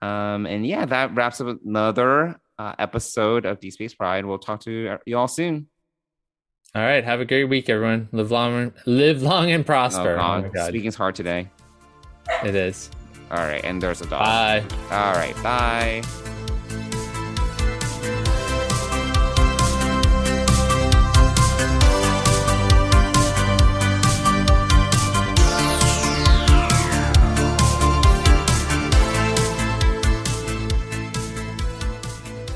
Um, 0.00 0.46
and 0.46 0.66
yeah, 0.66 0.84
that 0.84 1.14
wraps 1.14 1.40
up 1.40 1.58
another 1.64 2.40
uh, 2.58 2.74
episode 2.78 3.46
of 3.46 3.60
Deep 3.60 3.72
Space 3.72 3.94
Pride. 3.94 4.24
We'll 4.24 4.38
talk 4.38 4.60
to 4.62 4.98
you 5.06 5.16
all 5.16 5.28
soon. 5.28 5.68
All 6.74 6.82
right. 6.82 7.04
Have 7.04 7.20
a 7.20 7.24
great 7.24 7.44
week, 7.44 7.68
everyone. 7.68 8.08
Live 8.12 8.30
long, 8.30 8.72
live 8.86 9.22
long 9.22 9.50
and 9.50 9.64
prosper. 9.64 10.18
Oh, 10.18 10.42
my 10.42 10.48
God. 10.48 10.56
Oh 10.56 10.68
Speaking's 10.68 10.96
hard 10.96 11.14
today. 11.14 11.50
It 12.44 12.54
is. 12.54 12.90
All 13.30 13.38
right. 13.38 13.64
And 13.64 13.82
there's 13.82 14.00
a 14.00 14.06
dog. 14.06 14.20
Bye. 14.20 14.64
All 14.90 15.12
right. 15.14 15.34
Bye. 15.42 16.31